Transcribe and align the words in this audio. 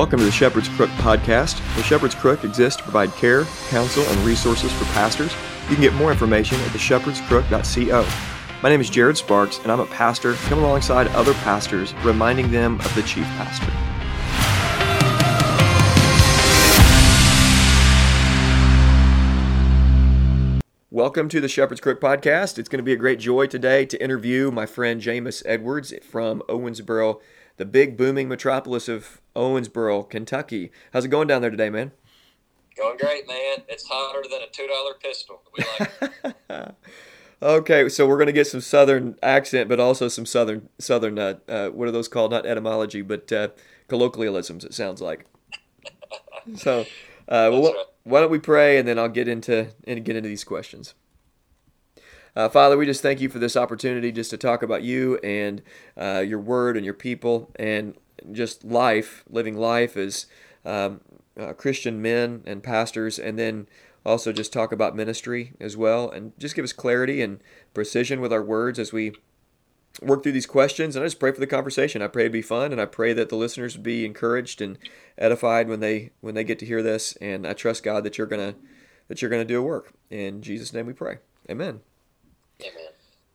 Welcome 0.00 0.20
to 0.20 0.24
the 0.24 0.32
Shepherd's 0.32 0.70
Crook 0.70 0.88
podcast. 0.92 1.58
The 1.76 1.82
Shepherd's 1.82 2.14
Crook 2.14 2.42
exists 2.42 2.78
to 2.78 2.82
provide 2.84 3.12
care, 3.16 3.44
counsel, 3.68 4.02
and 4.02 4.18
resources 4.20 4.72
for 4.72 4.86
pastors. 4.94 5.30
You 5.68 5.74
can 5.74 5.82
get 5.82 5.92
more 5.92 6.10
information 6.10 6.58
at 6.60 6.68
theshepherdscrook.co. 6.68 8.08
My 8.62 8.70
name 8.70 8.80
is 8.80 8.88
Jared 8.88 9.18
Sparks, 9.18 9.58
and 9.58 9.70
I'm 9.70 9.78
a 9.78 9.84
pastor 9.84 10.32
coming 10.48 10.64
alongside 10.64 11.08
other 11.08 11.34
pastors, 11.34 11.92
reminding 12.02 12.50
them 12.50 12.80
of 12.80 12.94
the 12.94 13.02
chief 13.02 13.24
pastor. 13.36 13.70
Welcome 20.88 21.28
to 21.28 21.42
the 21.42 21.48
Shepherd's 21.48 21.82
Crook 21.82 22.00
podcast. 22.00 22.58
It's 22.58 22.70
going 22.70 22.78
to 22.78 22.82
be 22.82 22.94
a 22.94 22.96
great 22.96 23.18
joy 23.18 23.46
today 23.48 23.84
to 23.84 24.02
interview 24.02 24.50
my 24.50 24.64
friend 24.64 25.00
Jamus 25.02 25.42
Edwards 25.44 25.92
from 26.02 26.42
Owensboro, 26.48 27.20
the 27.60 27.66
big 27.66 27.98
booming 27.98 28.26
metropolis 28.26 28.88
of 28.88 29.20
Owensboro, 29.36 30.08
Kentucky. 30.08 30.72
How's 30.94 31.04
it 31.04 31.08
going 31.08 31.28
down 31.28 31.42
there 31.42 31.50
today, 31.50 31.68
man? 31.68 31.92
Going 32.74 32.96
great, 32.96 33.28
man. 33.28 33.58
It's 33.68 33.86
hotter 33.86 34.22
than 34.30 34.40
a 34.40 34.46
two 34.50 34.66
dollar 34.66 34.94
pistol. 34.94 35.42
We 35.54 35.64
like. 36.48 36.74
okay, 37.42 37.90
so 37.90 38.08
we're 38.08 38.16
going 38.16 38.28
to 38.28 38.32
get 38.32 38.46
some 38.46 38.62
southern 38.62 39.16
accent, 39.22 39.68
but 39.68 39.78
also 39.78 40.08
some 40.08 40.24
southern 40.24 40.70
southern. 40.78 41.18
Uh, 41.18 41.34
uh, 41.46 41.68
what 41.68 41.86
are 41.86 41.90
those 41.90 42.08
called? 42.08 42.30
Not 42.30 42.46
etymology, 42.46 43.02
but 43.02 43.30
uh, 43.30 43.48
colloquialisms. 43.88 44.64
It 44.64 44.72
sounds 44.72 45.02
like. 45.02 45.26
So, 46.56 46.86
uh, 47.28 47.50
well, 47.52 47.74
right. 47.74 47.84
why 48.04 48.20
don't 48.20 48.30
we 48.30 48.38
pray, 48.38 48.78
and 48.78 48.88
then 48.88 48.98
I'll 48.98 49.10
get 49.10 49.28
into 49.28 49.68
and 49.86 50.02
get 50.02 50.16
into 50.16 50.30
these 50.30 50.44
questions. 50.44 50.94
Uh, 52.36 52.48
Father, 52.48 52.76
we 52.76 52.86
just 52.86 53.02
thank 53.02 53.20
you 53.20 53.28
for 53.28 53.38
this 53.38 53.56
opportunity 53.56 54.12
just 54.12 54.30
to 54.30 54.36
talk 54.36 54.62
about 54.62 54.82
you 54.82 55.18
and 55.18 55.62
uh, 55.96 56.22
your 56.26 56.38
word 56.38 56.76
and 56.76 56.84
your 56.84 56.94
people 56.94 57.50
and 57.56 57.94
just 58.32 58.64
life, 58.64 59.24
living 59.28 59.56
life 59.56 59.96
as 59.96 60.26
um, 60.64 61.00
uh, 61.38 61.52
Christian 61.52 62.00
men 62.00 62.42
and 62.46 62.62
pastors, 62.62 63.18
and 63.18 63.38
then 63.38 63.66
also 64.04 64.32
just 64.32 64.52
talk 64.52 64.72
about 64.72 64.96
ministry 64.96 65.52
as 65.60 65.76
well, 65.76 66.10
and 66.10 66.32
just 66.38 66.54
give 66.54 66.64
us 66.64 66.72
clarity 66.72 67.22
and 67.22 67.40
precision 67.74 68.20
with 68.20 68.32
our 68.32 68.42
words 68.42 68.78
as 68.78 68.92
we 68.92 69.12
work 70.02 70.22
through 70.22 70.32
these 70.32 70.46
questions. 70.46 70.96
And 70.96 71.02
I 71.02 71.06
just 71.06 71.20
pray 71.20 71.32
for 71.32 71.40
the 71.40 71.46
conversation. 71.46 72.02
I 72.02 72.08
pray 72.08 72.22
it'd 72.24 72.32
be 72.32 72.42
fun, 72.42 72.72
and 72.72 72.80
I 72.80 72.86
pray 72.86 73.12
that 73.12 73.28
the 73.28 73.36
listeners 73.36 73.76
would 73.76 73.82
be 73.82 74.04
encouraged 74.04 74.60
and 74.60 74.78
edified 75.18 75.68
when 75.68 75.80
they 75.80 76.10
when 76.20 76.34
they 76.34 76.44
get 76.44 76.58
to 76.60 76.66
hear 76.66 76.82
this. 76.82 77.16
And 77.20 77.46
I 77.46 77.54
trust 77.54 77.82
God 77.82 78.04
that 78.04 78.18
you're 78.18 78.26
gonna 78.26 78.54
that 79.08 79.20
you're 79.20 79.30
gonna 79.30 79.44
do 79.44 79.58
a 79.58 79.62
work. 79.62 79.92
In 80.10 80.42
Jesus' 80.42 80.72
name, 80.72 80.86
we 80.86 80.92
pray. 80.92 81.18
Amen. 81.48 81.80
Amen. 82.62 82.92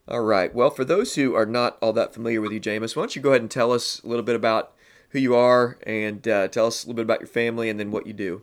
All 0.08 0.20
right. 0.20 0.54
Well, 0.54 0.70
for 0.70 0.84
those 0.84 1.16
who 1.16 1.34
are 1.34 1.46
not 1.46 1.78
all 1.82 1.92
that 1.94 2.14
familiar 2.14 2.40
with 2.40 2.52
you, 2.52 2.60
Jamus, 2.60 2.94
why 2.94 3.02
don't 3.02 3.16
you 3.16 3.22
go 3.22 3.30
ahead 3.30 3.40
and 3.40 3.50
tell 3.50 3.72
us 3.72 4.00
a 4.02 4.06
little 4.06 4.24
bit 4.24 4.36
about 4.36 4.72
who 5.10 5.18
you 5.18 5.34
are 5.34 5.78
and 5.84 6.26
uh, 6.28 6.48
tell 6.48 6.66
us 6.66 6.84
a 6.84 6.86
little 6.86 6.96
bit 6.96 7.04
about 7.04 7.20
your 7.20 7.28
family 7.28 7.68
and 7.68 7.80
then 7.80 7.90
what 7.90 8.06
you 8.06 8.12
do. 8.12 8.42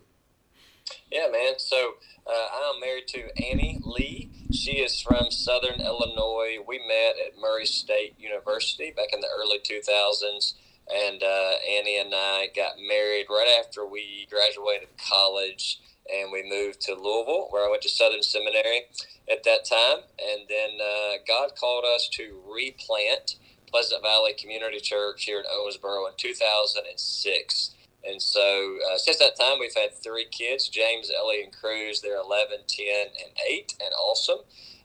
Yeah, 1.10 1.28
man. 1.32 1.54
So 1.58 1.94
uh, 2.28 2.48
I'm 2.54 2.82
married 2.82 3.08
to 3.10 3.30
Annie 3.50 3.80
Lee. 3.84 4.30
She 4.52 4.74
is 4.80 5.02
from 5.02 5.32
Southern 5.32 5.80
Illinois. 5.80 6.58
We 6.68 6.80
met 6.80 7.16
at 7.26 7.40
Murray 7.40 7.66
State 7.66 8.16
University 8.20 8.92
back 8.96 9.14
in 9.14 9.22
the 9.22 9.28
early 9.40 9.60
2000s. 9.60 10.54
And 10.94 11.24
uh, 11.24 11.52
Annie 11.70 11.98
and 11.98 12.14
I 12.14 12.50
got 12.54 12.74
married 12.86 13.28
right 13.30 13.58
after 13.60 13.86
we 13.86 14.28
graduated 14.30 14.90
college 14.98 15.80
and 16.12 16.32
we 16.32 16.44
moved 16.48 16.82
to 16.82 16.94
Louisville, 16.94 17.48
where 17.50 17.66
I 17.66 17.70
went 17.70 17.82
to 17.84 17.90
Southern 17.90 18.24
Seminary 18.24 18.88
at 19.32 19.44
that 19.44 19.66
time. 19.66 20.04
And 20.20 20.48
then 20.50 20.80
uh, 20.82 21.18
God 21.28 21.56
called 21.60 21.86
us 21.86 22.10
to 22.14 22.42
replant 22.48 23.36
Pleasant 23.70 24.04
Valley 24.04 24.34
Community 24.34 24.80
Church 24.80 25.24
here 25.24 25.40
in 25.40 25.46
Owensboro 25.46 26.08
in 26.10 26.14
2006. 26.18 27.72
And 28.06 28.22
so 28.22 28.78
uh, 28.92 28.98
since 28.98 29.18
that 29.20 29.40
time, 29.40 29.60
we've 29.60 29.76
had 29.76 29.94
three 29.96 30.28
kids 30.30 30.68
James, 30.68 31.10
Ellie, 31.10 31.42
and 31.44 31.54
Cruz. 31.54 32.02
They're 32.02 32.20
11, 32.20 32.60
10, 32.68 32.86
and 33.08 33.38
8, 33.50 33.76
and 33.80 33.94
awesome. 33.94 34.40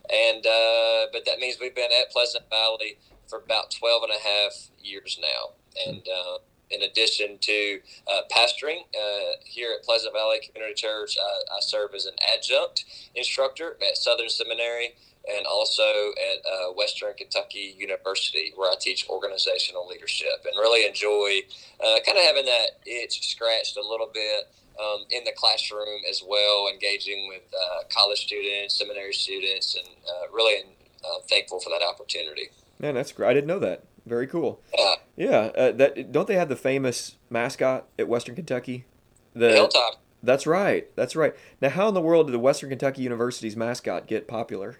And 0.09 0.45
uh, 0.45 1.07
But 1.11 1.25
that 1.25 1.39
means 1.39 1.57
we've 1.59 1.75
been 1.75 1.91
at 1.91 2.11
Pleasant 2.11 2.49
Valley 2.49 2.97
for 3.27 3.39
about 3.39 3.71
12 3.71 4.03
and 4.03 4.11
a 4.11 4.23
half 4.27 4.69
years 4.81 5.19
now. 5.21 5.53
And 5.85 6.07
uh, 6.07 6.39
in 6.71 6.83
addition 6.83 7.37
to 7.39 7.79
uh, 8.07 8.21
pastoring 8.31 8.81
uh, 8.93 9.37
here 9.43 9.71
at 9.77 9.83
Pleasant 9.83 10.13
Valley 10.13 10.39
Community 10.45 10.75
Church, 10.75 11.17
I, 11.19 11.55
I 11.55 11.59
serve 11.61 11.91
as 11.95 12.05
an 12.05 12.13
adjunct 12.33 12.85
instructor 13.15 13.77
at 13.81 13.97
Southern 13.97 14.29
Seminary 14.29 14.95
and 15.27 15.45
also 15.45 15.83
at 15.83 16.45
uh, 16.45 16.71
Western 16.73 17.13
Kentucky 17.13 17.75
University, 17.77 18.53
where 18.55 18.71
I 18.71 18.75
teach 18.79 19.07
organizational 19.09 19.87
leadership 19.87 20.45
and 20.45 20.55
really 20.57 20.87
enjoy 20.87 21.41
uh, 21.83 21.99
kind 22.05 22.17
of 22.17 22.23
having 22.23 22.45
that 22.45 22.79
itch 22.85 23.29
scratched 23.29 23.77
a 23.77 23.81
little 23.81 24.09
bit 24.13 24.49
um, 24.79 25.05
in 25.11 25.23
the 25.25 25.33
classroom 25.35 26.01
as 26.09 26.23
well, 26.25 26.69
engaging 26.71 27.27
with 27.27 27.43
uh, 27.53 27.83
college 27.89 28.19
students, 28.25 28.79
seminary 28.79 29.13
students, 29.13 29.75
and 29.75 29.87
uh, 30.07 30.31
really 30.33 30.63
thankful 31.29 31.59
for 31.59 31.69
that 31.69 31.83
opportunity. 31.83 32.49
Man, 32.79 32.95
that's 32.95 33.11
great. 33.11 33.29
I 33.29 33.33
didn't 33.33 33.47
know 33.47 33.59
that. 33.59 33.83
Very 34.09 34.27
cool. 34.27 34.61
Yeah. 34.77 34.95
Yeah. 35.15 35.37
Uh, 35.55 35.71
that 35.73 36.11
don't 36.11 36.27
they 36.27 36.35
have 36.35 36.49
the 36.49 36.55
famous 36.55 37.17
mascot 37.29 37.87
at 37.97 38.07
Western 38.07 38.35
Kentucky? 38.35 38.85
The 39.33 39.51
Hilltop. 39.51 40.01
That's 40.21 40.45
right. 40.45 40.93
That's 40.95 41.15
right. 41.15 41.33
Now, 41.61 41.69
how 41.69 41.87
in 41.87 41.93
the 41.93 42.01
world 42.01 42.27
did 42.27 42.33
the 42.33 42.39
Western 42.39 42.69
Kentucky 42.69 43.03
University's 43.03 43.55
mascot 43.55 44.07
get 44.07 44.27
popular? 44.27 44.79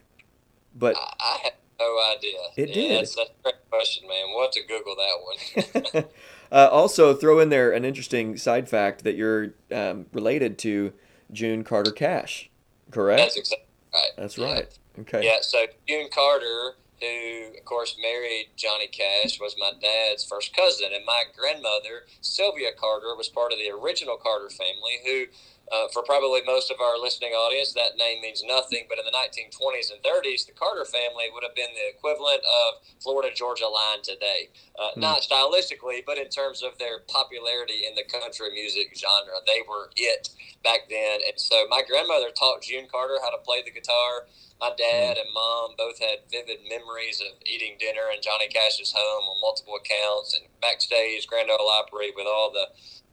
But 0.75 0.95
I, 0.97 1.13
I 1.19 1.37
have 1.43 1.53
no 1.79 1.99
idea. 2.15 2.39
It 2.57 2.69
yeah, 2.69 2.75
did. 2.75 2.97
That's, 3.01 3.15
that's 3.15 3.29
a 3.29 3.43
great 3.43 3.69
question, 3.69 4.07
man. 4.07 4.25
We'll 4.33 4.41
have 4.41 4.51
to 4.51 4.63
Google 4.67 4.95
that 4.95 5.93
one. 5.93 6.05
uh, 6.51 6.69
also, 6.71 7.13
throw 7.13 7.39
in 7.39 7.49
there 7.49 7.71
an 7.71 7.85
interesting 7.85 8.35
side 8.37 8.67
fact 8.67 9.03
that 9.03 9.15
you're 9.15 9.53
um, 9.71 10.07
related 10.11 10.57
to 10.59 10.93
June 11.31 11.63
Carter 11.63 11.91
Cash, 11.91 12.49
correct? 12.91 13.21
That's 13.21 13.37
exactly 13.37 13.67
right. 13.93 14.11
That's 14.17 14.37
yeah. 14.37 14.45
right. 14.45 14.79
Okay. 14.99 15.23
Yeah. 15.23 15.37
So 15.41 15.59
June 15.87 16.07
Carter, 16.13 16.73
who 17.01 17.57
of 17.57 17.65
course 17.65 17.95
married 18.01 18.49
Johnny 18.55 18.87
Cash, 18.87 19.39
was 19.39 19.55
my 19.57 19.71
dad's 19.79 20.23
first 20.23 20.55
cousin, 20.55 20.89
and 20.93 21.05
my 21.05 21.23
grandmother 21.37 22.05
Sylvia 22.21 22.69
Carter 22.77 23.15
was 23.15 23.29
part 23.29 23.51
of 23.51 23.59
the 23.59 23.69
original 23.71 24.17
Carter 24.17 24.49
family, 24.49 24.99
who 25.05 25.25
uh, 25.71 25.87
for 25.93 26.01
probably 26.03 26.41
most 26.45 26.71
of 26.71 26.81
our 26.81 26.97
listening 26.97 27.31
audience, 27.31 27.73
that 27.73 27.97
name 27.97 28.21
means 28.21 28.43
nothing. 28.45 28.85
But 28.89 28.97
in 28.97 29.05
the 29.05 29.13
1920s 29.13 29.93
and 29.93 30.01
30s, 30.01 30.45
the 30.45 30.53
Carter 30.53 30.85
family 30.85 31.29
would 31.33 31.43
have 31.43 31.55
been 31.55 31.71
the 31.77 31.89
equivalent 31.93 32.41
of 32.41 32.81
Florida 33.01 33.29
Georgia 33.33 33.67
Line 33.67 34.01
today. 34.01 34.49
Uh, 34.77 34.91
mm. 34.91 34.97
Not 34.97 35.21
stylistically, 35.21 36.01
but 36.05 36.17
in 36.17 36.29
terms 36.29 36.63
of 36.63 36.77
their 36.77 37.05
popularity 37.07 37.85
in 37.85 37.93
the 37.95 38.05
country 38.09 38.51
music 38.51 38.97
genre. 38.97 39.41
They 39.45 39.61
were 39.67 39.89
it 39.95 40.29
back 40.63 40.89
then. 40.89 41.19
And 41.27 41.39
so 41.39 41.67
my 41.69 41.81
grandmother 41.87 42.31
taught 42.31 42.63
June 42.63 42.87
Carter 42.91 43.17
how 43.21 43.29
to 43.29 43.41
play 43.43 43.61
the 43.63 43.71
guitar. 43.71 44.27
My 44.59 44.71
dad 44.75 45.15
mm. 45.15 45.21
and 45.21 45.31
mom 45.33 45.71
both 45.77 45.99
had 45.99 46.27
vivid 46.31 46.59
memories 46.67 47.21
of 47.21 47.39
eating 47.45 47.77
dinner 47.79 48.11
in 48.13 48.21
Johnny 48.21 48.47
Cash's 48.47 48.91
home 48.91 49.23
on 49.23 49.41
multiple 49.41 49.79
accounts 49.79 50.35
and 50.35 50.49
backstage 50.61 51.27
Grand 51.27 51.49
Ole 51.49 51.69
Opry 51.69 52.11
with 52.15 52.27
all 52.27 52.51
the 52.51 52.67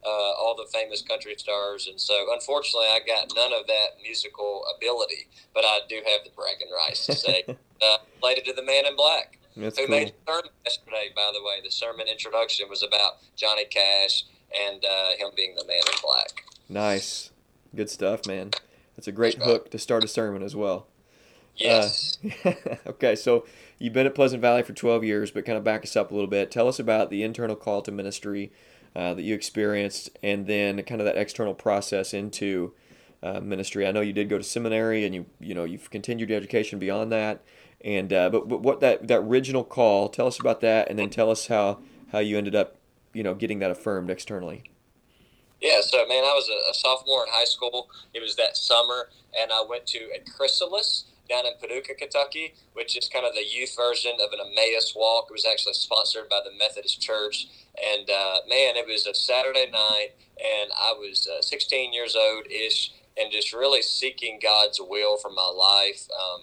uh, 0.06 0.32
all 0.38 0.54
the 0.54 0.70
famous 0.72 1.02
country 1.02 1.34
stars. 1.36 1.88
And 1.88 2.00
so, 2.00 2.32
unfortunately, 2.32 2.86
I 2.86 3.00
got 3.04 3.32
none 3.34 3.52
of 3.52 3.66
that 3.66 4.00
musical 4.02 4.64
ability, 4.76 5.28
but 5.52 5.64
I 5.64 5.80
do 5.88 5.96
have 5.96 6.24
the 6.24 6.30
bragging 6.30 6.68
rights 6.72 7.06
to 7.06 7.14
say, 7.14 7.44
uh, 7.48 7.96
related 8.22 8.44
to 8.46 8.52
the 8.52 8.62
Man 8.62 8.86
in 8.86 8.94
Black. 8.96 9.38
That's 9.56 9.78
who 9.78 9.86
cool. 9.86 9.96
made 9.96 10.08
the 10.08 10.32
sermon 10.32 10.50
yesterday, 10.64 11.10
by 11.14 11.30
the 11.32 11.42
way. 11.42 11.60
The 11.64 11.70
sermon 11.70 12.06
introduction 12.08 12.68
was 12.68 12.82
about 12.82 13.14
Johnny 13.36 13.64
Cash 13.64 14.24
and 14.54 14.84
uh, 14.84 15.16
him 15.18 15.30
being 15.34 15.54
the 15.56 15.66
Man 15.66 15.80
in 15.80 15.98
Black. 16.02 16.44
Nice. 16.68 17.30
Good 17.74 17.90
stuff, 17.90 18.26
man. 18.26 18.50
That's 18.96 19.08
a 19.08 19.12
great 19.12 19.38
That's 19.38 19.46
hook 19.46 19.62
right. 19.64 19.70
to 19.72 19.78
start 19.78 20.04
a 20.04 20.08
sermon 20.08 20.42
as 20.42 20.54
well. 20.54 20.86
Yes. 21.56 22.18
Uh, 22.44 22.52
okay, 22.86 23.16
so 23.16 23.46
you've 23.78 23.94
been 23.94 24.06
at 24.06 24.14
Pleasant 24.14 24.42
Valley 24.42 24.62
for 24.62 24.72
12 24.74 25.04
years, 25.04 25.30
but 25.30 25.46
kind 25.46 25.58
of 25.58 25.64
back 25.64 25.82
us 25.84 25.96
up 25.96 26.10
a 26.10 26.14
little 26.14 26.28
bit. 26.28 26.50
Tell 26.50 26.68
us 26.68 26.78
about 26.78 27.10
the 27.10 27.22
internal 27.22 27.56
call 27.56 27.82
to 27.82 27.92
ministry 27.92 28.52
uh, 28.96 29.12
that 29.12 29.22
you 29.22 29.34
experienced, 29.34 30.08
and 30.22 30.46
then 30.46 30.82
kind 30.84 31.02
of 31.02 31.04
that 31.04 31.18
external 31.18 31.52
process 31.52 32.14
into 32.14 32.72
uh, 33.22 33.40
ministry. 33.40 33.86
I 33.86 33.92
know 33.92 34.00
you 34.00 34.14
did 34.14 34.30
go 34.30 34.38
to 34.38 34.44
seminary, 34.44 35.04
and 35.04 35.14
you 35.14 35.26
you 35.38 35.54
know 35.54 35.64
you've 35.64 35.90
continued 35.90 36.30
your 36.30 36.38
education 36.38 36.78
beyond 36.78 37.12
that. 37.12 37.42
And 37.84 38.10
uh, 38.10 38.30
but 38.30 38.48
but 38.48 38.62
what 38.62 38.80
that 38.80 39.06
that 39.08 39.18
original 39.18 39.64
call? 39.64 40.08
Tell 40.08 40.26
us 40.26 40.40
about 40.40 40.62
that, 40.62 40.88
and 40.88 40.98
then 40.98 41.10
tell 41.10 41.30
us 41.30 41.48
how 41.48 41.80
how 42.10 42.20
you 42.20 42.38
ended 42.38 42.54
up 42.54 42.76
you 43.12 43.22
know 43.22 43.34
getting 43.34 43.58
that 43.58 43.70
affirmed 43.70 44.08
externally. 44.08 44.64
Yeah, 45.60 45.80
so 45.82 45.98
man, 46.06 46.24
I 46.24 46.32
was 46.34 46.48
a, 46.48 46.70
a 46.70 46.74
sophomore 46.74 47.24
in 47.24 47.32
high 47.32 47.44
school. 47.44 47.90
It 48.14 48.22
was 48.22 48.36
that 48.36 48.56
summer, 48.56 49.10
and 49.38 49.52
I 49.52 49.62
went 49.68 49.86
to 49.88 49.98
a 50.14 50.20
chrysalis 50.30 51.04
down 51.28 51.46
in 51.46 51.52
Paducah, 51.60 51.94
Kentucky, 51.94 52.54
which 52.72 52.96
is 52.96 53.08
kind 53.08 53.26
of 53.26 53.34
the 53.34 53.44
youth 53.44 53.76
version 53.76 54.12
of 54.20 54.32
an 54.32 54.40
Emmaus 54.40 54.94
walk. 54.94 55.26
It 55.30 55.32
was 55.32 55.46
actually 55.46 55.74
sponsored 55.74 56.28
by 56.28 56.40
the 56.44 56.56
Methodist 56.56 57.00
Church. 57.00 57.48
And 57.76 58.08
uh, 58.08 58.38
man, 58.48 58.76
it 58.76 58.86
was 58.86 59.06
a 59.06 59.14
Saturday 59.14 59.70
night, 59.70 60.10
and 60.38 60.70
I 60.76 60.92
was 60.92 61.28
uh, 61.28 61.42
16 61.42 61.92
years 61.92 62.16
old 62.16 62.46
ish, 62.50 62.92
and 63.16 63.30
just 63.32 63.52
really 63.52 63.82
seeking 63.82 64.38
God's 64.42 64.80
will 64.80 65.16
for 65.16 65.30
my 65.30 65.50
life. 65.54 66.08
Um, 66.12 66.42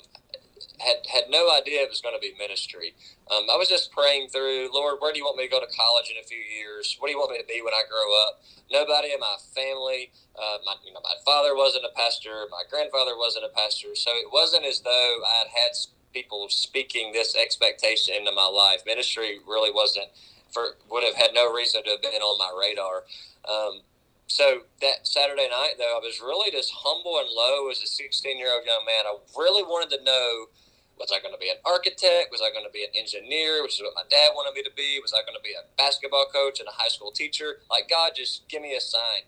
had 0.83 1.07
had 1.07 1.31
no 1.31 1.51
idea 1.51 1.81
it 1.81 1.89
was 1.89 2.01
going 2.01 2.15
to 2.15 2.21
be 2.21 2.35
ministry. 2.37 2.93
Um, 3.31 3.47
I 3.51 3.55
was 3.55 3.69
just 3.69 3.91
praying 3.91 4.29
through, 4.29 4.69
Lord, 4.73 4.99
where 4.99 5.11
do 5.11 5.19
you 5.19 5.25
want 5.25 5.37
me 5.37 5.47
to 5.47 5.51
go 5.51 5.59
to 5.59 5.71
college 5.71 6.11
in 6.11 6.19
a 6.19 6.27
few 6.27 6.39
years? 6.43 6.97
What 6.99 7.07
do 7.07 7.13
you 7.13 7.19
want 7.19 7.31
me 7.31 7.39
to 7.39 7.47
be 7.47 7.61
when 7.63 7.73
I 7.73 7.87
grow 7.87 8.11
up? 8.27 8.43
Nobody 8.71 9.13
in 9.15 9.19
my 9.19 9.37
family, 9.55 10.11
uh, 10.35 10.59
my 10.65 10.75
you 10.85 10.93
know, 10.93 11.01
my 11.03 11.15
father 11.25 11.55
wasn't 11.55 11.85
a 11.87 11.93
pastor, 11.95 12.45
my 12.51 12.63
grandfather 12.69 13.15
wasn't 13.17 13.45
a 13.45 13.53
pastor, 13.55 13.95
so 13.95 14.11
it 14.11 14.27
wasn't 14.31 14.65
as 14.65 14.81
though 14.81 15.23
I 15.23 15.47
had 15.47 15.49
had 15.55 15.71
people 16.13 16.47
speaking 16.49 17.11
this 17.11 17.35
expectation 17.35 18.15
into 18.15 18.31
my 18.31 18.45
life. 18.45 18.83
Ministry 18.85 19.39
really 19.47 19.71
wasn't 19.71 20.07
for 20.51 20.77
would 20.89 21.03
have 21.03 21.15
had 21.15 21.31
no 21.33 21.51
reason 21.51 21.83
to 21.83 21.97
have 21.97 22.01
been 22.01 22.21
on 22.21 22.37
my 22.37 22.51
radar. 22.53 23.03
Um, 23.49 23.81
so 24.27 24.61
that 24.81 25.05
Saturday 25.05 25.47
night, 25.49 25.75
though, 25.77 25.97
I 25.97 26.01
was 26.01 26.21
really 26.21 26.49
just 26.51 26.71
humble 26.73 27.19
and 27.19 27.29
low 27.29 27.69
as 27.69 27.81
a 27.81 27.87
16 27.87 28.37
year 28.37 28.53
old 28.53 28.65
young 28.65 28.85
man. 28.85 29.05
I 29.05 29.17
really 29.37 29.63
wanted 29.63 29.95
to 29.97 30.03
know 30.03 30.47
was 30.99 31.11
I 31.11 31.19
going 31.21 31.33
to 31.33 31.39
be 31.39 31.49
an 31.49 31.57
architect? 31.65 32.31
Was 32.31 32.41
I 32.41 32.51
going 32.53 32.65
to 32.65 32.71
be 32.71 32.83
an 32.83 32.93
engineer, 32.95 33.61
which 33.63 33.75
is 33.75 33.81
what 33.81 33.95
my 33.95 34.07
dad 34.09 34.31
wanted 34.35 34.55
me 34.55 34.63
to 34.63 34.71
be? 34.75 34.99
Was 35.01 35.13
I 35.13 35.21
going 35.25 35.37
to 35.37 35.43
be 35.43 35.53
a 35.53 35.65
basketball 35.77 36.27
coach 36.31 36.59
and 36.59 36.67
a 36.67 36.71
high 36.71 36.87
school 36.89 37.11
teacher? 37.11 37.59
Like, 37.69 37.89
God, 37.89 38.13
just 38.15 38.47
give 38.47 38.61
me 38.61 38.75
a 38.75 38.81
sign. 38.81 39.27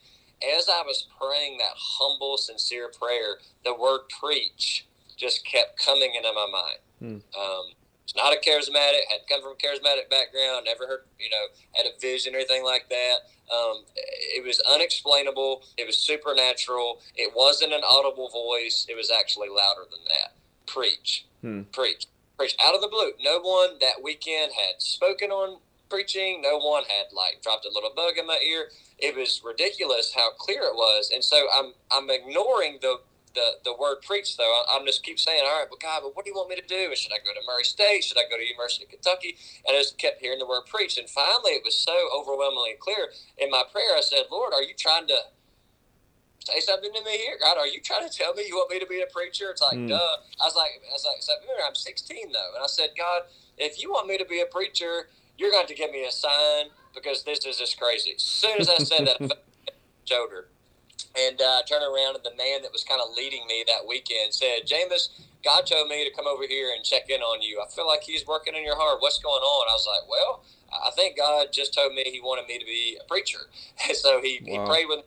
As 0.58 0.70
I 0.70 0.84
was 0.84 1.08
praying 1.20 1.58
that 1.60 1.76
humble, 1.76 2.38
sincere 2.38 2.92
prayer, 2.92 3.40
the 3.64 3.74
word 3.74 4.02
preach 4.20 4.86
just 5.18 5.46
kept 5.46 5.80
coming 5.80 6.14
into 6.16 6.32
my 6.34 6.48
mind. 6.52 6.80
Hmm. 7.00 7.40
Um, 7.40 7.66
it's 8.04 8.16
not 8.16 8.34
a 8.34 8.38
charismatic, 8.38 9.10
had 9.10 9.28
come 9.28 9.42
from 9.42 9.54
a 9.54 9.56
charismatic 9.56 10.10
background, 10.10 10.66
never 10.66 10.86
heard, 10.86 11.06
you 11.20 11.30
know, 11.30 11.48
had 11.74 11.88
a 11.88 12.00
vision 12.00 12.36
or 12.36 12.38
anything 12.38 12.64
like 12.64 12.88
that. 12.90 13.16
Um, 13.52 13.84
it 13.98 14.46
was 14.46 14.60
unexplainable. 14.62 15.64
It 15.78 15.88
was 15.88 15.98
supernatural. 15.98 17.02
It 17.16 17.34
wasn't 17.36 17.74
an 17.74 17.82
audible 17.84 18.30
voice. 18.30 18.86
It 18.88 18.96
was 18.96 19.10
actually 19.10 19.50
louder 19.50 19.90
than 19.90 20.02
that. 20.10 20.36
Preach, 20.68 21.26
hmm. 21.46 21.62
preach, 21.72 22.08
preach 22.38 22.56
out 22.60 22.74
of 22.74 22.82
the 22.82 22.88
blue. 22.88 23.12
No 23.22 23.40
one 23.40 23.78
that 23.80 24.02
weekend 24.04 24.52
had 24.54 24.82
spoken 24.82 25.30
on 25.30 25.60
preaching. 25.90 26.42
No 26.42 26.58
one 26.58 26.84
had 26.84 27.14
like 27.14 27.42
dropped 27.44 27.66
a 27.66 27.72
little 27.74 27.92
bug 27.96 28.18
in 28.18 28.26
my 28.26 28.40
ear. 28.44 28.70
It 28.98 29.16
was 29.16 29.42
ridiculous 29.46 30.14
how 30.16 30.32
clear 30.38 30.62
it 30.64 30.76
was. 30.76 31.12
And 31.14 31.24
so 31.24 31.48
I'm 31.54 31.74
I'm 31.92 32.10
ignoring 32.10 32.80
the 32.82 33.00
the, 33.36 33.60
the 33.66 33.76
word 33.76 34.02
preach 34.02 34.38
though. 34.38 34.64
I, 34.70 34.78
am 34.78 34.86
just 34.86 35.04
keep 35.04 35.20
saying, 35.20 35.44
all 35.46 35.60
right, 35.60 35.68
but 35.70 35.80
God, 35.82 36.02
but 36.04 36.16
what 36.16 36.26
do 36.26 36.32
you 36.32 36.38
want 36.38 36.50
me 36.50 36.56
to 36.56 36.66
do? 36.66 36.96
Should 36.96 37.12
I 37.12 37.20
go 37.20 37.36
to 37.36 37.46
Murray 37.46 37.66
State? 37.66 38.04
Should 38.04 38.18
I 38.18 38.24
go 38.30 38.38
to 38.38 38.44
University 38.44 38.86
of 38.86 38.90
Kentucky? 38.90 39.36
And 39.68 39.76
I 39.76 39.80
just 39.80 39.98
kept 39.98 40.22
hearing 40.22 40.40
the 40.40 40.48
word 40.48 40.66
preach. 40.66 40.98
And 40.98 41.10
finally, 41.10 41.52
it 41.52 41.62
was 41.64 41.76
so 41.76 41.94
overwhelmingly 42.16 42.80
clear 42.80 43.12
in 43.38 43.52
my 43.52 43.64
prayer. 43.70 43.92
I 43.96 44.02
said, 44.02 44.32
Lord, 44.32 44.54
are 44.54 44.64
you 44.64 44.74
trying 44.74 45.08
to 45.08 45.20
say 46.46 46.60
something 46.60 46.94
to 46.94 47.04
me 47.04 47.18
here? 47.18 47.38
God, 47.42 47.58
are 47.58 47.68
you 47.68 47.82
trying 47.82 48.08
to 48.08 48.16
tell 48.16 48.34
me 48.34 48.44
you 48.48 48.56
want 48.56 48.72
me 48.72 48.80
to 48.80 48.86
be 48.86 49.02
a 49.02 49.12
preacher? 49.12 49.50
It's 49.52 49.62
like, 49.62 49.78
mm. 49.78 49.90
duh. 49.90 50.18
I 50.42 50.46
was 50.46 50.56
like, 50.56 50.82
I 50.90 50.94
was 50.94 51.06
like, 51.06 51.22
so, 51.22 51.34
I'm 51.66 51.76
16 51.76 52.32
though, 52.32 52.52
and 52.56 52.64
I 52.64 52.68
said, 52.68 52.90
God, 52.98 53.24
if 53.58 53.82
you 53.82 53.92
want 53.92 54.08
me 54.08 54.18
to 54.18 54.26
be 54.26 54.42
a 54.42 54.46
preacher, 54.46 55.10
you're 55.38 55.52
going 55.52 55.68
to 55.68 55.76
give 55.76 55.92
me 55.92 56.06
a 56.06 56.12
sign 56.12 56.68
because 56.94 57.24
this 57.24 57.46
is 57.46 57.58
just 57.58 57.80
crazy. 57.80 58.14
As 58.16 58.22
soon 58.22 58.60
as 58.60 58.70
I 58.70 58.78
said 58.78 59.08
that, 59.08 59.18
I 59.32 59.72
shoulder 60.06 60.48
and 61.18 61.42
uh, 61.42 61.62
turned 61.68 61.84
around, 61.84 62.16
and 62.16 62.24
the 62.24 62.36
man 62.36 62.62
that 62.62 62.72
was 62.72 62.84
kind 62.84 63.02
of 63.02 63.16
leading 63.16 63.48
me 63.48 63.64
that 63.68 63.88
weekend 63.88 64.34
said, 64.34 64.68
Jamus, 64.68 65.10
God 65.44 65.66
told 65.66 65.88
me 65.88 66.04
to 66.08 66.14
come 66.16 66.28
over 66.28 66.44
here 66.48 66.72
and 66.76 66.84
check 66.84 67.10
in 67.10 67.22
on 67.22 67.42
you. 67.42 67.62
I 67.66 67.72
feel 67.74 67.88
like 67.88 68.04
He's 68.04 68.26
working 68.28 68.56
in 68.56 68.64
your 68.64 68.76
heart. 68.76 68.98
What's 69.00 69.20
going 69.20 69.42
on? 69.42 69.68
I 69.70 69.74
was 69.74 69.88
like, 69.88 70.10
Well, 70.10 70.44
I 70.72 70.92
think 70.92 71.18
God 71.18 71.48
just 71.54 71.74
told 71.74 71.94
me 71.94 72.04
He 72.06 72.20
wanted 72.20 72.48
me 72.48 72.60
to 72.60 72.66
be 72.66 72.98
a 73.00 73.08
preacher. 73.08 73.40
And 73.88 73.96
so 73.96 74.22
He, 74.22 74.40
wow. 74.42 74.64
he 74.64 74.70
prayed 74.70 74.86
with 74.88 75.00
me. 75.00 75.06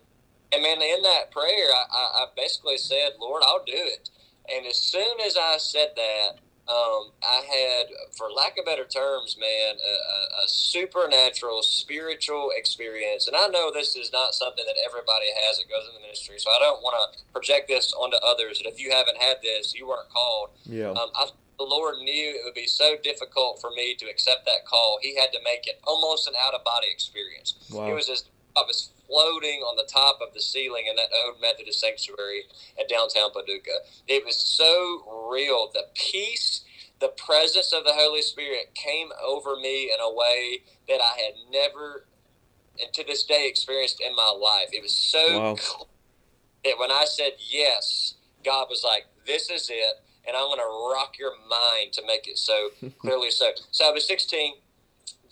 And 0.53 0.63
man, 0.63 0.81
in 0.81 1.03
that 1.03 1.31
prayer, 1.31 1.69
I, 1.73 1.85
I 1.93 2.27
basically 2.37 2.79
said, 2.79 3.11
Lord, 3.21 3.43
I'll 3.47 3.65
do 3.65 3.73
it. 3.75 4.11
And 4.49 4.67
as 4.67 4.79
soon 4.79 5.21
as 5.25 5.37
I 5.37 5.59
said 5.59 5.91
that, 5.97 6.41
um, 6.69 7.13
I 7.23 7.41
had, 7.49 7.87
for 8.13 8.31
lack 8.31 8.59
of 8.59 8.67
better 8.67 8.85
terms, 8.85 9.39
man, 9.41 9.77
a, 9.77 10.45
a, 10.45 10.49
supernatural, 10.49 11.63
spiritual 11.63 12.51
experience. 12.55 13.27
And 13.27 13.35
I 13.35 13.49
know 13.49 13.71
this 13.73 13.97
is 13.97 14.13
not 14.13 14.35
something 14.35 14.65
that 14.67 14.77
everybody 14.87 15.27
has 15.47 15.59
that 15.59 15.69
goes 15.69 15.89
in 15.89 15.95
the 15.95 16.01
ministry, 16.01 16.39
so 16.39 16.51
I 16.51 16.59
don't 16.61 16.83
want 16.83 16.97
to 17.01 17.25
project 17.33 17.69
this 17.69 17.95
onto 17.95 18.19
others. 18.19 18.59
And 18.59 18.71
if 18.71 18.79
you 18.79 18.91
haven't 18.91 19.17
had 19.17 19.39
this, 19.43 19.75
you 19.75 19.89
weren't 19.89 20.11
called. 20.11 20.51
Yeah. 20.65 20.91
Um, 20.91 21.09
I, 21.15 21.29
the 21.59 21.65
Lord 21.65 21.97
knew 21.99 22.37
it 22.37 22.45
would 22.45 22.55
be 22.55 22.67
so 22.67 22.97
difficult 23.03 23.63
for 23.63 23.71
me 23.71 23.95
to 23.95 24.07
accept 24.07 24.45
that 24.45 24.67
call. 24.67 24.99
He 25.01 25.17
had 25.17 25.33
to 25.33 25.39
make 25.43 25.67
it 25.67 25.81
almost 25.87 26.29
an 26.29 26.35
out 26.39 26.53
of 26.53 26.65
body 26.65 26.89
experience. 26.93 27.55
Wow. 27.73 27.89
It 27.89 27.95
was 27.95 28.11
as 28.11 28.25
Was 28.67 28.91
floating 29.09 29.61
on 29.61 29.77
the 29.77 29.89
top 29.91 30.19
of 30.27 30.35
the 30.35 30.41
ceiling 30.41 30.85
in 30.89 30.97
that 30.97 31.09
old 31.25 31.41
Methodist 31.41 31.81
sanctuary 31.81 32.45
at 32.79 32.89
downtown 32.89 33.31
Paducah. 33.33 33.81
It 34.07 34.25
was 34.25 34.37
so 34.37 35.29
real. 35.33 35.71
The 35.73 35.87
peace, 35.95 36.65
the 37.01 37.09
presence 37.09 37.73
of 37.73 37.85
the 37.85 37.95
Holy 37.95 38.23
Spirit 38.23 38.75
came 38.75 39.09
over 39.25 39.57
me 39.57 39.85
in 39.85 40.01
a 40.01 40.15
way 40.15 40.63
that 40.89 41.01
I 41.01 41.19
had 41.21 41.35
never, 41.51 42.05
and 42.81 42.93
to 42.93 43.05
this 43.05 43.25
day, 43.25 43.49
experienced 43.49 44.01
in 44.01 44.15
my 44.15 44.31
life. 44.31 44.69
It 44.73 44.83
was 44.83 44.95
so 44.95 45.39
wow. 45.39 45.57
cool 45.59 45.89
that 46.65 46.79
when 46.79 46.91
I 46.91 47.05
said 47.07 47.33
yes, 47.39 48.15
God 48.45 48.67
was 48.69 48.85
like, 48.85 49.07
"This 49.27 49.51
is 49.51 49.71
it." 49.71 50.03
And 50.27 50.37
I'm 50.37 50.45
going 50.49 50.59
to 50.59 50.93
rock 50.95 51.19
your 51.19 51.33
mind 51.49 51.95
to 51.95 52.03
make 52.07 52.29
it 52.29 52.37
so 52.37 52.69
clearly 52.99 53.31
so. 53.31 53.53
So 53.71 53.89
I 53.89 53.93
was 53.93 54.07
16. 54.07 54.57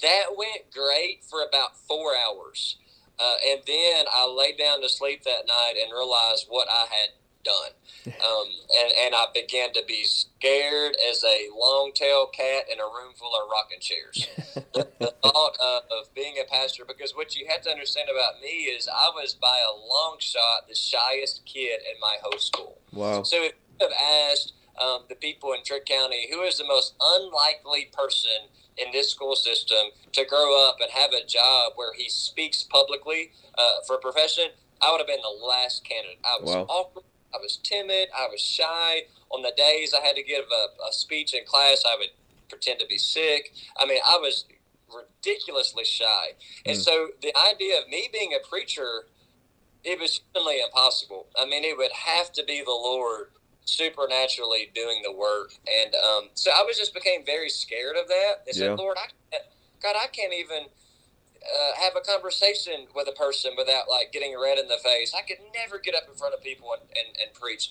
That 0.00 0.28
went 0.34 0.72
great 0.72 1.22
for 1.28 1.42
about 1.46 1.76
four 1.86 2.14
hours 2.16 2.76
uh, 3.18 3.34
and 3.50 3.60
then 3.66 4.04
I 4.12 4.26
laid 4.26 4.58
down 4.58 4.82
to 4.82 4.88
sleep 4.88 5.22
that 5.24 5.46
night 5.46 5.74
and 5.82 5.92
realized 5.92 6.46
what 6.48 6.68
I 6.70 6.86
had 6.90 7.10
done. 7.44 7.72
Um, 8.06 8.46
and, 8.78 8.92
and 9.04 9.14
I 9.16 9.26
began 9.34 9.72
to 9.72 9.82
be 9.86 10.04
scared 10.04 10.96
as 11.10 11.24
a 11.24 11.48
long 11.58 11.90
tailed 11.92 12.32
cat 12.32 12.66
in 12.72 12.78
a 12.78 12.84
room 12.84 13.14
full 13.16 13.32
of 13.34 13.50
rocking 13.50 13.80
chairs. 13.80 14.28
the, 14.74 14.88
the, 15.00 15.12
thought 15.22 15.56
of, 15.60 15.82
of, 15.90 16.14
being 16.14 16.36
a 16.40 16.48
pastor, 16.48 16.84
because 16.86 17.16
what 17.16 17.34
you 17.34 17.46
have 17.50 17.62
to 17.62 17.70
understand 17.70 18.08
about 18.08 18.40
me 18.40 18.70
is 18.70 18.86
I 18.86 19.10
was 19.12 19.34
by 19.34 19.58
a 19.58 19.74
long 19.74 20.18
shot 20.20 20.68
the 20.68 20.74
shyest 20.76 21.44
kid 21.46 21.80
in 21.80 22.00
my 22.00 22.14
whole 22.22 22.38
school. 22.38 22.78
Wow. 22.92 23.24
So 23.24 23.42
if 23.42 23.54
you 23.80 23.88
have 23.88 24.30
asked 24.30 24.52
um, 24.80 25.00
the 25.08 25.16
people 25.16 25.52
in 25.52 25.64
Trigg 25.64 25.86
County 25.86 26.28
who 26.30 26.42
is 26.42 26.58
the 26.58 26.64
most 26.64 26.94
unlikely 27.00 27.90
person 27.92 28.46
in 28.78 28.92
this 28.92 29.10
school 29.10 29.34
system 29.34 29.90
to 30.12 30.24
grow 30.24 30.68
up 30.68 30.76
and 30.80 30.90
have 30.90 31.12
a 31.12 31.24
job 31.26 31.72
where 31.76 31.92
he 31.94 32.08
speaks 32.08 32.62
publicly 32.62 33.32
uh, 33.56 33.80
for 33.86 33.96
a 33.96 33.98
profession, 33.98 34.48
I 34.80 34.90
would 34.92 34.98
have 34.98 35.06
been 35.06 35.22
the 35.22 35.46
last 35.46 35.84
candidate. 35.84 36.18
I 36.24 36.38
was 36.40 36.54
wow. 36.54 36.66
awkward. 36.68 37.04
I 37.34 37.38
was 37.38 37.58
timid. 37.62 38.08
I 38.16 38.28
was 38.30 38.40
shy. 38.40 39.02
On 39.30 39.42
the 39.42 39.52
days 39.56 39.92
I 39.94 40.06
had 40.06 40.16
to 40.16 40.22
give 40.22 40.44
a, 40.44 40.88
a 40.88 40.92
speech 40.92 41.34
in 41.34 41.44
class, 41.44 41.84
I 41.86 41.96
would 41.98 42.10
pretend 42.48 42.80
to 42.80 42.86
be 42.86 42.98
sick. 42.98 43.52
I 43.78 43.86
mean, 43.86 44.00
I 44.06 44.18
was 44.18 44.44
ridiculously 44.94 45.84
shy. 45.84 46.28
And 46.64 46.76
mm. 46.76 46.80
so 46.80 47.08
the 47.22 47.36
idea 47.36 47.80
of 47.80 47.88
me 47.88 48.08
being 48.12 48.32
a 48.32 48.46
preacher, 48.46 49.06
it 49.84 49.98
was 49.98 50.20
certainly 50.34 50.60
impossible. 50.60 51.26
I 51.38 51.46
mean, 51.46 51.64
it 51.64 51.76
would 51.76 51.92
have 51.92 52.32
to 52.32 52.44
be 52.44 52.62
the 52.64 52.70
Lord 52.70 53.28
supernaturally 53.66 54.70
doing 54.74 55.02
the 55.02 55.12
work. 55.12 55.52
And 55.66 55.94
um, 55.94 56.30
so 56.34 56.50
I 56.50 56.62
was 56.62 56.78
just 56.78 56.94
became 56.94 57.26
very 57.26 57.50
scared 57.50 57.96
of 57.96 58.08
that. 58.08 58.46
I 58.48 58.52
said, 58.52 58.70
yeah. 58.70 58.74
Lord, 58.74 58.96
I 58.98 59.38
God, 59.82 59.94
I 59.96 60.06
can't 60.06 60.32
even 60.32 60.64
uh, 61.44 61.80
have 61.80 61.92
a 61.96 62.00
conversation 62.00 62.86
with 62.94 63.08
a 63.08 63.12
person 63.12 63.52
without 63.56 63.88
like 63.90 64.12
getting 64.12 64.34
red 64.40 64.58
in 64.58 64.68
the 64.68 64.78
face. 64.82 65.12
I 65.14 65.22
could 65.22 65.38
never 65.54 65.78
get 65.78 65.94
up 65.94 66.04
in 66.08 66.14
front 66.16 66.34
of 66.34 66.42
people 66.42 66.72
and, 66.72 66.82
and, 66.90 67.16
and 67.22 67.34
preach. 67.34 67.70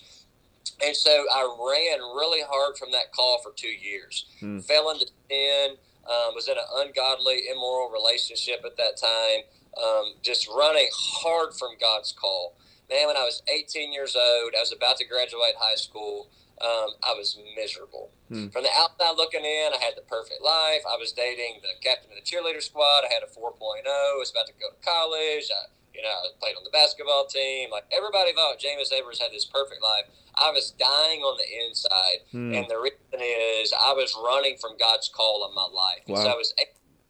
And 0.85 0.95
so 0.95 1.25
I 1.33 1.41
ran 1.41 1.99
really 1.99 2.41
hard 2.47 2.77
from 2.77 2.91
that 2.91 3.11
call 3.11 3.41
for 3.41 3.51
two 3.55 3.67
years. 3.67 4.25
Hmm. 4.39 4.59
Fell 4.59 4.91
into 4.91 5.07
sin, 5.29 5.77
um, 6.05 6.35
was 6.35 6.47
in 6.47 6.57
an 6.57 6.87
ungodly, 6.87 7.43
immoral 7.51 7.89
relationship 7.89 8.63
at 8.65 8.77
that 8.77 8.97
time, 8.99 9.43
um, 9.81 10.13
just 10.21 10.47
running 10.47 10.89
hard 10.93 11.53
from 11.53 11.69
God's 11.79 12.11
call 12.11 12.55
man, 12.89 13.07
when 13.07 13.17
I 13.17 13.23
was 13.23 13.41
18 13.47 13.93
years 13.93 14.15
old, 14.15 14.53
I 14.55 14.61
was 14.61 14.73
about 14.73 14.97
to 14.97 15.05
graduate 15.05 15.55
high 15.57 15.75
school. 15.75 16.29
Um, 16.61 16.95
I 17.03 17.11
was 17.11 17.37
miserable. 17.55 18.11
Hmm. 18.29 18.47
From 18.47 18.63
the 18.63 18.71
outside 18.71 19.17
looking 19.17 19.43
in, 19.43 19.75
I 19.75 19.83
had 19.83 19.97
the 19.97 20.07
perfect 20.07 20.41
life. 20.41 20.87
I 20.87 20.95
was 20.95 21.11
dating 21.11 21.59
the 21.61 21.75
captain 21.83 22.11
of 22.11 22.17
the 22.17 22.23
cheerleader 22.23 22.63
squad. 22.63 23.03
I 23.03 23.11
had 23.11 23.23
a 23.23 23.31
4.0. 23.31 23.83
I 23.83 24.15
was 24.17 24.31
about 24.31 24.47
to 24.47 24.53
go 24.55 24.71
to 24.71 24.79
college. 24.79 25.51
I, 25.51 25.67
you 25.93 26.01
know, 26.01 26.09
I 26.09 26.31
played 26.39 26.55
on 26.55 26.63
the 26.63 26.71
basketball 26.71 27.27
team. 27.27 27.71
Like 27.71 27.83
everybody 27.91 28.31
thought 28.31 28.59
Jamus 28.59 28.95
Edwards 28.95 29.19
had 29.19 29.31
this 29.31 29.43
perfect 29.43 29.83
life. 29.83 30.07
I 30.35 30.51
was 30.51 30.71
dying 30.71 31.21
on 31.21 31.37
the 31.37 31.47
inside, 31.67 32.27
hmm. 32.31 32.53
and 32.53 32.67
the 32.67 32.75
reason 32.75 33.19
is 33.19 33.71
I 33.71 33.93
was 33.93 34.15
running 34.15 34.57
from 34.59 34.75
God's 34.77 35.07
call 35.07 35.43
on 35.43 35.55
my 35.55 35.67
life. 35.67 36.03
Wow. 36.07 36.23
so 36.23 36.29
I 36.29 36.35
was 36.35 36.53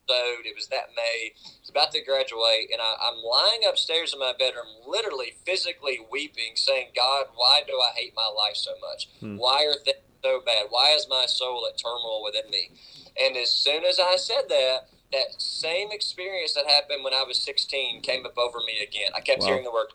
It 0.08 0.56
was 0.56 0.68
that 0.68 0.94
May. 0.96 1.34
I 1.34 1.60
was 1.62 1.70
about 1.70 1.92
to 1.92 2.04
graduate, 2.04 2.70
and 2.72 2.82
I, 2.82 2.94
I'm 3.02 3.18
lying 3.24 3.62
upstairs 3.68 4.14
in 4.14 4.20
my 4.20 4.34
bedroom, 4.38 4.68
literally 4.86 5.34
physically 5.46 6.00
weeping, 6.12 6.56
saying, 6.56 6.90
God, 6.96 7.28
why 7.36 7.62
do 7.66 7.74
I 7.74 7.98
hate 7.98 8.14
my 8.16 8.30
life 8.36 8.56
so 8.56 8.72
much? 8.82 9.10
Hmm. 9.20 9.38
Why 9.38 9.66
are 9.66 9.74
things 9.84 9.98
so 10.24 10.42
bad? 10.46 10.68
Why 10.70 10.92
is 10.92 11.08
my 11.10 11.26
soul 11.28 11.68
at 11.68 11.78
turmoil 11.78 12.24
within 12.24 12.50
me? 12.52 12.72
And 13.20 13.36
as 13.38 13.50
soon 13.50 13.84
as 13.84 14.00
I 14.00 14.18
said 14.18 14.44
that, 14.50 14.90
that 15.12 15.42
same 15.42 15.90
experience 15.92 16.54
that 16.54 16.68
happened 16.68 17.04
when 17.04 17.14
I 17.14 17.24
was 17.24 17.40
16 17.42 18.02
came 18.02 18.26
up 18.26 18.38
over 18.38 18.60
me 18.60 18.84
again. 18.84 19.12
I 19.16 19.22
kept 19.22 19.42
wow. 19.42 19.48
hearing 19.48 19.64
the 19.64 19.72
word 19.72 19.88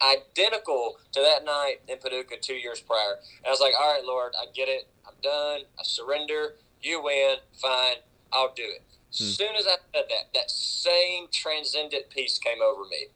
identical 0.00 0.96
to 1.12 1.20
that 1.20 1.44
night 1.44 1.76
in 1.86 1.98
Paducah 1.98 2.36
two 2.40 2.54
years 2.54 2.80
prior. 2.80 3.16
And 3.38 3.46
I 3.46 3.50
was 3.50 3.60
like, 3.60 3.74
all 3.78 3.92
right, 3.92 4.04
Lord, 4.04 4.32
I 4.36 4.46
get 4.54 4.68
it. 4.68 4.88
I'm 5.06 5.14
done. 5.22 5.60
I 5.78 5.82
surrender. 5.82 6.54
You 6.80 7.02
win. 7.02 7.36
Fine. 7.60 7.96
I'll 8.32 8.52
do 8.54 8.64
it. 8.64 8.82
As 9.20 9.26
hmm. 9.26 9.32
soon 9.32 9.56
as 9.56 9.66
I 9.66 9.76
said 9.94 10.04
that, 10.08 10.32
that 10.34 10.50
same 10.50 11.26
transcendent 11.32 12.10
peace 12.10 12.38
came 12.38 12.60
over 12.62 12.84
me. 12.84 13.08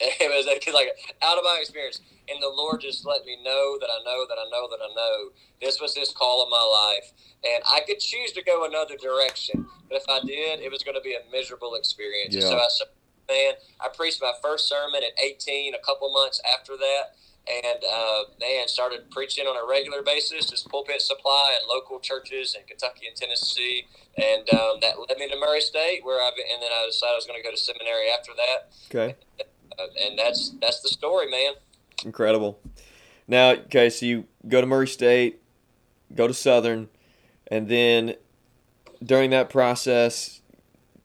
It 0.00 0.30
was 0.30 0.46
like 0.46 0.90
out 1.22 1.38
of 1.38 1.44
my 1.44 1.58
experience. 1.60 2.00
And 2.28 2.42
the 2.42 2.48
Lord 2.48 2.80
just 2.80 3.06
let 3.06 3.24
me 3.24 3.36
know 3.42 3.78
that 3.80 3.88
I 3.88 3.98
know 4.04 4.26
that 4.28 4.38
I 4.38 4.48
know 4.50 4.68
that 4.68 4.78
I 4.82 4.94
know 4.94 5.30
this 5.60 5.80
was 5.80 5.96
His 5.96 6.10
call 6.10 6.42
of 6.42 6.50
my 6.50 6.62
life. 6.62 7.12
And 7.42 7.62
I 7.66 7.80
could 7.80 7.98
choose 7.98 8.32
to 8.32 8.42
go 8.44 8.64
another 8.64 8.96
direction. 8.96 9.66
But 9.88 9.96
if 9.96 10.04
I 10.08 10.20
did, 10.26 10.60
it 10.60 10.70
was 10.70 10.82
going 10.82 10.94
to 10.94 11.00
be 11.00 11.14
a 11.14 11.30
miserable 11.32 11.74
experience. 11.74 12.34
Yeah. 12.34 12.42
So 12.42 12.58
I 12.58 12.68
said, 12.68 12.88
man, 13.28 13.52
I 13.80 13.88
preached 13.88 14.20
my 14.20 14.32
first 14.42 14.68
sermon 14.68 15.02
at 15.02 15.18
18, 15.22 15.74
a 15.74 15.78
couple 15.84 16.12
months 16.12 16.40
after 16.46 16.76
that 16.76 17.16
and 17.46 17.78
uh, 17.84 18.22
man 18.40 18.68
started 18.68 19.10
preaching 19.10 19.46
on 19.46 19.56
a 19.56 19.68
regular 19.68 20.02
basis, 20.02 20.50
just 20.50 20.68
pulpit 20.68 21.00
supply 21.00 21.56
and 21.58 21.66
local 21.68 21.98
churches 22.00 22.54
in 22.58 22.66
Kentucky 22.66 23.06
and 23.06 23.16
Tennessee, 23.16 23.86
and 24.16 24.48
um, 24.50 24.78
that 24.80 24.94
led 24.98 25.18
me 25.18 25.28
to 25.28 25.38
Murray 25.38 25.60
State, 25.60 26.00
where 26.02 26.20
I 26.20 26.28
and 26.28 26.62
then 26.62 26.70
I 26.72 26.86
decided 26.86 27.12
I 27.12 27.16
was 27.16 27.26
going 27.26 27.40
to 27.40 27.44
go 27.44 27.50
to 27.50 27.56
seminary 27.56 28.10
after 28.10 28.32
that. 28.36 28.72
Okay, 28.90 29.16
uh, 29.78 29.82
and 30.06 30.18
that's 30.18 30.54
that's 30.60 30.80
the 30.82 30.88
story, 30.88 31.30
man. 31.30 31.54
Incredible. 32.04 32.60
Now, 33.26 33.50
okay, 33.50 33.90
so 33.90 34.06
you 34.06 34.24
go 34.46 34.60
to 34.60 34.66
Murray 34.66 34.88
State, 34.88 35.40
go 36.14 36.26
to 36.26 36.34
Southern, 36.34 36.88
and 37.48 37.68
then 37.68 38.14
during 39.02 39.30
that 39.30 39.50
process, 39.50 40.40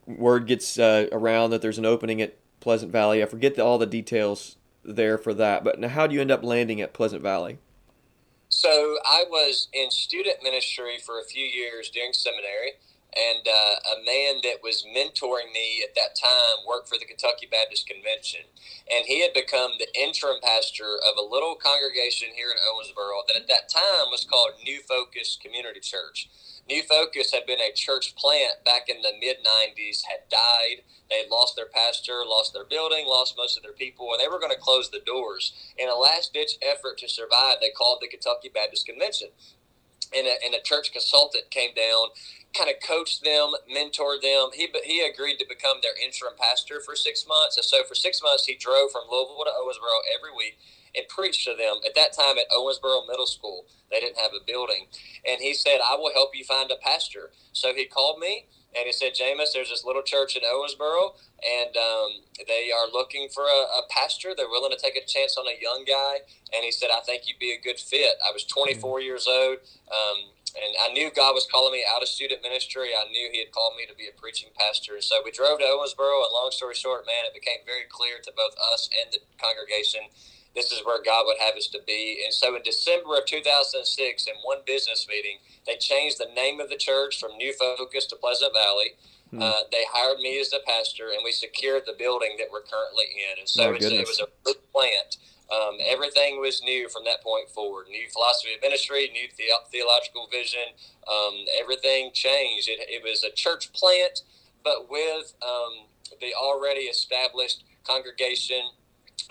word 0.06 0.48
gets 0.48 0.80
uh, 0.80 1.08
around 1.12 1.52
that 1.52 1.62
there's 1.62 1.78
an 1.78 1.86
opening 1.86 2.22
at 2.22 2.38
Pleasant 2.60 2.92
Valley. 2.92 3.22
I 3.22 3.26
forget 3.26 3.56
the, 3.56 3.64
all 3.64 3.78
the 3.78 3.86
details 3.86 4.58
there 4.84 5.18
for 5.18 5.34
that, 5.34 5.64
but 5.64 5.80
now 5.80 5.90
how 5.90 6.08
do 6.08 6.16
you 6.16 6.22
end 6.22 6.32
up 6.32 6.44
landing 6.44 6.82
at 6.82 6.94
Pleasant 6.94 7.22
Valley? 7.22 7.58
So 8.50 8.98
I 9.06 9.24
was 9.30 9.68
in 9.74 9.90
student 9.90 10.44
ministry 10.44 10.98
for 11.04 11.20
a 11.20 11.24
few 11.24 11.46
years 11.46 11.90
during 11.90 12.14
seminary 12.14 12.74
and 13.14 13.46
uh, 13.46 13.76
a 13.94 14.06
man 14.06 14.42
that 14.42 14.62
was 14.64 14.86
mentoring 14.90 15.54
me 15.54 15.86
at 15.86 15.94
that 15.96 16.18
time 16.18 16.66
worked 16.68 16.90
for 16.90 16.98
the 16.98 17.06
Kentucky 17.06 17.48
Baptist 17.50 17.88
Convention, 17.88 18.42
and 18.90 19.06
he 19.06 19.22
had 19.22 19.34
become 19.34 19.72
the 19.78 19.88
interim 19.94 20.42
pastor 20.42 20.98
of 21.06 21.18
a 21.18 21.22
little 21.22 21.56
congregation 21.56 22.30
here 22.34 22.50
in 22.50 22.58
Owensboro 22.58 23.22
that 23.28 23.38
at 23.38 23.48
that 23.48 23.70
time 23.70 24.10
was 24.10 24.26
called 24.26 24.58
New 24.64 24.82
Focus 24.82 25.38
Community 25.42 25.80
Church. 25.80 26.30
New 26.68 26.82
Focus 26.84 27.32
had 27.34 27.46
been 27.46 27.60
a 27.60 27.74
church 27.74 28.16
plant 28.16 28.64
back 28.64 28.88
in 28.88 29.02
the 29.02 29.12
mid 29.20 29.38
90s, 29.44 30.04
had 30.10 30.30
died. 30.30 30.84
They 31.10 31.18
had 31.20 31.30
lost 31.30 31.56
their 31.56 31.68
pastor, 31.68 32.24
lost 32.26 32.54
their 32.54 32.64
building, 32.64 33.06
lost 33.06 33.36
most 33.38 33.58
of 33.58 33.64
their 33.64 33.74
people, 33.74 34.12
and 34.12 34.22
they 34.22 34.32
were 34.32 34.40
going 34.40 34.56
to 34.56 34.62
close 34.62 34.90
the 34.90 35.02
doors. 35.06 35.54
In 35.78 35.90
a 35.90 35.96
last 35.96 36.34
ditch 36.34 36.58
effort 36.62 36.98
to 37.00 37.10
survive, 37.10 37.58
they 37.60 37.70
called 37.70 38.00
the 38.02 38.08
Kentucky 38.08 38.50
Baptist 38.54 38.86
Convention. 38.86 39.30
And 40.16 40.28
a, 40.28 40.36
and 40.46 40.54
a 40.54 40.62
church 40.62 40.92
consultant 40.92 41.50
came 41.50 41.74
down 41.74 42.10
kind 42.54 42.70
of 42.70 42.78
coached 42.86 43.24
them, 43.24 43.54
mentored 43.66 44.22
them. 44.22 44.54
He 44.54 44.70
he 44.86 45.02
agreed 45.02 45.38
to 45.40 45.46
become 45.50 45.78
their 45.82 45.98
interim 45.98 46.34
pastor 46.40 46.80
for 46.86 46.96
six 46.96 47.26
months. 47.28 47.58
And 47.58 47.66
so 47.66 47.84
for 47.84 47.96
six 47.96 48.22
months, 48.22 48.46
he 48.46 48.56
drove 48.56 48.92
from 48.92 49.10
Louisville 49.10 49.44
to 49.46 49.52
Owensboro 49.52 50.06
every 50.14 50.32
week 50.38 50.60
and 50.96 51.08
preached 51.08 51.46
to 51.46 51.56
them. 51.56 51.78
At 51.86 51.96
that 51.96 52.14
time, 52.14 52.38
at 52.38 52.50
Owensboro 52.52 53.08
Middle 53.08 53.28
School, 53.28 53.66
they 53.92 54.00
didn't 54.00 54.20
have 54.20 54.32
a 54.32 54.44
building, 54.46 54.88
and 55.28 55.42
he 55.42 55.54
said, 55.54 55.80
"I 55.84 55.96
will 55.96 56.14
help 56.14 56.36
you 56.36 56.44
find 56.44 56.72
a 56.72 56.76
pastor." 56.76 57.32
So 57.52 57.74
he 57.74 57.86
called 57.86 58.20
me. 58.20 58.48
And 58.76 58.88
he 58.88 58.92
said, 58.92 59.14
Jamus, 59.14 59.54
there's 59.54 59.70
this 59.70 59.86
little 59.86 60.02
church 60.02 60.36
in 60.36 60.42
Owensboro, 60.42 61.14
and 61.46 61.78
um, 61.78 62.10
they 62.48 62.72
are 62.74 62.90
looking 62.92 63.30
for 63.30 63.44
a, 63.44 63.62
a, 63.78 63.82
pastor. 63.90 64.34
They're 64.36 64.50
willing 64.50 64.72
to 64.72 64.82
take 64.82 64.96
a 64.96 65.06
chance 65.06 65.38
on 65.38 65.46
a 65.46 65.62
young 65.62 65.86
guy. 65.86 66.26
And 66.54 66.66
he 66.66 66.72
said, 66.72 66.90
I 66.90 67.02
think 67.02 67.28
you'd 67.28 67.38
be 67.38 67.54
a 67.54 67.62
good 67.62 67.78
fit. 67.78 68.18
I 68.26 68.32
was 68.34 68.46
24 68.46 68.82
mm-hmm. 68.82 69.06
years 69.06 69.28
old. 69.28 69.62
Um, 69.94 70.34
and 70.54 70.74
I 70.82 70.94
knew 70.94 71.10
God 71.10 71.34
was 71.34 71.50
calling 71.50 71.74
me 71.74 71.82
out 71.86 72.02
of 72.02 72.08
student 72.08 72.42
ministry. 72.42 72.94
I 72.94 73.10
knew 73.10 73.30
He 73.32 73.40
had 73.40 73.52
called 73.52 73.74
me 73.78 73.86
to 73.90 73.96
be 73.98 74.06
a 74.06 74.14
preaching 74.14 74.50
pastor. 74.54 75.02
So 75.02 75.22
we 75.26 75.34
drove 75.34 75.60
to 75.60 75.66
Owensboro, 75.66 76.22
and 76.26 76.34
long 76.34 76.54
story 76.54 76.78
short, 76.78 77.06
man, 77.06 77.26
it 77.26 77.34
became 77.34 77.66
very 77.66 77.90
clear 77.90 78.22
to 78.22 78.32
both 78.38 78.54
us 78.58 78.90
and 78.94 79.10
the 79.14 79.20
congregation 79.42 80.14
this 80.56 80.72
is 80.72 80.86
where 80.86 81.02
God 81.04 81.24
would 81.26 81.38
have 81.40 81.56
us 81.56 81.68
to 81.68 81.80
be. 81.86 82.22
And 82.24 82.34
so 82.34 82.56
in 82.56 82.62
December 82.62 83.18
of 83.18 83.26
2006, 83.26 84.28
in 84.28 84.34
one 84.44 84.60
business 84.66 85.08
meeting, 85.10 85.38
they 85.66 85.78
changed 85.78 86.20
the 86.20 86.34
name 86.36 86.60
of 86.60 86.70
the 86.70 86.78
church 86.78 87.20
from 87.20 87.38
New 87.38 87.54
Focus 87.54 88.06
to 88.08 88.16
Pleasant 88.16 88.54
Valley. 88.54 88.94
Hmm. 89.32 89.42
Uh, 89.42 89.62
they 89.72 89.84
hired 89.92 90.20
me 90.20 90.40
as 90.40 90.52
the 90.52 90.60
pastor, 90.66 91.10
and 91.10 91.22
we 91.24 91.32
secured 91.32 91.84
the 91.86 91.96
building 91.98 92.36
that 92.38 92.48
we're 92.52 92.62
currently 92.62 93.06
in. 93.18 93.40
And 93.40 93.50
so 93.50 93.74
it 93.74 94.08
was 94.08 94.20
a 94.20 94.28
good 94.44 94.58
plant. 94.72 95.18
Um, 95.52 95.78
everything 95.86 96.40
was 96.40 96.62
new 96.64 96.88
from 96.90 97.04
that 97.06 97.22
point 97.22 97.50
forward. 97.50 97.88
New 97.90 98.08
philosophy 98.10 98.54
of 98.56 98.62
ministry, 98.62 99.10
new 99.12 99.28
the- 99.38 99.54
theological 99.72 100.28
vision. 100.32 100.74
Um, 101.12 101.46
everything 101.60 102.12
changed. 102.14 102.70
It, 102.70 102.80
it, 102.90 103.04
was 103.04 103.24
a 103.24 103.32
church 103.32 103.74
plant, 103.74 104.22
but 104.64 104.90
with 104.90 105.34
um, 105.42 105.88
the 106.22 106.34
already 106.34 106.82
established 106.82 107.66
congregation 107.84 108.62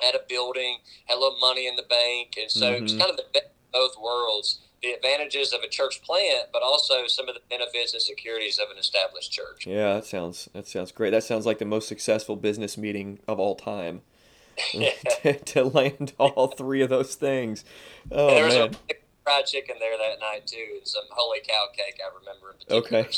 at 0.06 0.14
a 0.14 0.22
building, 0.28 0.78
had 1.06 1.16
a 1.16 1.20
little 1.20 1.38
money 1.38 1.66
in 1.66 1.76
the 1.76 1.82
bank, 1.82 2.34
and 2.40 2.50
so 2.50 2.66
mm-hmm. 2.66 2.75
it 2.75 2.82
was 2.82 2.92
mm-hmm. 2.92 3.00
kind 3.00 3.11
of 3.11 3.16
the 3.16 3.26
best 3.32 3.46
of 3.46 3.72
both 3.72 4.02
worlds. 4.02 4.61
The 4.82 4.90
advantages 4.90 5.52
of 5.52 5.61
a 5.62 5.68
church 5.68 6.02
plant, 6.02 6.49
but 6.52 6.62
also 6.62 7.06
some 7.06 7.28
of 7.28 7.37
the 7.37 7.40
benefits 7.49 7.92
and 7.92 8.02
securities 8.02 8.58
of 8.58 8.68
an 8.70 8.78
established 8.78 9.30
church. 9.30 9.64
Yeah, 9.64 9.94
that 9.94 10.04
sounds 10.04 10.49
that 10.54 10.66
sounds 10.66 10.90
great. 10.90 11.11
That 11.11 11.22
sounds 11.22 11.46
like 11.46 11.58
the 11.58 11.64
most 11.64 11.87
successful 11.87 12.34
business 12.34 12.76
meeting 12.76 13.20
of 13.28 13.38
all 13.38 13.54
time. 13.54 14.02
to, 14.72 15.38
to, 15.44 15.64
land 15.64 16.12
all 16.18 16.49
three 16.49 16.82
of 16.82 16.90
those 16.90 17.14
things. 17.14 17.64
Oh 18.11 18.26
there 18.28 18.44
was 18.44 18.54
man. 18.54 18.76
a 18.90 18.94
fried 19.22 19.46
chicken 19.46 19.76
there 19.78 19.96
that 19.96 20.20
night 20.20 20.46
too, 20.46 20.66
and 20.78 20.87
some 20.87 21.04
holy 21.11 21.38
cow 21.46 21.66
cake. 21.76 22.00
I 22.04 22.11
remember. 22.18 22.56
Okay. 22.70 23.08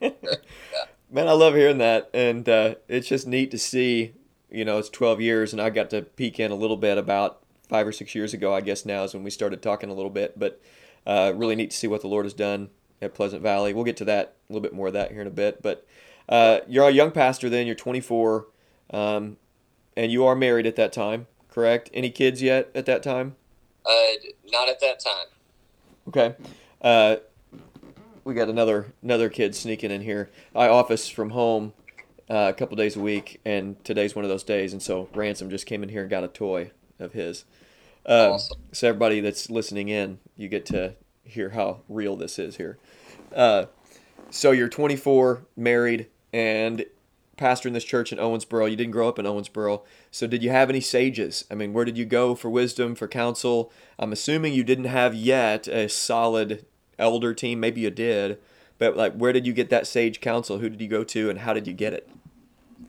yeah. 0.00 0.84
Man, 1.10 1.28
I 1.28 1.32
love 1.32 1.54
hearing 1.54 1.76
that, 1.78 2.08
and 2.14 2.48
uh, 2.48 2.76
it's 2.88 3.06
just 3.06 3.26
neat 3.26 3.50
to 3.50 3.58
see 3.58 4.14
you 4.52 4.64
know, 4.64 4.78
it's 4.78 4.90
12 4.90 5.20
years, 5.20 5.52
and 5.52 5.60
I 5.60 5.70
got 5.70 5.90
to 5.90 6.02
peek 6.02 6.38
in 6.38 6.50
a 6.50 6.54
little 6.54 6.76
bit 6.76 6.98
about 6.98 7.42
five 7.68 7.86
or 7.86 7.92
six 7.92 8.14
years 8.14 8.34
ago, 8.34 8.54
I 8.54 8.60
guess 8.60 8.84
now 8.84 9.04
is 9.04 9.14
when 9.14 9.24
we 9.24 9.30
started 9.30 9.62
talking 9.62 9.90
a 9.90 9.94
little 9.94 10.10
bit. 10.10 10.38
But 10.38 10.60
uh, 11.06 11.32
really 11.34 11.56
neat 11.56 11.70
to 11.70 11.76
see 11.76 11.86
what 11.86 12.02
the 12.02 12.08
Lord 12.08 12.26
has 12.26 12.34
done 12.34 12.70
at 13.00 13.14
Pleasant 13.14 13.42
Valley. 13.42 13.72
We'll 13.72 13.84
get 13.84 13.96
to 13.98 14.04
that, 14.04 14.36
a 14.48 14.52
little 14.52 14.62
bit 14.62 14.74
more 14.74 14.88
of 14.88 14.92
that 14.92 15.10
here 15.10 15.22
in 15.22 15.26
a 15.26 15.30
bit. 15.30 15.62
But 15.62 15.86
uh, 16.28 16.60
you're 16.68 16.88
a 16.88 16.92
young 16.92 17.10
pastor 17.10 17.48
then, 17.48 17.66
you're 17.66 17.74
24, 17.74 18.46
um, 18.90 19.38
and 19.96 20.12
you 20.12 20.24
are 20.24 20.36
married 20.36 20.66
at 20.66 20.76
that 20.76 20.92
time, 20.92 21.26
correct? 21.48 21.90
Any 21.92 22.10
kids 22.10 22.42
yet 22.42 22.70
at 22.74 22.86
that 22.86 23.02
time? 23.02 23.36
Uh, 23.84 24.12
not 24.52 24.68
at 24.68 24.80
that 24.80 25.00
time. 25.00 25.26
Okay. 26.08 26.34
Uh, 26.80 27.16
we 28.24 28.34
got 28.34 28.48
another 28.48 28.92
another 29.02 29.28
kid 29.28 29.54
sneaking 29.54 29.90
in 29.90 30.02
here. 30.02 30.30
I 30.54 30.68
office 30.68 31.08
from 31.08 31.30
home 31.30 31.72
uh, 32.30 32.50
a 32.50 32.52
couple 32.52 32.76
days 32.76 32.96
a 32.96 33.00
week, 33.00 33.40
and 33.44 33.82
today's 33.84 34.14
one 34.14 34.24
of 34.24 34.28
those 34.28 34.44
days. 34.44 34.72
And 34.72 34.82
so 34.82 35.08
Ransom 35.14 35.50
just 35.50 35.66
came 35.66 35.82
in 35.82 35.88
here 35.88 36.02
and 36.02 36.10
got 36.10 36.24
a 36.24 36.28
toy 36.28 36.70
of 36.98 37.12
his. 37.12 37.44
Uh, 38.06 38.32
awesome. 38.32 38.58
So 38.72 38.88
everybody 38.88 39.20
that's 39.20 39.50
listening 39.50 39.88
in, 39.88 40.18
you 40.36 40.48
get 40.48 40.66
to 40.66 40.94
hear 41.24 41.50
how 41.50 41.80
real 41.88 42.16
this 42.16 42.38
is 42.38 42.56
here. 42.56 42.78
Uh, 43.34 43.66
so 44.30 44.50
you're 44.50 44.68
24, 44.68 45.44
married, 45.56 46.08
and 46.32 46.84
pastor 47.36 47.68
in 47.68 47.74
this 47.74 47.84
church 47.84 48.12
in 48.12 48.18
Owensboro. 48.18 48.70
You 48.70 48.76
didn't 48.76 48.92
grow 48.92 49.08
up 49.08 49.18
in 49.18 49.26
Owensboro. 49.26 49.82
So 50.10 50.26
did 50.26 50.42
you 50.42 50.50
have 50.50 50.70
any 50.70 50.80
sages? 50.80 51.44
I 51.50 51.54
mean, 51.54 51.72
where 51.72 51.84
did 51.84 51.98
you 51.98 52.04
go 52.04 52.34
for 52.34 52.48
wisdom, 52.50 52.94
for 52.94 53.08
counsel? 53.08 53.72
I'm 53.98 54.12
assuming 54.12 54.54
you 54.54 54.64
didn't 54.64 54.84
have 54.84 55.14
yet 55.14 55.66
a 55.68 55.88
solid 55.88 56.64
elder 56.98 57.34
team. 57.34 57.60
Maybe 57.60 57.82
you 57.82 57.90
did. 57.90 58.38
But 58.82 58.96
like, 58.96 59.14
where 59.14 59.32
did 59.32 59.46
you 59.46 59.52
get 59.52 59.70
that 59.70 59.86
sage 59.86 60.20
counsel? 60.20 60.58
Who 60.58 60.68
did 60.68 60.80
you 60.80 60.88
go 60.88 61.04
to, 61.04 61.30
and 61.30 61.38
how 61.38 61.52
did 61.52 61.68
you 61.68 61.72
get 61.72 61.92
it? 61.92 62.10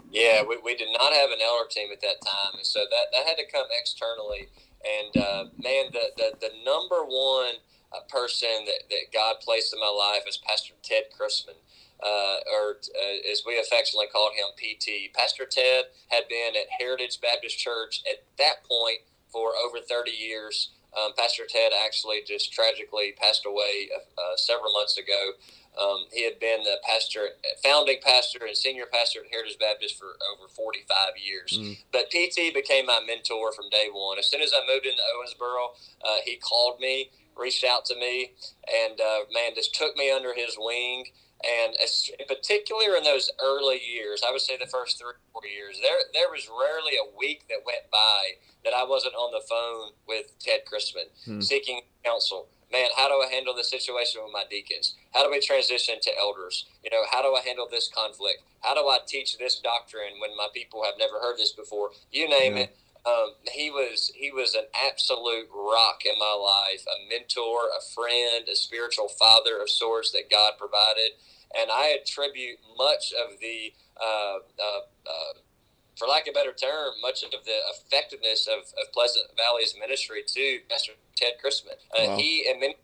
Yeah, 0.10 0.42
we, 0.42 0.58
we 0.58 0.76
did 0.76 0.88
not 0.92 1.14
have 1.14 1.30
an 1.30 1.38
elder 1.40 1.70
team 1.70 1.90
at 1.94 2.02
that 2.02 2.18
time, 2.26 2.58
and 2.58 2.66
so 2.66 2.80
that, 2.90 3.14
that 3.14 3.28
had 3.28 3.38
to 3.38 3.46
come 3.46 3.68
externally. 3.80 4.48
And 4.82 5.24
uh, 5.24 5.44
man, 5.62 5.94
the, 5.94 6.10
the, 6.18 6.32
the 6.42 6.50
number 6.66 7.06
one 7.06 7.62
uh, 7.94 8.00
person 8.10 8.66
that, 8.66 8.90
that 8.90 9.14
God 9.14 9.36
placed 9.40 9.72
in 9.72 9.80
my 9.80 9.86
life 9.86 10.24
is 10.28 10.36
Pastor 10.36 10.74
Ted 10.82 11.14
Christman. 11.14 11.62
Uh, 12.02 12.38
or 12.52 12.72
uh, 12.72 13.32
as 13.32 13.44
we 13.46 13.60
affectionately 13.60 14.08
called 14.12 14.34
him, 14.34 14.50
PT. 14.58 15.14
Pastor 15.14 15.46
Ted 15.46 15.86
had 16.08 16.28
been 16.28 16.56
at 16.56 16.74
Heritage 16.80 17.22
Baptist 17.22 17.60
Church 17.60 18.02
at 18.10 18.26
that 18.40 18.64
point 18.68 19.02
for 19.32 19.52
over 19.56 19.78
30 19.78 20.10
years. 20.10 20.72
Um, 20.98 21.14
Pastor 21.18 21.44
Ted 21.50 21.72
actually 21.86 22.22
just 22.26 22.54
tragically 22.54 23.14
passed 23.20 23.46
away 23.46 23.90
uh, 24.18 24.36
several 24.36 24.72
months 24.74 24.98
ago. 24.98 25.34
Um, 25.80 26.06
he 26.12 26.24
had 26.24 26.40
been 26.40 26.64
the 26.64 26.78
pastor, 26.88 27.30
founding 27.64 27.98
pastor, 28.04 28.46
and 28.46 28.56
senior 28.56 28.86
pastor 28.86 29.22
at 29.22 29.32
Heritage 29.32 29.58
Baptist 29.60 29.98
for 29.98 30.18
over 30.32 30.48
45 30.48 31.18
years. 31.18 31.58
Mm. 31.60 31.78
But 31.92 32.12
PT 32.12 32.54
became 32.54 32.86
my 32.86 33.00
mentor 33.06 33.52
from 33.54 33.70
day 33.70 33.90
one. 33.92 34.20
As 34.20 34.28
soon 34.28 34.42
as 34.42 34.54
I 34.54 34.62
moved 34.72 34.86
into 34.86 35.02
Owensboro, 35.02 35.74
uh, 36.06 36.22
he 36.26 36.38
called 36.38 36.80
me, 36.80 37.10
reached 37.36 37.64
out 37.64 37.86
to 37.86 37.96
me, 37.96 38.34
and 38.70 39.02
uh, 39.02 39.26
man, 39.34 39.56
just 39.56 39.74
took 39.74 39.98
me 39.98 40.12
under 40.12 40.36
his 40.36 40.56
wing 40.60 41.06
And 41.44 41.76
in 41.76 42.26
particular, 42.28 42.96
in 42.96 43.04
those 43.04 43.30
early 43.44 43.80
years, 43.84 44.24
I 44.26 44.32
would 44.32 44.42
say 44.42 44.56
the 44.58 44.66
first 44.66 44.98
three 44.98 45.12
or 45.12 45.20
four 45.34 45.42
years, 45.46 45.80
there 45.82 46.00
there 46.14 46.32
was 46.32 46.48
rarely 46.48 46.96
a 46.96 47.18
week 47.18 47.46
that 47.50 47.66
went 47.66 47.92
by 47.92 48.40
that 48.64 48.74
I 48.74 48.86
wasn't 48.86 49.16
on 49.16 49.32
the 49.32 49.44
phone 49.44 49.92
with 50.08 50.38
Ted 50.40 50.62
Christman 50.66 51.12
hmm. 51.26 51.42
seeking 51.42 51.82
counsel. 52.06 52.48
Man, 52.72 52.90
how 52.96 53.08
do 53.08 53.16
I 53.16 53.32
handle 53.32 53.54
the 53.54 53.64
situation 53.64 54.22
with 54.24 54.34
my 54.34 54.46
deacons? 54.50 54.96
How 55.14 55.24
do 55.24 55.30
we 55.30 55.40
transition 55.40 55.96
to 56.02 56.12
elders? 56.18 56.66
You 56.84 56.90
know, 56.90 57.04
how 57.12 57.22
do 57.22 57.36
I 57.36 57.42
handle 57.46 57.68
this 57.70 57.88
conflict? 57.94 58.42
How 58.62 58.74
do 58.74 58.88
I 58.88 58.98
teach 59.06 59.38
this 59.38 59.60
doctrine 59.60 60.18
when 60.20 60.36
my 60.36 60.48
people 60.54 60.84
have 60.84 60.96
never 60.98 61.20
heard 61.20 61.38
this 61.38 61.52
before? 61.52 61.92
You 62.12 62.28
name 62.28 62.58
yeah. 62.58 62.64
it. 62.64 62.78
Um, 63.06 63.34
he 63.52 63.70
was 63.70 64.12
he 64.16 64.32
was 64.32 64.56
an 64.56 64.64
absolute 64.74 65.50
rock 65.54 66.06
in 66.06 66.18
my 66.18 66.34
life, 66.34 66.86
a 66.88 67.10
mentor, 67.10 67.68
a 67.68 67.82
friend, 67.94 68.48
a 68.48 68.56
spiritual 68.56 69.10
father 69.10 69.60
of 69.62 69.70
sorts 69.70 70.12
that 70.12 70.32
God 70.32 70.54
provided, 70.58 71.12
and 71.60 71.70
I 71.70 71.98
attribute 72.02 72.60
much 72.78 73.14
of 73.14 73.40
the, 73.42 73.74
uh, 74.02 74.38
uh, 74.58 74.82
uh, 75.06 75.34
for 75.98 76.08
lack 76.08 76.28
of 76.28 76.32
a 76.32 76.34
better 76.34 76.54
term, 76.54 76.94
much 77.02 77.24
of 77.24 77.32
the 77.32 77.60
effectiveness 77.76 78.48
of, 78.48 78.64
of 78.80 78.92
Pleasant 78.94 79.26
Valley's 79.36 79.76
ministry 79.78 80.24
to 80.26 80.60
Pastor 80.70 80.94
Ted 81.16 81.34
Christman. 81.44 81.78
Uh, 81.92 82.08
wow. 82.08 82.18
He 82.18 82.48
and 82.50 82.60
many 82.60 82.76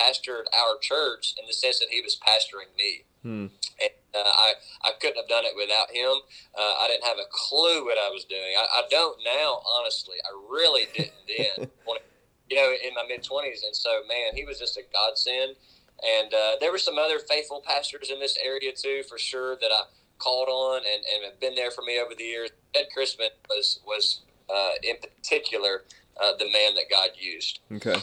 pastored 0.00 0.44
our 0.52 0.78
church 0.80 1.34
in 1.38 1.46
the 1.46 1.52
sense 1.52 1.78
that 1.78 1.88
he 1.90 2.00
was 2.00 2.16
pastoring 2.16 2.74
me. 2.76 3.04
Hmm. 3.22 3.46
And 3.80 3.90
uh, 4.14 4.22
I, 4.24 4.52
I 4.84 4.90
couldn't 5.00 5.16
have 5.16 5.28
done 5.28 5.44
it 5.44 5.56
without 5.56 5.90
him. 5.90 6.22
Uh, 6.56 6.74
I 6.80 6.88
didn't 6.88 7.04
have 7.04 7.18
a 7.18 7.28
clue 7.30 7.84
what 7.84 7.98
I 7.98 8.10
was 8.10 8.24
doing. 8.24 8.54
I, 8.56 8.80
I 8.80 8.82
don't 8.90 9.18
now, 9.24 9.62
honestly. 9.66 10.16
I 10.24 10.32
really 10.50 10.86
didn't 10.94 11.12
then, 11.26 11.70
you 12.50 12.56
know, 12.56 12.72
in 12.72 12.94
my 12.94 13.04
mid 13.08 13.22
20s. 13.22 13.64
And 13.66 13.74
so, 13.74 14.00
man, 14.08 14.34
he 14.34 14.44
was 14.44 14.58
just 14.58 14.76
a 14.76 14.82
godsend. 14.92 15.56
And 16.20 16.32
uh, 16.32 16.52
there 16.60 16.70
were 16.70 16.78
some 16.78 16.98
other 16.98 17.18
faithful 17.18 17.62
pastors 17.66 18.10
in 18.10 18.20
this 18.20 18.38
area, 18.44 18.72
too, 18.72 19.02
for 19.08 19.18
sure, 19.18 19.56
that 19.56 19.70
I 19.72 19.84
called 20.18 20.48
on 20.48 20.78
and, 20.78 21.04
and 21.14 21.24
have 21.24 21.40
been 21.40 21.54
there 21.54 21.70
for 21.70 21.82
me 21.82 21.98
over 21.98 22.14
the 22.14 22.24
years. 22.24 22.50
Ed 22.74 22.86
Christman 22.96 23.30
was, 23.48 23.80
was 23.86 24.20
uh, 24.48 24.72
in 24.82 24.96
particular, 24.96 25.84
uh, 26.22 26.32
the 26.38 26.50
man 26.50 26.74
that 26.74 26.84
God 26.90 27.10
used. 27.18 27.60
Okay. 27.72 27.96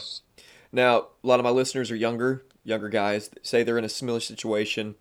Now, 0.74 1.06
a 1.22 1.26
lot 1.26 1.40
of 1.40 1.44
my 1.44 1.50
listeners 1.50 1.90
are 1.90 1.96
younger, 1.96 2.44
younger 2.64 2.88
guys. 2.88 3.30
Say 3.42 3.62
they're 3.62 3.78
in 3.78 3.84
a 3.84 3.88
similar 3.88 4.20
situation 4.20 4.96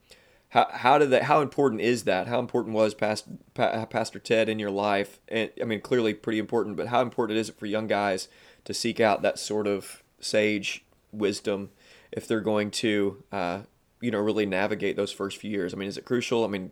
how 0.54 0.68
how 0.72 0.98
did 1.00 1.10
that? 1.10 1.24
How 1.24 1.42
important 1.42 1.82
is 1.82 2.04
that? 2.04 2.28
How 2.28 2.40
important 2.40 2.76
was 2.76 2.94
past, 2.94 3.26
Pastor 3.56 4.20
Ted 4.20 4.50
in 4.50 4.60
your 4.60 4.70
life? 4.70 5.20
And 5.28 5.50
I 5.60 5.66
mean, 5.66 5.82
clearly 5.82 6.14
pretty 6.14 6.38
important. 6.38 6.78
But 6.78 6.88
how 6.88 7.02
important 7.02 7.40
is 7.40 7.50
it 7.50 7.58
for 7.58 7.66
young 7.66 7.88
guys 7.88 8.28
to 8.66 8.74
seek 8.74 9.00
out 9.00 9.24
that 9.24 9.40
sort 9.40 9.66
of 9.66 10.04
sage 10.20 10.86
wisdom 11.12 11.72
if 12.12 12.28
they're 12.28 12.40
going 12.40 12.70
to, 12.70 13.24
uh, 13.32 13.62
you 14.00 14.12
know, 14.12 14.20
really 14.20 14.46
navigate 14.46 14.96
those 14.96 15.12
first 15.12 15.38
few 15.38 15.50
years? 15.50 15.74
I 15.74 15.78
mean, 15.78 15.90
is 15.90 15.98
it 15.98 16.06
crucial? 16.06 16.46
I 16.46 16.48
mean, 16.50 16.72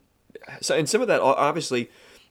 so, 0.62 0.78
and 0.78 0.88
some 0.88 1.02
of 1.02 1.08
that 1.08 1.20
obviously 1.20 1.90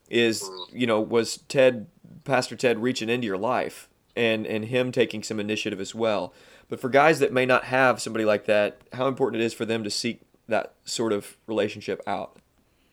is 0.08 0.48
you 0.72 0.86
know 0.86 1.00
was 1.00 1.38
Ted 1.48 1.88
Pastor 2.22 2.54
Ted 2.54 2.78
reaching 2.78 3.08
into 3.08 3.26
your 3.26 3.38
life 3.38 3.88
and 4.14 4.46
and 4.46 4.66
him 4.66 4.92
taking 4.92 5.24
some 5.24 5.40
initiative 5.40 5.80
as 5.80 5.96
well. 5.96 6.32
But 6.70 6.80
for 6.80 6.88
guys 6.88 7.18
that 7.18 7.32
may 7.32 7.44
not 7.44 7.64
have 7.64 8.00
somebody 8.00 8.24
like 8.24 8.46
that, 8.46 8.80
how 8.92 9.08
important 9.08 9.42
it 9.42 9.44
is 9.44 9.52
for 9.52 9.66
them 9.66 9.82
to 9.84 9.90
seek 9.90 10.22
that 10.48 10.74
sort 10.84 11.12
of 11.12 11.36
relationship 11.46 12.00
out? 12.06 12.38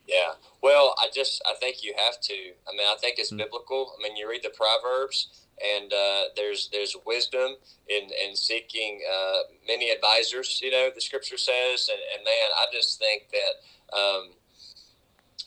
Yeah. 0.08 0.34
Well, 0.62 0.96
I 0.98 1.10
just 1.14 1.42
I 1.46 1.54
think 1.60 1.84
you 1.84 1.94
have 1.96 2.20
to. 2.22 2.34
I 2.34 2.72
mean, 2.76 2.88
I 2.88 2.96
think 3.00 3.20
it's 3.20 3.30
mm-hmm. 3.30 3.38
biblical. 3.38 3.94
I 3.98 4.04
mean, 4.04 4.18
you 4.18 4.28
read 4.28 4.42
the 4.44 4.50
Proverbs, 4.50 5.46
and 5.64 5.94
uh, 5.94 6.24
there's 6.36 6.70
there's 6.72 6.96
wisdom 7.06 7.56
in 7.88 8.10
in 8.28 8.36
seeking 8.36 9.02
uh, 9.10 9.54
many 9.68 9.92
advisors. 9.92 10.60
You 10.62 10.72
know, 10.72 10.90
the 10.94 11.02
Scripture 11.02 11.38
says, 11.38 11.90
and, 11.90 12.00
and 12.16 12.26
man, 12.26 12.50
I 12.58 12.66
just 12.74 12.98
think 12.98 13.30
that 13.32 13.96
um, 13.98 14.32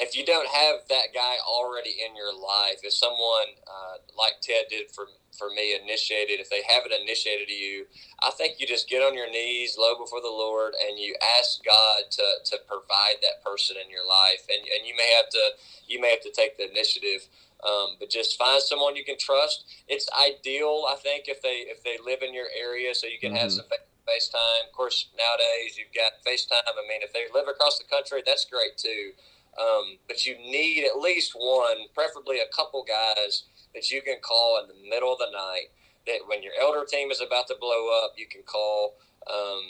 if 0.00 0.16
you 0.16 0.24
don't 0.24 0.48
have 0.48 0.88
that 0.88 1.12
guy 1.12 1.36
already 1.46 1.94
in 2.00 2.16
your 2.16 2.32
life, 2.32 2.80
if 2.82 2.92
someone 2.92 3.52
uh, 3.68 4.00
like 4.16 4.40
Ted 4.40 4.64
did 4.70 4.90
for 4.90 5.06
for 5.36 5.48
me 5.48 5.76
initiated, 5.76 6.40
if 6.40 6.50
they 6.50 6.60
haven't 6.68 6.92
initiated 6.92 7.48
you, 7.48 7.86
I 8.20 8.30
think 8.30 8.60
you 8.60 8.66
just 8.66 8.88
get 8.88 9.00
on 9.00 9.14
your 9.14 9.30
knees 9.30 9.76
low 9.78 9.96
before 9.96 10.20
the 10.20 10.28
Lord 10.28 10.74
and 10.76 10.98
you 10.98 11.14
ask 11.38 11.64
God 11.64 12.10
to, 12.10 12.26
to 12.44 12.56
provide 12.68 13.22
that 13.22 13.40
person 13.44 13.76
in 13.82 13.88
your 13.88 14.06
life. 14.06 14.44
And, 14.50 14.60
and 14.60 14.84
you 14.84 14.92
may 14.96 15.14
have 15.16 15.30
to 15.30 15.44
you 15.86 16.00
may 16.00 16.10
have 16.10 16.20
to 16.22 16.32
take 16.32 16.56
the 16.56 16.68
initiative. 16.68 17.28
Um, 17.60 18.00
but 18.00 18.08
just 18.08 18.38
find 18.38 18.62
someone 18.62 18.96
you 18.96 19.04
can 19.04 19.18
trust. 19.18 19.64
It's 19.86 20.08
ideal, 20.16 20.88
I 20.88 20.96
think, 20.96 21.28
if 21.28 21.42
they 21.42 21.68
if 21.68 21.84
they 21.84 22.00
live 22.02 22.22
in 22.22 22.32
your 22.32 22.48
area, 22.56 22.94
so 22.94 23.06
you 23.06 23.20
can 23.20 23.32
mm-hmm. 23.32 23.40
have 23.40 23.52
some 23.52 23.66
FaceTime. 24.08 24.64
Of 24.64 24.72
course, 24.72 25.08
nowadays 25.12 25.76
you've 25.76 25.92
got 25.92 26.24
FaceTime. 26.24 26.64
I 26.64 26.88
mean, 26.88 27.02
if 27.02 27.12
they 27.12 27.28
live 27.34 27.48
across 27.48 27.78
the 27.78 27.84
country, 27.84 28.22
that's 28.24 28.46
great 28.46 28.78
too. 28.78 29.12
Um, 29.58 29.98
but 30.06 30.26
you 30.26 30.36
need 30.36 30.84
at 30.84 30.98
least 30.98 31.32
one, 31.34 31.88
preferably 31.94 32.38
a 32.38 32.54
couple 32.54 32.84
guys 32.84 33.44
that 33.74 33.90
you 33.90 34.02
can 34.02 34.16
call 34.22 34.60
in 34.62 34.68
the 34.68 34.88
middle 34.88 35.12
of 35.12 35.18
the 35.18 35.30
night. 35.32 35.70
That 36.06 36.20
when 36.26 36.42
your 36.42 36.52
elder 36.60 36.84
team 36.84 37.10
is 37.10 37.20
about 37.20 37.46
to 37.48 37.56
blow 37.60 37.90
up, 38.02 38.12
you 38.16 38.26
can 38.26 38.42
call. 38.42 38.94
Um, 39.30 39.62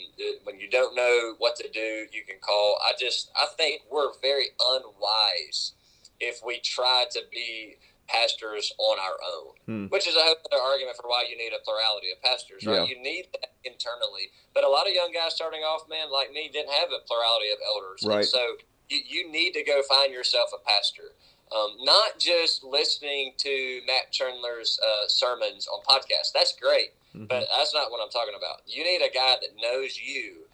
when 0.45 0.59
you 0.59 0.69
don't 0.69 0.95
know 0.95 1.35
what 1.37 1.57
to 1.57 1.69
do, 1.69 2.07
you 2.11 2.23
can 2.25 2.37
call. 2.39 2.77
I 2.81 2.93
just 2.97 3.31
I 3.35 3.47
think 3.57 3.81
we're 3.91 4.13
very 4.21 4.47
unwise 4.59 5.73
if 6.21 6.39
we 6.45 6.59
try 6.59 7.05
to 7.11 7.21
be 7.31 7.75
pastors 8.07 8.73
on 8.77 8.99
our 8.99 9.17
own, 9.23 9.53
hmm. 9.65 9.85
which 9.87 10.07
is 10.07 10.15
a 10.15 10.19
whole 10.19 10.35
other 10.51 10.61
argument 10.61 10.97
for 10.99 11.07
why 11.07 11.25
you 11.29 11.37
need 11.37 11.51
a 11.55 11.63
plurality 11.63 12.11
of 12.11 12.21
pastors, 12.21 12.65
right? 12.65 12.83
Yeah. 12.83 12.85
You 12.85 13.01
need 13.01 13.27
that 13.33 13.55
internally. 13.63 14.31
But 14.53 14.63
a 14.63 14.69
lot 14.69 14.87
of 14.87 14.93
young 14.93 15.11
guys 15.11 15.35
starting 15.35 15.61
off, 15.61 15.87
man, 15.89 16.11
like 16.11 16.31
me, 16.31 16.49
didn't 16.51 16.71
have 16.71 16.89
a 16.89 16.99
plurality 17.07 17.49
of 17.51 17.59
elders. 17.63 18.03
Right. 18.03 18.19
And 18.19 18.27
so 18.27 18.59
you, 18.91 18.99
you 19.07 19.31
need 19.31 19.53
to 19.53 19.63
go 19.63 19.81
find 19.87 20.13
yourself 20.13 20.51
a 20.53 20.69
pastor. 20.69 21.15
Um, 21.55 21.77
not 21.81 22.19
just 22.19 22.63
listening 22.63 23.33
to 23.37 23.81
Matt 23.85 24.11
Chandler's 24.11 24.79
uh, 24.81 25.07
sermons 25.07 25.67
on 25.67 25.81
podcasts. 25.83 26.31
That's 26.33 26.55
great, 26.55 26.93
mm-hmm. 27.15 27.25
but 27.25 27.47
that's 27.55 27.73
not 27.73 27.91
what 27.91 28.01
I'm 28.01 28.09
talking 28.09 28.35
about. 28.37 28.61
You 28.67 28.83
need 28.83 29.01
a 29.01 29.11
guy 29.11 29.35
that 29.41 29.61
knows 29.61 29.99
you 29.99 30.45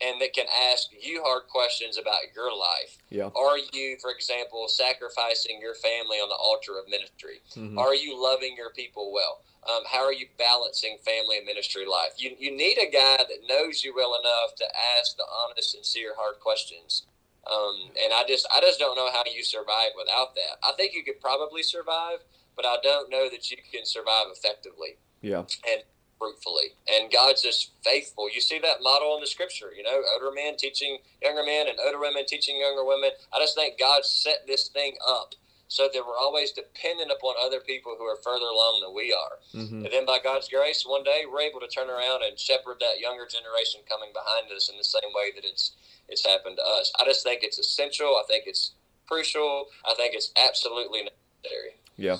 and 0.00 0.20
that 0.20 0.34
can 0.34 0.46
ask 0.70 0.88
you 1.00 1.22
hard 1.24 1.48
questions 1.48 1.98
about 1.98 2.20
your 2.34 2.56
life. 2.56 2.98
Yeah. 3.10 3.30
Are 3.34 3.58
you, 3.72 3.96
for 4.00 4.10
example, 4.10 4.66
sacrificing 4.68 5.58
your 5.60 5.74
family 5.74 6.18
on 6.18 6.28
the 6.28 6.36
altar 6.36 6.78
of 6.78 6.88
ministry? 6.88 7.40
Mm-hmm. 7.54 7.78
Are 7.78 7.94
you 7.94 8.20
loving 8.22 8.54
your 8.56 8.70
people 8.70 9.12
well? 9.12 9.40
Um, 9.68 9.82
how 9.90 10.04
are 10.04 10.12
you 10.12 10.26
balancing 10.38 10.98
family 11.04 11.38
and 11.38 11.46
ministry 11.46 11.86
life? 11.86 12.12
You, 12.18 12.36
you 12.38 12.56
need 12.56 12.78
a 12.78 12.90
guy 12.90 13.16
that 13.16 13.48
knows 13.48 13.82
you 13.82 13.94
well 13.96 14.16
enough 14.20 14.54
to 14.56 14.64
ask 14.96 15.16
the 15.16 15.24
honest, 15.24 15.72
sincere, 15.72 16.12
hard 16.16 16.40
questions 16.40 17.02
um, 17.50 17.90
and 18.02 18.12
I 18.14 18.24
just 18.26 18.46
I 18.52 18.60
just 18.60 18.78
don't 18.78 18.96
know 18.96 19.10
how 19.12 19.22
you 19.32 19.42
survive 19.42 19.92
without 19.96 20.34
that. 20.34 20.58
I 20.62 20.72
think 20.76 20.94
you 20.94 21.04
could 21.04 21.20
probably 21.20 21.62
survive, 21.62 22.18
but 22.54 22.64
I 22.64 22.76
don't 22.82 23.10
know 23.10 23.28
that 23.30 23.50
you 23.50 23.58
can 23.72 23.84
survive 23.84 24.26
effectively. 24.32 24.98
Yeah. 25.20 25.44
And 25.66 25.82
fruitfully. 26.18 26.72
And 26.88 27.12
God's 27.12 27.42
just 27.42 27.72
faithful. 27.84 28.30
You 28.32 28.40
see 28.40 28.58
that 28.60 28.82
model 28.82 29.14
in 29.16 29.20
the 29.20 29.26
scripture, 29.26 29.72
you 29.76 29.82
know, 29.82 30.02
older 30.14 30.34
men 30.34 30.56
teaching 30.56 30.98
younger 31.22 31.44
men 31.44 31.68
and 31.68 31.78
older 31.84 32.00
women 32.00 32.24
teaching 32.26 32.58
younger 32.58 32.84
women. 32.84 33.10
I 33.32 33.38
just 33.38 33.54
think 33.54 33.78
God 33.78 34.04
set 34.04 34.46
this 34.46 34.68
thing 34.68 34.96
up 35.06 35.34
so 35.68 35.88
that 35.92 36.02
we're 36.06 36.18
always 36.18 36.52
dependent 36.52 37.10
upon 37.10 37.34
other 37.42 37.60
people 37.60 37.96
who 37.98 38.04
are 38.04 38.16
further 38.22 38.46
along 38.46 38.80
than 38.82 38.94
we 38.94 39.12
are. 39.12 39.38
Mm-hmm. 39.54 39.84
And 39.84 39.92
then 39.92 40.06
by 40.06 40.18
God's 40.22 40.48
grace, 40.48 40.84
one 40.86 41.02
day 41.02 41.22
we're 41.30 41.40
able 41.40 41.60
to 41.60 41.66
turn 41.66 41.90
around 41.90 42.22
and 42.22 42.38
shepherd 42.38 42.76
that 42.80 43.00
younger 43.00 43.26
generation 43.26 43.80
coming 43.88 44.10
behind 44.12 44.52
us 44.54 44.68
in 44.68 44.78
the 44.78 44.84
same 44.84 45.10
way 45.14 45.32
that 45.34 45.44
it's 45.44 45.72
it's 46.08 46.24
happened 46.24 46.56
to 46.56 46.62
us. 46.62 46.92
I 47.00 47.04
just 47.04 47.24
think 47.24 47.40
it's 47.42 47.58
essential. 47.58 48.06
I 48.06 48.22
think 48.28 48.44
it's 48.46 48.72
crucial. 49.08 49.66
I 49.84 49.94
think 49.94 50.14
it's 50.14 50.30
absolutely 50.36 51.00
necessary. 51.02 51.80
Yeah. 51.96 52.18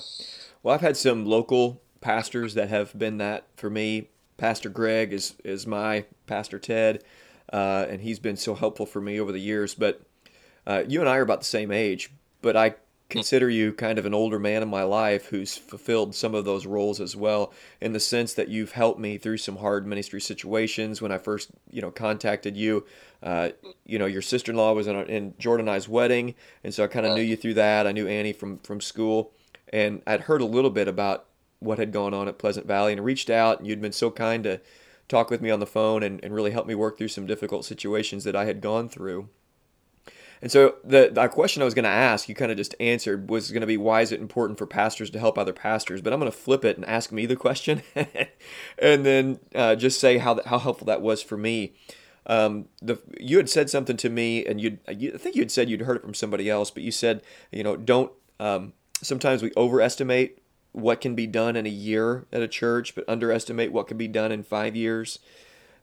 Well, 0.61 0.75
I've 0.75 0.81
had 0.81 0.97
some 0.97 1.25
local 1.25 1.81
pastors 2.01 2.53
that 2.55 2.69
have 2.69 2.97
been 2.97 3.17
that 3.17 3.47
for 3.55 3.69
me. 3.69 4.09
Pastor 4.37 4.69
Greg 4.69 5.13
is 5.13 5.35
is 5.43 5.65
my 5.65 6.05
pastor 6.27 6.59
Ted, 6.59 7.03
uh, 7.51 7.85
and 7.89 8.01
he's 8.01 8.19
been 8.19 8.37
so 8.37 8.55
helpful 8.55 8.85
for 8.85 9.01
me 9.01 9.19
over 9.19 9.31
the 9.31 9.39
years. 9.39 9.73
But 9.73 10.01
uh, 10.65 10.83
you 10.87 10.99
and 10.99 11.09
I 11.09 11.17
are 11.17 11.21
about 11.21 11.39
the 11.39 11.45
same 11.45 11.71
age, 11.71 12.11
but 12.41 12.57
I 12.57 12.75
consider 13.09 13.49
you 13.49 13.71
kind 13.71 13.97
of 13.97 14.05
an 14.05 14.13
older 14.13 14.37
man 14.37 14.61
in 14.61 14.67
my 14.69 14.83
life 14.83 15.27
who's 15.27 15.55
fulfilled 15.55 16.13
some 16.13 16.35
of 16.35 16.43
those 16.45 16.65
roles 16.65 16.99
as 16.99 17.15
well 17.15 17.53
in 17.79 17.93
the 17.93 17.99
sense 17.99 18.33
that 18.33 18.49
you've 18.49 18.73
helped 18.73 18.99
me 18.99 19.17
through 19.17 19.37
some 19.37 19.57
hard 19.57 19.87
ministry 19.87 20.19
situations 20.19 21.01
when 21.01 21.11
i 21.11 21.17
first 21.17 21.49
you 21.71 21.81
know 21.81 21.91
contacted 21.91 22.57
you. 22.57 22.85
Uh, 23.23 23.49
you 23.85 23.97
know 23.97 24.05
your 24.05 24.21
sister-in-law 24.21 24.73
was 24.73 24.87
in, 24.87 24.95
in 25.07 25.33
jordan 25.39 25.67
and 25.67 25.75
i's 25.75 25.89
wedding 25.89 26.35
and 26.63 26.73
so 26.73 26.83
i 26.83 26.87
kind 26.87 27.05
of 27.05 27.15
knew 27.15 27.21
you 27.21 27.35
through 27.35 27.53
that. 27.53 27.87
I 27.87 27.91
knew 27.91 28.07
annie 28.07 28.33
from 28.33 28.59
from 28.59 28.81
school 28.81 29.31
and 29.71 30.01
i'd 30.05 30.21
heard 30.21 30.41
a 30.41 30.45
little 30.45 30.69
bit 30.69 30.87
about 30.87 31.25
what 31.59 31.79
had 31.79 31.91
gone 31.91 32.13
on 32.13 32.27
at 32.27 32.37
pleasant 32.37 32.67
valley 32.67 32.93
and 32.93 33.03
reached 33.03 33.29
out 33.29 33.57
and 33.59 33.67
you'd 33.67 33.81
been 33.81 33.91
so 33.91 34.11
kind 34.11 34.43
to 34.43 34.61
talk 35.07 35.29
with 35.29 35.41
me 35.41 35.49
on 35.49 35.59
the 35.59 35.65
phone 35.65 36.03
and, 36.03 36.23
and 36.23 36.35
really 36.35 36.51
help 36.51 36.67
me 36.67 36.75
work 36.75 36.97
through 36.97 37.07
some 37.07 37.25
difficult 37.25 37.65
situations 37.65 38.23
that 38.23 38.35
i 38.35 38.45
had 38.45 38.61
gone 38.61 38.87
through 38.87 39.29
and 40.41 40.51
so 40.51 40.75
the, 40.83 41.09
the 41.11 41.27
question 41.27 41.61
I 41.61 41.65
was 41.65 41.73
going 41.73 41.83
to 41.83 41.89
ask, 41.89 42.29
you 42.29 42.35
kind 42.35 42.51
of 42.51 42.57
just 42.57 42.75
answered, 42.79 43.29
was 43.29 43.51
going 43.51 43.61
to 43.61 43.67
be 43.67 43.77
why 43.77 44.01
is 44.01 44.11
it 44.11 44.19
important 44.19 44.57
for 44.57 44.65
pastors 44.65 45.09
to 45.11 45.19
help 45.19 45.37
other 45.37 45.53
pastors? 45.53 46.01
But 46.01 46.13
I'm 46.13 46.19
going 46.19 46.31
to 46.31 46.37
flip 46.37 46.63
it 46.63 46.77
and 46.77 46.85
ask 46.85 47.11
me 47.11 47.25
the 47.25 47.35
question, 47.35 47.81
and 48.77 49.05
then 49.05 49.39
uh, 49.55 49.75
just 49.75 49.99
say 49.99 50.17
how 50.17 50.39
how 50.45 50.59
helpful 50.59 50.85
that 50.85 51.01
was 51.01 51.21
for 51.21 51.37
me. 51.37 51.73
Um, 52.25 52.65
the 52.81 52.99
you 53.19 53.37
had 53.37 53.49
said 53.49 53.69
something 53.69 53.97
to 53.97 54.09
me, 54.09 54.45
and 54.45 54.59
you 54.59 54.79
I 54.87 54.93
think 54.93 55.35
you 55.35 55.41
had 55.41 55.51
said 55.51 55.69
you'd 55.69 55.81
heard 55.81 55.97
it 55.97 56.03
from 56.03 56.13
somebody 56.13 56.49
else, 56.49 56.71
but 56.71 56.83
you 56.83 56.91
said 56.91 57.21
you 57.51 57.63
know 57.63 57.75
don't. 57.75 58.11
Um, 58.39 58.73
sometimes 59.01 59.41
we 59.41 59.51
overestimate 59.57 60.41
what 60.77 61.01
can 61.01 61.15
be 61.15 61.25
done 61.25 61.55
in 61.55 61.65
a 61.65 61.69
year 61.69 62.27
at 62.31 62.41
a 62.41 62.47
church, 62.47 62.93
but 62.93 63.03
underestimate 63.07 63.71
what 63.71 63.87
can 63.87 63.97
be 63.97 64.07
done 64.07 64.31
in 64.31 64.43
five 64.43 64.75
years. 64.75 65.19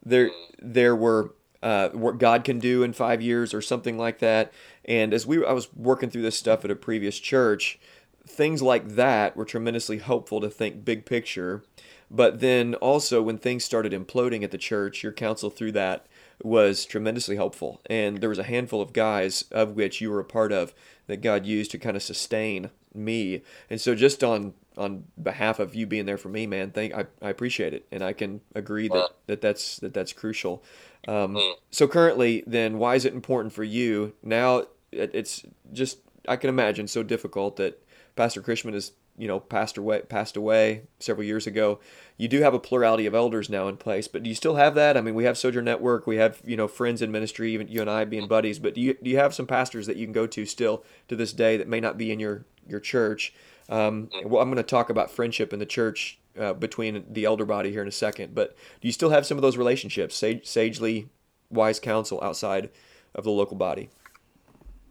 There, 0.04 0.30
there 0.60 0.94
were 0.94 1.34
uh, 1.64 1.88
what 1.88 2.18
God 2.18 2.44
can 2.44 2.58
do 2.58 2.82
in 2.82 2.92
five 2.92 3.22
years 3.22 3.54
or 3.54 3.62
something 3.62 3.96
like 3.96 4.18
that. 4.18 4.52
And 4.84 5.14
as 5.14 5.26
we, 5.26 5.44
I 5.44 5.52
was 5.52 5.72
working 5.74 6.10
through 6.10 6.22
this 6.22 6.38
stuff 6.38 6.62
at 6.64 6.70
a 6.70 6.76
previous 6.76 7.18
church, 7.18 7.80
things 8.26 8.60
like 8.60 8.86
that 8.90 9.34
were 9.34 9.46
tremendously 9.46 9.98
helpful 9.98 10.42
to 10.42 10.50
think 10.50 10.84
big 10.84 11.06
picture. 11.06 11.64
But 12.10 12.40
then 12.40 12.74
also 12.76 13.22
when 13.22 13.38
things 13.38 13.64
started 13.64 13.92
imploding 13.92 14.44
at 14.44 14.50
the 14.50 14.58
church, 14.58 15.02
your 15.02 15.12
counsel 15.12 15.48
through 15.48 15.72
that 15.72 16.06
was 16.42 16.84
tremendously 16.84 17.36
helpful. 17.36 17.80
And 17.86 18.18
there 18.18 18.28
was 18.28 18.38
a 18.38 18.44
handful 18.44 18.82
of 18.82 18.92
guys 18.92 19.44
of 19.50 19.70
which 19.74 20.02
you 20.02 20.10
were 20.10 20.20
a 20.20 20.24
part 20.24 20.52
of 20.52 20.74
that 21.06 21.22
God 21.22 21.46
used 21.46 21.70
to 21.70 21.78
kind 21.78 21.96
of 21.96 22.02
sustain 22.02 22.70
me. 22.92 23.42
And 23.70 23.80
so 23.80 23.94
just 23.94 24.22
on 24.22 24.52
on 24.76 25.04
behalf 25.22 25.58
of 25.58 25.74
you 25.74 25.86
being 25.86 26.06
there 26.06 26.18
for 26.18 26.28
me, 26.28 26.46
man, 26.46 26.70
thank 26.70 26.94
I, 26.94 27.06
I 27.22 27.30
appreciate 27.30 27.74
it, 27.74 27.86
and 27.92 28.02
I 28.02 28.12
can 28.12 28.40
agree 28.54 28.88
that, 28.88 29.10
that 29.26 29.40
that's 29.40 29.78
that 29.78 29.94
that's 29.94 30.12
crucial. 30.12 30.62
Um, 31.06 31.34
mm. 31.34 31.54
So 31.70 31.86
currently, 31.86 32.42
then, 32.46 32.78
why 32.78 32.94
is 32.94 33.04
it 33.04 33.14
important 33.14 33.52
for 33.52 33.64
you 33.64 34.14
now? 34.22 34.64
It, 34.90 35.10
it's 35.14 35.44
just 35.72 35.98
I 36.28 36.36
can 36.36 36.48
imagine 36.48 36.88
so 36.88 37.02
difficult 37.02 37.56
that 37.56 37.82
Pastor 38.16 38.42
Christman 38.42 38.74
is 38.74 38.92
you 39.16 39.28
know 39.28 39.38
passed 39.38 39.78
away 39.78 40.02
passed 40.02 40.36
away 40.36 40.82
several 40.98 41.24
years 41.24 41.46
ago. 41.46 41.78
You 42.16 42.28
do 42.28 42.42
have 42.42 42.54
a 42.54 42.58
plurality 42.58 43.06
of 43.06 43.14
elders 43.14 43.48
now 43.48 43.68
in 43.68 43.76
place, 43.76 44.08
but 44.08 44.22
do 44.22 44.28
you 44.28 44.34
still 44.34 44.56
have 44.56 44.74
that? 44.74 44.96
I 44.96 45.00
mean, 45.00 45.14
we 45.14 45.24
have 45.24 45.38
Sojourn 45.38 45.64
Network, 45.64 46.06
we 46.06 46.16
have 46.16 46.40
you 46.44 46.56
know 46.56 46.68
friends 46.68 47.02
in 47.02 47.12
ministry, 47.12 47.52
even 47.52 47.68
you 47.68 47.80
and 47.80 47.90
I 47.90 48.04
being 48.04 48.28
buddies. 48.28 48.58
But 48.58 48.74
do 48.74 48.80
you 48.80 48.94
do 49.00 49.10
you 49.10 49.18
have 49.18 49.34
some 49.34 49.46
pastors 49.46 49.86
that 49.86 49.96
you 49.96 50.06
can 50.06 50.12
go 50.12 50.26
to 50.26 50.46
still 50.46 50.84
to 51.08 51.16
this 51.16 51.32
day 51.32 51.56
that 51.56 51.68
may 51.68 51.80
not 51.80 51.98
be 51.98 52.10
in 52.10 52.18
your 52.18 52.44
your 52.66 52.80
church? 52.80 53.32
Um, 53.68 54.10
well, 54.24 54.42
I'm 54.42 54.48
going 54.48 54.56
to 54.56 54.62
talk 54.62 54.90
about 54.90 55.10
friendship 55.10 55.52
in 55.52 55.58
the 55.58 55.66
church 55.66 56.18
uh, 56.38 56.52
between 56.52 57.04
the 57.08 57.24
elder 57.24 57.44
body 57.44 57.70
here 57.70 57.82
in 57.82 57.88
a 57.88 57.92
second. 57.92 58.34
But 58.34 58.56
do 58.80 58.88
you 58.88 58.92
still 58.92 59.10
have 59.10 59.26
some 59.26 59.38
of 59.38 59.42
those 59.42 59.56
relationships, 59.56 60.14
sage, 60.14 60.46
sagely 60.46 61.08
wise 61.50 61.80
counsel 61.80 62.20
outside 62.22 62.70
of 63.14 63.24
the 63.24 63.30
local 63.30 63.56
body? 63.56 63.88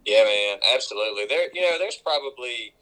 Yeah, 0.04 0.24
man, 0.24 0.58
absolutely. 0.74 1.26
There, 1.26 1.48
you 1.52 1.62
know, 1.62 1.78
there's 1.78 1.96
probably 1.96 2.74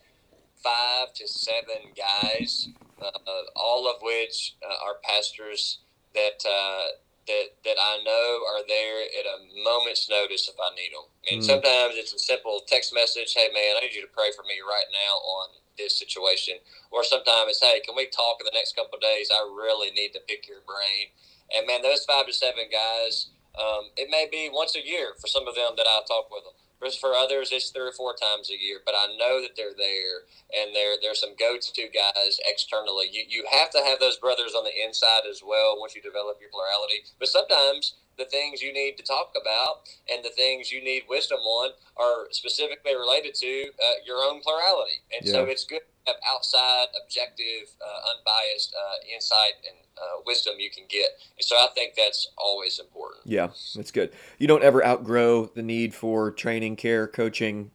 five 0.63 1.13
to 1.15 1.29
seven 1.29 1.93
guys, 1.97 2.69
uh, 3.01 3.11
all 3.57 3.89
of 3.89 4.03
which 4.03 4.57
uh, 4.63 4.87
are 4.87 4.97
pastors 5.05 5.79
that 6.15 6.45
uh, 6.47 6.87
that 7.27 7.47
that 7.65 7.77
I 7.79 8.03
know 8.05 8.41
are 8.51 8.67
there 8.67 9.03
at 9.21 9.27
a 9.27 9.65
moment's 9.65 10.09
notice 10.09 10.49
if 10.49 10.57
I 10.59 10.75
need 10.75 10.91
them. 10.93 11.07
And 11.31 11.43
mm. 11.43 11.45
sometimes 11.45 11.95
it's 11.95 12.13
a 12.13 12.19
simple 12.19 12.63
text 12.67 12.93
message, 12.95 13.35
"Hey, 13.35 13.49
man, 13.55 13.77
I 13.77 13.87
need 13.87 13.95
you 13.95 14.03
to 14.03 14.13
pray 14.13 14.31
for 14.35 14.43
me 14.43 14.59
right 14.67 14.91
now 14.91 15.15
on 15.15 15.49
this 15.79 15.99
situation. 15.99 16.57
Or 16.91 17.05
sometimes 17.05 17.57
it's, 17.57 17.63
hey, 17.63 17.81
can 17.81 17.97
we 17.97 18.07
talk 18.07 18.39
in 18.41 18.47
the 18.47 18.57
next 18.57 18.77
couple 18.77 18.99
days? 18.99 19.31
I 19.33 19.43
really 19.43 19.91
need 19.91 20.13
to 20.13 20.21
pick 20.27 20.49
your 20.49 20.61
brain. 20.67 21.13
And 21.55 21.67
man, 21.67 21.83
those 21.83 22.05
five 22.05 22.27
to 22.27 22.33
seven 22.33 22.65
guys, 22.73 23.31
um, 23.59 23.93
it 23.97 24.09
may 24.11 24.27
be 24.31 24.49
once 24.53 24.77
a 24.77 24.85
year 24.85 25.13
for 25.21 25.27
some 25.27 25.47
of 25.49 25.55
them 25.55 25.77
that 25.77 25.87
I 25.87 26.01
talk 26.09 26.31
with 26.31 26.45
them. 26.45 26.57
For 26.99 27.15
others, 27.15 27.53
it's 27.53 27.71
three 27.71 27.87
or 27.87 27.93
four 27.93 28.11
times 28.19 28.51
a 28.51 28.59
year. 28.59 28.83
But 28.85 28.99
I 28.99 29.15
know 29.15 29.41
that 29.41 29.55
they're 29.55 29.71
there, 29.71 30.27
and 30.51 30.75
there 30.75 30.99
there's 31.01 31.21
some 31.21 31.39
go-to 31.39 31.87
guys 31.87 32.41
externally. 32.43 33.07
You 33.07 33.23
you 33.29 33.45
have 33.53 33.71
to 33.71 33.79
have 33.87 34.01
those 34.01 34.19
brothers 34.19 34.55
on 34.59 34.65
the 34.65 34.75
inside 34.75 35.23
as 35.31 35.43
well 35.47 35.79
once 35.79 35.95
you 35.95 36.03
develop 36.03 36.39
your 36.41 36.51
plurality. 36.51 37.07
But 37.21 37.29
sometimes 37.29 38.02
the 38.19 38.25
things 38.27 38.63
you 38.63 38.73
need 38.73 38.97
to 38.97 39.03
talk 39.03 39.33
about 39.41 39.89
and 40.13 40.25
the 40.25 40.31
things 40.31 40.71
you 40.71 40.83
need 40.83 41.03
wisdom 41.09 41.39
on 41.39 41.71
are 41.97 42.29
specifically 42.31 42.95
related 42.95 43.35
to 43.35 43.71
uh, 43.83 43.93
your 44.07 44.19
own 44.19 44.41
plurality. 44.41 45.01
And 45.17 45.27
yeah. 45.27 45.33
so 45.33 45.45
it's 45.45 45.65
good 45.65 45.81
to 45.81 46.13
have 46.13 46.17
outside, 46.27 46.87
objective, 47.03 47.75
uh, 47.81 48.17
unbiased 48.17 48.75
uh, 48.75 49.15
insight 49.15 49.55
and 49.69 49.79
uh, 49.97 50.23
wisdom 50.27 50.55
you 50.59 50.71
can 50.71 50.85
get. 50.89 51.09
And 51.37 51.45
so 51.45 51.57
I 51.57 51.69
think 51.75 51.95
that's 51.97 52.29
always 52.37 52.79
important. 52.79 53.23
Yeah, 53.25 53.49
that's 53.75 53.91
good. 53.91 54.13
You 54.39 54.47
don't 54.47 54.63
ever 54.63 54.85
outgrow 54.85 55.47
the 55.47 55.63
need 55.63 55.95
for 55.95 56.31
training, 56.31 56.77
care, 56.77 57.07
coaching, 57.07 57.71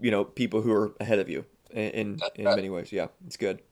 you 0.00 0.10
know, 0.10 0.24
people 0.24 0.62
who 0.62 0.72
are 0.72 0.94
ahead 1.00 1.18
of 1.18 1.28
you 1.28 1.44
in, 1.70 1.90
in, 1.90 2.20
in 2.34 2.44
right. 2.46 2.56
many 2.56 2.70
ways. 2.70 2.92
Yeah, 2.92 3.08
it's 3.26 3.36
good. 3.36 3.62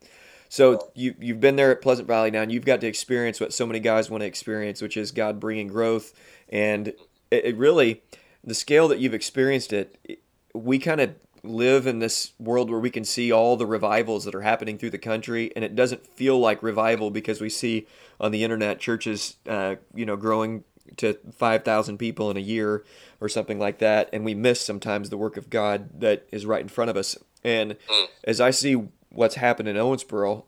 So 0.53 0.91
you 0.95 1.15
you've 1.19 1.41
been 1.41 1.57
there 1.57 1.71
at 1.71 1.81
Pleasant 1.81 2.07
Valley 2.07 2.31
now, 2.31 2.43
and 2.43 2.53
you've 2.53 2.67
got 2.67 2.83
to 2.83 2.87
experience 2.87 3.41
what 3.41 3.55
so 3.55 3.67
many 3.67 3.81
guys 3.81 4.11
want 4.11 4.21
to 4.21 4.27
experience, 4.27 4.83
which 4.83 4.99
is 4.99 5.11
God 5.11 5.41
bringing 5.41 5.67
growth. 5.67 6.13
And 6.51 6.89
it, 6.89 7.47
it 7.47 7.57
really, 7.57 8.03
the 8.45 8.53
scale 8.53 8.87
that 8.89 8.99
you've 8.99 9.15
experienced 9.15 9.73
it, 9.73 10.21
we 10.53 10.79
kind 10.79 11.01
of 11.01 11.15
live 11.43 11.87
in 11.87 12.01
this 12.01 12.33
world 12.39 12.71
where 12.71 12.79
we 12.79 12.91
can 12.91 13.03
see 13.03 13.33
all 13.33 13.57
the 13.57 13.65
revivals 13.65 14.27
that 14.27 14.35
are 14.35 14.43
happening 14.43 14.77
through 14.77 14.91
the 14.91 14.99
country, 14.99 15.51
and 15.57 15.65
it 15.65 15.75
doesn't 15.75 16.07
feel 16.07 16.39
like 16.39 16.63
revival 16.63 17.11
because 17.11 17.41
we 17.41 17.49
see 17.49 17.87
on 18.21 18.31
the 18.31 18.45
internet 18.45 18.79
churches, 18.79 19.37
uh, 19.49 19.77
you 19.95 20.05
know, 20.05 20.17
growing 20.17 20.65
to 20.99 21.17
5,000 21.35 21.97
people 21.97 22.31
in 22.31 22.37
a 22.37 22.41
year 22.41 22.85
or 23.23 23.29
something 23.31 23.59
like 23.59 23.79
that, 23.79 24.11
and 24.13 24.23
we 24.23 24.35
miss 24.35 24.61
sometimes 24.61 25.09
the 25.09 25.17
work 25.17 25.39
of 25.39 25.49
God 25.49 25.99
that 26.03 26.27
is 26.31 26.45
right 26.45 26.61
in 26.61 26.69
front 26.69 26.91
of 26.91 26.97
us. 26.99 27.17
And 27.43 27.79
mm. 27.89 28.07
as 28.25 28.39
I 28.39 28.51
see 28.51 28.89
what's 29.13 29.37
happened 29.37 29.69
in 29.69 29.77
Owensboro, 29.77 30.45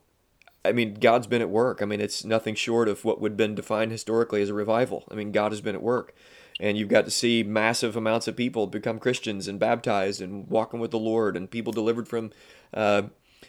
I 0.65 0.73
mean, 0.73 0.95
God's 0.95 1.27
been 1.27 1.43
at 1.43 1.51
work. 1.51 1.83
I 1.83 1.85
mean, 1.85 2.01
it's 2.01 2.25
nothing 2.25 2.55
short 2.55 2.89
of 2.89 3.05
what 3.05 3.21
would 3.21 3.33
have 3.33 3.37
been 3.37 3.55
defined 3.55 3.93
historically 3.93 4.41
as 4.41 4.49
a 4.49 4.55
revival. 4.55 5.05
I 5.11 5.15
mean, 5.15 5.31
God 5.31 5.53
has 5.53 5.61
been 5.61 5.75
at 5.75 5.83
work. 5.83 6.15
And 6.61 6.79
you've 6.79 6.89
got 6.89 7.05
to 7.05 7.11
see 7.11 7.43
massive 7.43 7.97
amounts 7.97 8.29
of 8.29 8.37
people 8.37 8.67
become 8.67 9.01
Christians 9.01 9.49
and 9.49 9.59
baptized 9.59 10.23
and 10.23 10.49
walking 10.49 10.81
with 10.81 10.93
the 10.93 10.99
Lord 10.99 11.37
and 11.37 11.51
people 11.51 11.73
delivered 11.73 12.09
from, 12.09 12.31
uh, 12.73 13.03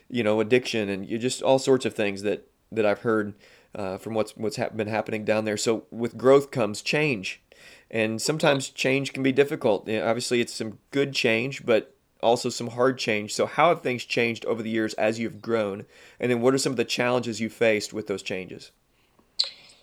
you 0.10 0.24
know, 0.24 0.40
addiction 0.42 0.90
and 0.90 1.08
you 1.08 1.20
just 1.20 1.44
all 1.44 1.60
sorts 1.60 1.86
of 1.86 1.94
things 1.94 2.24
that, 2.24 2.50
that 2.72 2.86
I've 2.86 3.02
heard 3.02 3.36
uh, 3.76 3.98
from 3.98 4.16
what's, 4.16 4.36
what's 4.36 4.58
ha- 4.58 4.70
been 4.70 4.88
happening 4.88 5.24
down 5.24 5.46
there. 5.46 5.56
So 5.56 5.86
with 5.92 6.18
growth 6.18 6.50
comes 6.50 6.82
change. 6.82 7.44
And 7.92 8.20
sometimes 8.20 8.70
change 8.70 9.14
can 9.14 9.22
be 9.22 9.32
difficult. 9.32 9.88
You 9.88 10.00
know, 10.00 10.08
obviously, 10.08 10.42
it's 10.42 10.54
some 10.54 10.80
good 10.90 11.14
change, 11.14 11.66
but 11.66 11.95
also 12.26 12.50
some 12.50 12.72
hard 12.72 12.98
change. 12.98 13.34
So, 13.34 13.46
how 13.46 13.70
have 13.70 13.82
things 13.82 14.04
changed 14.04 14.44
over 14.46 14.62
the 14.62 14.70
years 14.70 14.94
as 14.96 15.20
you've 15.20 15.42
grown? 15.42 15.86
And 16.20 16.32
then, 16.32 16.42
what 16.42 16.54
are 16.54 16.58
some 16.58 16.74
of 16.74 16.78
the 16.78 16.84
challenges 16.84 17.40
you 17.40 17.50
faced 17.50 17.94
with 17.94 18.08
those 18.08 18.24
changes? 18.24 18.72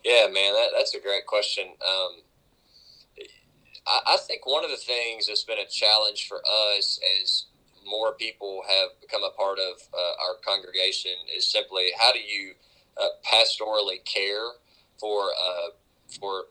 Yeah, 0.04 0.26
man, 0.26 0.52
that, 0.54 0.70
that's 0.76 0.94
a 0.94 1.00
great 1.00 1.26
question. 1.26 1.64
Um, 1.64 2.10
I, 3.86 4.00
I, 4.14 4.16
think 4.16 4.46
one 4.46 4.64
of 4.64 4.70
the 4.70 4.76
things 4.76 5.28
that's 5.28 5.44
been 5.44 5.58
a 5.58 5.68
challenge 5.68 6.26
for 6.28 6.42
us 6.78 6.98
as 7.22 7.44
more 7.86 8.12
people 8.12 8.62
have 8.68 9.00
become 9.00 9.22
a 9.22 9.30
part 9.36 9.58
of 9.58 9.80
uh, 9.94 10.24
our 10.24 10.36
congregation 10.44 11.12
is 11.36 11.46
simply 11.46 11.90
how 12.00 12.12
do 12.12 12.18
you 12.18 12.54
uh, 13.00 13.06
pastorally 13.24 14.04
care 14.04 14.50
for 14.98 15.30
uh, 15.30 15.70
for 16.18 16.44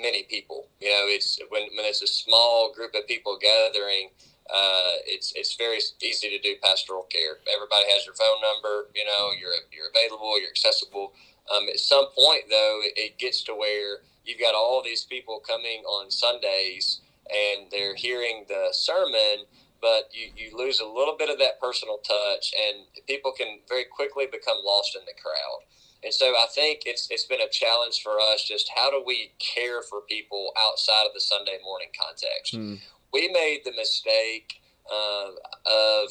many 0.00 0.22
people? 0.24 0.68
You 0.80 0.88
know, 0.88 1.04
it's 1.06 1.40
when 1.48 1.62
when 1.76 1.86
it's 1.86 2.02
a 2.02 2.06
small 2.06 2.72
group 2.72 2.94
of 2.94 3.06
people 3.08 3.38
gathering 3.40 4.10
uh, 4.50 4.98
it's 5.06 5.32
it's 5.36 5.54
very 5.54 5.78
easy 6.02 6.28
to 6.30 6.38
do 6.38 6.54
pastoral 6.62 7.06
care. 7.10 7.38
Everybody 7.52 7.84
has 7.92 8.04
your 8.04 8.14
phone 8.14 8.40
number. 8.42 8.88
You 8.94 9.04
know, 9.04 9.30
you're 9.38 9.52
you're 9.70 9.88
available, 9.94 10.38
you're 10.40 10.50
accessible. 10.50 11.12
Um, 11.54 11.68
at 11.68 11.78
some 11.78 12.06
point, 12.16 12.44
though, 12.50 12.80
it, 12.82 12.94
it 12.96 13.18
gets 13.18 13.42
to 13.44 13.54
where 13.54 13.98
you've 14.24 14.40
got 14.40 14.54
all 14.54 14.82
these 14.82 15.04
people 15.04 15.40
coming 15.46 15.82
on 15.84 16.10
Sundays 16.10 17.00
and 17.30 17.70
they're 17.70 17.94
hearing 17.94 18.44
the 18.48 18.68
sermon, 18.72 19.46
but 19.80 20.10
you, 20.12 20.30
you 20.36 20.56
lose 20.56 20.80
a 20.80 20.86
little 20.86 21.16
bit 21.16 21.30
of 21.30 21.38
that 21.38 21.60
personal 21.60 21.98
touch, 21.98 22.52
and 22.68 22.84
people 23.06 23.32
can 23.32 23.60
very 23.68 23.84
quickly 23.84 24.26
become 24.30 24.58
lost 24.64 24.96
in 24.96 25.02
the 25.06 25.20
crowd. 25.20 25.60
And 26.04 26.12
so 26.12 26.26
I 26.26 26.46
think 26.52 26.82
it's 26.84 27.06
it's 27.10 27.26
been 27.26 27.40
a 27.40 27.48
challenge 27.48 28.02
for 28.02 28.18
us. 28.20 28.44
Just 28.46 28.70
how 28.74 28.90
do 28.90 29.02
we 29.06 29.32
care 29.38 29.82
for 29.82 30.00
people 30.00 30.52
outside 30.58 31.06
of 31.06 31.14
the 31.14 31.20
Sunday 31.20 31.58
morning 31.64 31.88
context? 31.96 32.54
Mm 32.54 32.80
we 33.12 33.28
made 33.28 33.60
the 33.64 33.72
mistake 33.72 34.60
uh, 34.90 35.30
of 35.66 36.10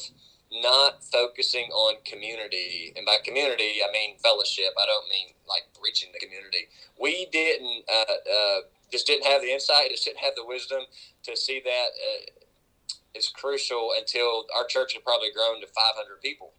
not 0.52 1.02
focusing 1.04 1.70
on 1.72 1.96
community, 2.04 2.92
and 2.96 3.06
by 3.06 3.16
community 3.24 3.80
I 3.86 3.90
mean 3.92 4.16
fellowship. 4.18 4.74
I 4.78 4.86
don't 4.86 5.08
mean 5.08 5.34
like 5.48 5.64
reaching 5.82 6.10
the 6.12 6.20
community. 6.24 6.68
We 7.00 7.26
didn't 7.32 7.84
uh, 7.90 8.12
uh, 8.12 8.60
just 8.90 9.06
didn't 9.06 9.26
have 9.26 9.40
the 9.40 9.52
insight, 9.52 9.90
just 9.90 10.04
didn't 10.04 10.20
have 10.20 10.34
the 10.36 10.44
wisdom 10.46 10.82
to 11.24 11.36
see 11.36 11.60
that 11.64 11.88
uh, 11.96 12.42
is 13.14 13.28
crucial 13.28 13.90
until 13.98 14.46
our 14.56 14.66
church 14.66 14.94
had 14.94 15.04
probably 15.04 15.28
grown 15.34 15.60
to 15.60 15.66
500 15.66 16.20
people. 16.22 16.52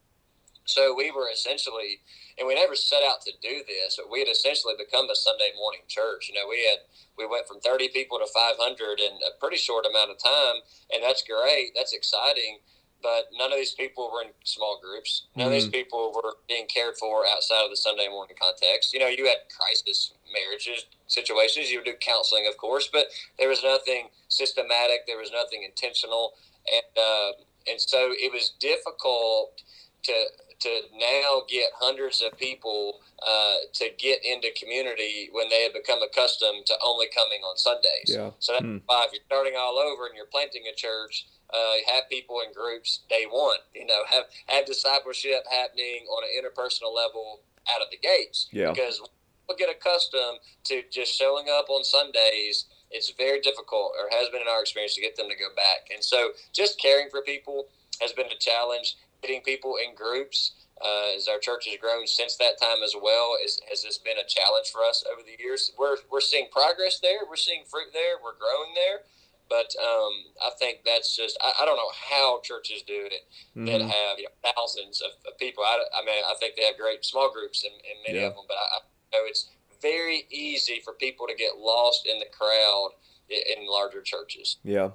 So 0.65 0.95
we 0.95 1.11
were 1.11 1.29
essentially, 1.31 1.99
and 2.37 2.47
we 2.47 2.55
never 2.55 2.75
set 2.75 3.03
out 3.03 3.21
to 3.21 3.31
do 3.41 3.61
this, 3.67 3.97
but 3.97 4.11
we 4.11 4.19
had 4.19 4.29
essentially 4.29 4.73
become 4.77 5.09
a 5.09 5.15
Sunday 5.15 5.51
morning 5.57 5.81
church. 5.87 6.29
You 6.29 6.35
know, 6.35 6.47
we 6.47 6.65
had 6.69 6.79
we 7.17 7.27
went 7.27 7.47
from 7.47 7.59
30 7.59 7.89
people 7.89 8.17
to 8.19 8.27
500 8.27 8.99
in 8.99 9.19
a 9.21 9.37
pretty 9.39 9.57
short 9.57 9.85
amount 9.85 10.11
of 10.11 10.17
time, 10.23 10.63
and 10.91 11.03
that's 11.03 11.23
great. 11.23 11.71
That's 11.75 11.93
exciting. 11.93 12.59
But 13.01 13.27
none 13.37 13.51
of 13.51 13.57
these 13.57 13.73
people 13.73 14.09
were 14.13 14.21
in 14.21 14.31
small 14.45 14.79
groups. 14.81 15.27
None 15.35 15.43
mm-hmm. 15.43 15.47
of 15.47 15.53
these 15.53 15.63
mm-hmm. 15.65 15.83
people 15.83 16.13
were 16.15 16.39
being 16.47 16.67
cared 16.67 16.95
for 16.95 17.27
outside 17.27 17.65
of 17.65 17.69
the 17.69 17.75
Sunday 17.75 18.07
morning 18.07 18.37
context. 18.39 18.93
You 18.93 19.01
know, 19.01 19.07
you 19.07 19.25
had 19.25 19.43
crisis 19.51 20.13
marriages 20.31 20.85
situations. 21.07 21.69
You 21.69 21.79
would 21.79 21.85
do 21.85 21.93
counseling, 21.99 22.47
of 22.47 22.57
course, 22.57 22.87
but 22.91 23.07
there 23.37 23.49
was 23.49 23.61
nothing 23.61 24.07
systematic. 24.29 25.05
There 25.05 25.17
was 25.17 25.31
nothing 25.31 25.63
intentional, 25.63 26.33
and 26.65 26.97
uh, 26.97 27.31
and 27.69 27.79
so 27.79 28.11
it 28.11 28.31
was 28.31 28.53
difficult 28.59 29.61
to 30.03 30.13
to 30.59 30.81
now 30.93 31.43
get 31.49 31.69
hundreds 31.79 32.21
of 32.21 32.37
people 32.37 33.01
uh, 33.25 33.55
to 33.73 33.89
get 33.97 34.19
into 34.25 34.49
community 34.59 35.29
when 35.31 35.49
they 35.49 35.63
had 35.63 35.73
become 35.73 36.01
accustomed 36.01 36.65
to 36.65 36.73
only 36.83 37.07
coming 37.15 37.41
on 37.41 37.57
Sundays. 37.57 38.07
Yeah. 38.07 38.31
So 38.39 38.53
that's 38.53 38.65
mm. 38.65 38.81
why 38.85 39.05
if 39.07 39.13
you're 39.13 39.23
starting 39.25 39.53
all 39.57 39.77
over 39.77 40.05
and 40.07 40.15
you're 40.15 40.31
planting 40.31 40.63
a 40.71 40.75
church, 40.75 41.27
uh, 41.53 41.93
have 41.93 42.09
people 42.09 42.41
in 42.45 42.53
groups 42.53 43.01
day 43.09 43.25
one. 43.29 43.57
You 43.75 43.85
know, 43.85 44.03
have 44.09 44.25
have 44.47 44.65
discipleship 44.65 45.45
happening 45.51 46.05
on 46.09 46.23
an 46.23 46.31
interpersonal 46.33 46.93
level 46.93 47.41
out 47.73 47.81
of 47.81 47.87
the 47.91 47.97
gates. 47.97 48.49
Yeah. 48.51 48.71
Because 48.71 48.99
people 48.99 49.55
get 49.57 49.69
accustomed 49.69 50.39
to 50.65 50.83
just 50.91 51.17
showing 51.17 51.47
up 51.49 51.69
on 51.69 51.83
Sundays. 51.83 52.65
It's 52.91 53.11
very 53.11 53.41
difficult, 53.41 53.93
or 53.97 54.09
has 54.17 54.29
been 54.29 54.41
in 54.41 54.47
our 54.47 54.61
experience, 54.61 54.95
to 54.95 55.01
get 55.01 55.15
them 55.15 55.27
to 55.27 55.35
go 55.35 55.49
back. 55.55 55.89
And 55.93 56.03
so, 56.03 56.29
just 56.53 56.79
caring 56.79 57.09
for 57.09 57.21
people 57.21 57.67
has 58.01 58.11
been 58.11 58.27
a 58.27 58.37
challenge. 58.39 58.97
Getting 59.23 59.41
people 59.41 59.77
in 59.79 59.95
groups 59.95 60.51
uh, 60.83 61.15
as 61.15 61.27
our 61.27 61.39
church 61.39 61.65
has 61.69 61.79
grown 61.79 62.05
since 62.05 62.35
that 62.37 62.59
time 62.59 62.83
as 62.83 62.93
well 63.01 63.33
is, 63.43 63.61
has 63.69 63.83
this 63.83 63.97
been 63.97 64.17
a 64.17 64.27
challenge 64.27 64.67
for 64.67 64.83
us 64.83 65.03
over 65.11 65.21
the 65.23 65.41
years. 65.41 65.71
We're 65.79 65.97
we're 66.11 66.21
seeing 66.21 66.47
progress 66.51 66.99
there. 66.99 67.23
We're 67.27 67.39
seeing 67.39 67.63
fruit 67.65 67.87
there. 67.93 68.19
We're 68.21 68.37
growing 68.37 68.75
there. 68.75 69.07
But 69.49 69.75
um, 69.79 70.13
I 70.41 70.49
think 70.57 70.79
that's 70.85 71.15
just, 71.15 71.37
I, 71.41 71.61
I, 71.61 71.65
don't 71.65 71.75
know 71.75 71.91
how 72.09 72.39
churches 72.43 72.81
do 72.87 73.05
it 73.05 73.21
mm-hmm. 73.55 73.65
that 73.65 73.81
have 73.81 74.17
you 74.17 74.25
know, 74.25 74.51
thousands 74.55 75.01
of, 75.01 75.11
of 75.31 75.37
people. 75.37 75.63
I, 75.63 75.77
I, 75.95 76.05
mean, 76.05 76.23
I 76.25 76.33
think 76.39 76.55
they 76.55 76.63
have 76.63 76.77
great 76.77 77.05
small 77.05 77.31
groups 77.31 77.63
in, 77.63 77.71
in 77.71 78.01
many 78.07 78.19
yeah. 78.19 78.29
of 78.29 78.35
them, 78.35 78.45
but 78.47 78.55
I, 78.55 78.77
I, 78.77 78.79
know 79.11 79.27
it's 79.27 79.49
very 79.81 80.25
easy 80.31 80.81
for 80.83 80.93
people 80.93 81.27
to 81.27 81.35
get 81.35 81.57
lost 81.59 82.07
in 82.11 82.19
the 82.19 82.25
crowd 82.35 82.91
in, 83.29 83.61
in 83.61 83.69
larger 83.69 84.01
churches. 84.01 84.57
Yeah. 84.63 84.91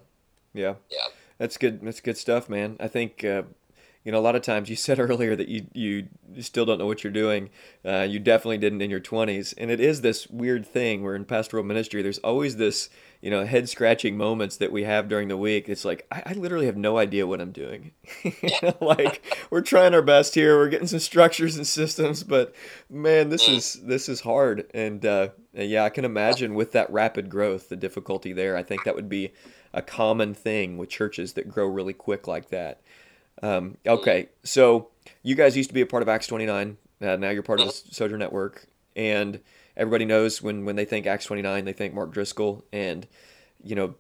Yeah. 0.55 0.75
Yeah. 0.91 1.07
That's 1.37 1.57
good. 1.57 1.81
That's 1.83 2.01
good 2.01 2.17
stuff, 2.17 2.49
man. 2.49 2.79
I 2.81 2.88
think, 2.88 3.23
uh, 3.23 3.43
you 4.09 4.12
know, 4.12 4.18
a 4.18 4.21
lot 4.21 4.35
of 4.35 4.40
times 4.40 4.71
you 4.71 4.77
said 4.77 4.99
earlier 4.99 5.37
that 5.37 5.49
you, 5.49 5.66
you 5.75 6.09
still 6.40 6.64
don't 6.64 6.79
know 6.79 6.87
what 6.87 7.05
you're 7.05 7.12
doing. 7.12 7.51
Uh, 7.85 8.07
you 8.09 8.18
definitely 8.18 8.57
didn't 8.57 8.81
in 8.81 8.88
your 8.88 9.01
20s. 9.01 9.53
And 9.59 9.71
it 9.71 9.81
is 9.81 10.01
this 10.01 10.27
weird 10.29 10.64
thing 10.64 11.03
where 11.03 11.14
in 11.14 11.27
pastoral 11.27 11.62
ministry, 11.62 12.01
there's 12.01 12.16
always 12.21 12.57
this, 12.57 12.88
you 13.21 13.31
know, 13.31 13.44
head 13.44 13.68
scratching 13.68 14.16
moments 14.16 14.57
that 14.57 14.73
we 14.73 14.85
have 14.85 15.11
during 15.11 15.29
the 15.29 15.37
week. 15.37 15.68
It's 15.68 15.85
like, 15.85 16.07
I, 16.11 16.23
I 16.25 16.33
literally 16.33 16.64
have 16.64 16.77
no 16.79 16.97
idea 16.97 17.27
what 17.27 17.42
I'm 17.42 17.53
doing. 17.53 17.90
like 18.81 19.23
we're 19.51 19.61
trying 19.61 19.92
our 19.92 20.01
best 20.01 20.35
here. 20.35 20.57
We're 20.57 20.71
getting 20.71 20.87
some 20.87 21.01
structures 21.01 21.57
and 21.57 21.66
systems, 21.66 22.23
but 22.23 22.55
man, 22.88 23.29
this 23.29 23.47
is, 23.47 23.75
this 23.75 24.09
is 24.09 24.23
hard. 24.23 24.71
And, 24.73 25.05
uh, 25.05 25.29
yeah, 25.53 25.85
I 25.85 25.90
can 25.90 26.07
imagine 26.07 26.55
with 26.55 26.73
that 26.73 26.90
rapid 26.90 27.29
growth, 27.29 27.68
the 27.68 27.77
difficulty 27.77 28.33
there. 28.33 28.57
I 28.57 28.62
think 28.62 28.85
that 28.85 28.94
would 28.94 29.11
be 29.11 29.35
a 29.75 29.83
common 29.83 30.33
thing 30.33 30.79
with 30.79 30.88
churches 30.88 31.35
that 31.35 31.51
grow 31.51 31.66
really 31.66 31.92
quick 31.92 32.27
like 32.27 32.49
that. 32.49 32.81
Um, 33.42 33.77
okay, 33.87 34.29
so 34.42 34.88
you 35.22 35.35
guys 35.35 35.57
used 35.57 35.70
to 35.70 35.74
be 35.74 35.81
a 35.81 35.87
part 35.87 36.03
of 36.03 36.09
Acts 36.09 36.27
29. 36.27 36.77
Uh, 37.01 37.16
now 37.16 37.31
you're 37.31 37.42
part 37.42 37.61
of 37.61 37.66
the 37.66 37.72
Sojourn 37.72 38.18
Network, 38.18 38.66
and 38.96 39.40
everybody 39.77 40.05
knows 40.05 40.42
when 40.42 40.64
when 40.64 40.77
they 40.77 40.85
think 40.85 41.07
Acts 41.07 41.27
29, 41.27 41.64
they 41.64 41.72
think 41.72 41.94
Mark 41.94 42.12
Driscoll, 42.12 42.64
and 42.72 43.07
you 43.62 43.77
know, 43.77 43.94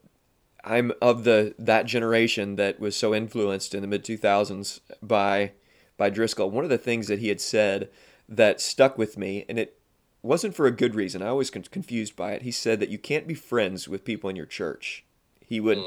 I'm 0.64 0.92
of 1.00 1.24
the 1.24 1.54
that 1.58 1.86
generation 1.86 2.56
that 2.56 2.80
was 2.80 2.96
so 2.96 3.14
influenced 3.14 3.74
in 3.74 3.82
the 3.82 3.86
mid 3.86 4.04
2000s 4.04 4.80
by 5.02 5.52
by 5.96 6.10
Driscoll. 6.10 6.50
One 6.50 6.64
of 6.64 6.70
the 6.70 6.78
things 6.78 7.06
that 7.06 7.20
he 7.20 7.28
had 7.28 7.40
said 7.40 7.88
that 8.28 8.60
stuck 8.60 8.98
with 8.98 9.16
me, 9.16 9.44
and 9.48 9.58
it 9.58 9.78
wasn't 10.22 10.54
for 10.54 10.66
a 10.66 10.72
good 10.72 10.94
reason. 10.94 11.22
I 11.22 11.32
was 11.32 11.50
confused 11.50 12.16
by 12.16 12.32
it. 12.32 12.42
He 12.42 12.50
said 12.50 12.80
that 12.80 12.90
you 12.90 12.98
can't 12.98 13.26
be 13.26 13.34
friends 13.34 13.88
with 13.88 14.04
people 14.04 14.28
in 14.28 14.36
your 14.36 14.46
church. 14.46 15.04
He 15.40 15.60
would 15.60 15.82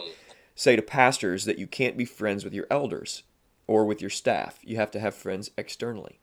say 0.56 0.76
to 0.76 0.82
pastors 0.82 1.46
that 1.46 1.60
you 1.60 1.68
can't 1.68 1.98
be 1.98 2.06
friends 2.06 2.44
with 2.44 2.54
your 2.54 2.68
elders 2.72 3.24
or 3.72 3.86
with 3.86 4.02
your 4.02 4.10
staff. 4.10 4.60
You 4.64 4.76
have 4.76 4.92
to 4.92 5.00
have 5.00 5.16
friends 5.16 5.50
externally. 5.58 6.20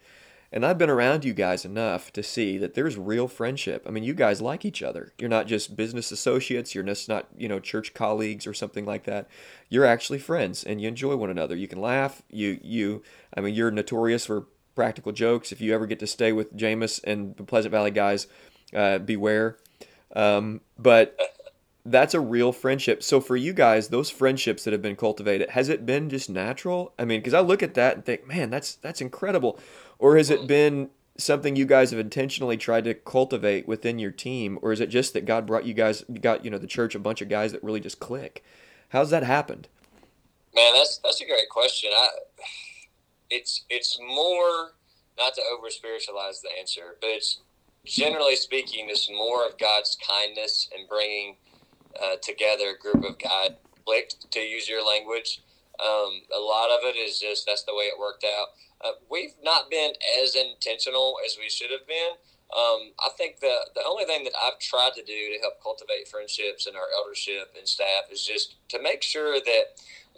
And 0.50 0.64
I've 0.64 0.78
been 0.78 0.88
around 0.88 1.24
you 1.24 1.34
guys 1.34 1.64
enough 1.64 2.10
to 2.14 2.22
see 2.22 2.56
that 2.58 2.74
there's 2.74 2.96
real 2.96 3.28
friendship. 3.28 3.84
I 3.86 3.90
mean, 3.90 4.02
you 4.02 4.14
guys 4.14 4.40
like 4.40 4.64
each 4.64 4.82
other. 4.82 5.12
You're 5.18 5.28
not 5.28 5.46
just 5.46 5.76
business 5.76 6.10
associates, 6.10 6.74
you're 6.74 6.84
just 6.84 7.08
not, 7.08 7.28
you 7.36 7.48
know, 7.48 7.60
church 7.60 7.92
colleagues 7.92 8.46
or 8.46 8.54
something 8.54 8.86
like 8.86 9.04
that. 9.04 9.28
You're 9.68 9.84
actually 9.84 10.18
friends 10.18 10.64
and 10.64 10.80
you 10.80 10.88
enjoy 10.88 11.16
one 11.16 11.30
another. 11.30 11.54
You 11.54 11.68
can 11.68 11.80
laugh. 11.80 12.22
You 12.30 12.58
you 12.62 13.02
I 13.34 13.40
mean, 13.40 13.54
you're 13.54 13.70
notorious 13.70 14.24
for 14.24 14.46
practical 14.74 15.12
jokes. 15.12 15.52
If 15.52 15.60
you 15.60 15.74
ever 15.74 15.86
get 15.86 15.98
to 16.00 16.06
stay 16.06 16.32
with 16.32 16.56
Jamus 16.56 17.00
and 17.04 17.36
the 17.36 17.44
Pleasant 17.44 17.72
Valley 17.72 17.90
guys, 17.90 18.26
uh, 18.74 18.98
beware. 18.98 19.58
Um, 20.16 20.62
but 20.78 21.18
that's 21.90 22.14
a 22.14 22.20
real 22.20 22.52
friendship. 22.52 23.02
So 23.02 23.20
for 23.20 23.36
you 23.36 23.52
guys, 23.52 23.88
those 23.88 24.10
friendships 24.10 24.64
that 24.64 24.72
have 24.72 24.82
been 24.82 24.96
cultivated, 24.96 25.50
has 25.50 25.68
it 25.68 25.86
been 25.86 26.08
just 26.08 26.30
natural? 26.30 26.92
I 26.98 27.04
mean, 27.04 27.20
because 27.20 27.34
I 27.34 27.40
look 27.40 27.62
at 27.62 27.74
that 27.74 27.96
and 27.96 28.04
think, 28.04 28.26
man, 28.26 28.50
that's 28.50 28.74
that's 28.74 29.00
incredible 29.00 29.58
or 29.98 30.16
has 30.16 30.30
it 30.30 30.46
been 30.46 30.90
something 31.16 31.56
you 31.56 31.66
guys 31.66 31.90
have 31.90 31.98
intentionally 31.98 32.56
tried 32.56 32.84
to 32.84 32.94
cultivate 32.94 33.66
within 33.66 33.98
your 33.98 34.12
team, 34.12 34.58
or 34.62 34.72
is 34.72 34.80
it 34.80 34.88
just 34.88 35.12
that 35.14 35.26
God 35.26 35.46
brought 35.46 35.64
you 35.64 35.74
guys, 35.74 36.04
got 36.20 36.44
you 36.44 36.50
know 36.50 36.58
the 36.58 36.66
church 36.66 36.94
a 36.94 37.00
bunch 37.00 37.20
of 37.20 37.28
guys 37.28 37.52
that 37.52 37.62
really 37.62 37.80
just 37.80 38.00
click? 38.00 38.44
How's 38.90 39.10
that 39.10 39.24
happened? 39.24 39.68
Man, 40.54 40.72
that's 40.74 40.98
that's 40.98 41.20
a 41.20 41.26
great 41.26 41.48
question. 41.50 41.90
I, 41.94 42.08
it's 43.30 43.64
it's 43.68 43.98
more 44.00 44.72
not 45.18 45.34
to 45.34 45.42
over 45.52 45.68
spiritualize 45.68 46.40
the 46.40 46.50
answer, 46.58 46.96
but 47.00 47.08
it's 47.10 47.40
generally 47.84 48.36
speaking, 48.36 48.86
it's 48.88 49.10
more 49.10 49.46
of 49.46 49.58
God's 49.58 49.96
kindness 50.06 50.68
and 50.76 50.88
bringing 50.88 51.36
uh, 52.00 52.16
together 52.22 52.74
group 52.80 53.04
of 53.04 53.18
God 53.18 53.56
clicked, 53.84 54.30
to 54.32 54.40
use 54.40 54.68
your 54.68 54.86
language. 54.86 55.40
Um, 55.80 56.22
a 56.36 56.40
lot 56.40 56.70
of 56.70 56.80
it 56.82 56.96
is 56.96 57.20
just 57.20 57.46
that's 57.46 57.62
the 57.62 57.74
way 57.74 57.84
it 57.84 57.98
worked 57.98 58.24
out. 58.24 58.48
Uh, 58.84 58.92
we've 59.10 59.34
not 59.42 59.70
been 59.70 59.92
as 60.22 60.36
intentional 60.36 61.16
as 61.24 61.36
we 61.38 61.48
should 61.48 61.70
have 61.70 61.86
been. 61.86 62.12
Um, 62.56 62.92
I 62.98 63.10
think 63.16 63.40
the 63.40 63.68
the 63.74 63.82
only 63.86 64.04
thing 64.04 64.24
that 64.24 64.32
I've 64.42 64.58
tried 64.58 64.94
to 64.94 65.04
do 65.04 65.34
to 65.34 65.38
help 65.40 65.62
cultivate 65.62 66.08
friendships 66.08 66.66
in 66.66 66.74
our 66.74 66.88
eldership 66.96 67.54
and 67.58 67.68
staff 67.68 68.04
is 68.10 68.24
just 68.24 68.56
to 68.70 68.82
make 68.82 69.02
sure 69.02 69.34
that 69.34 69.64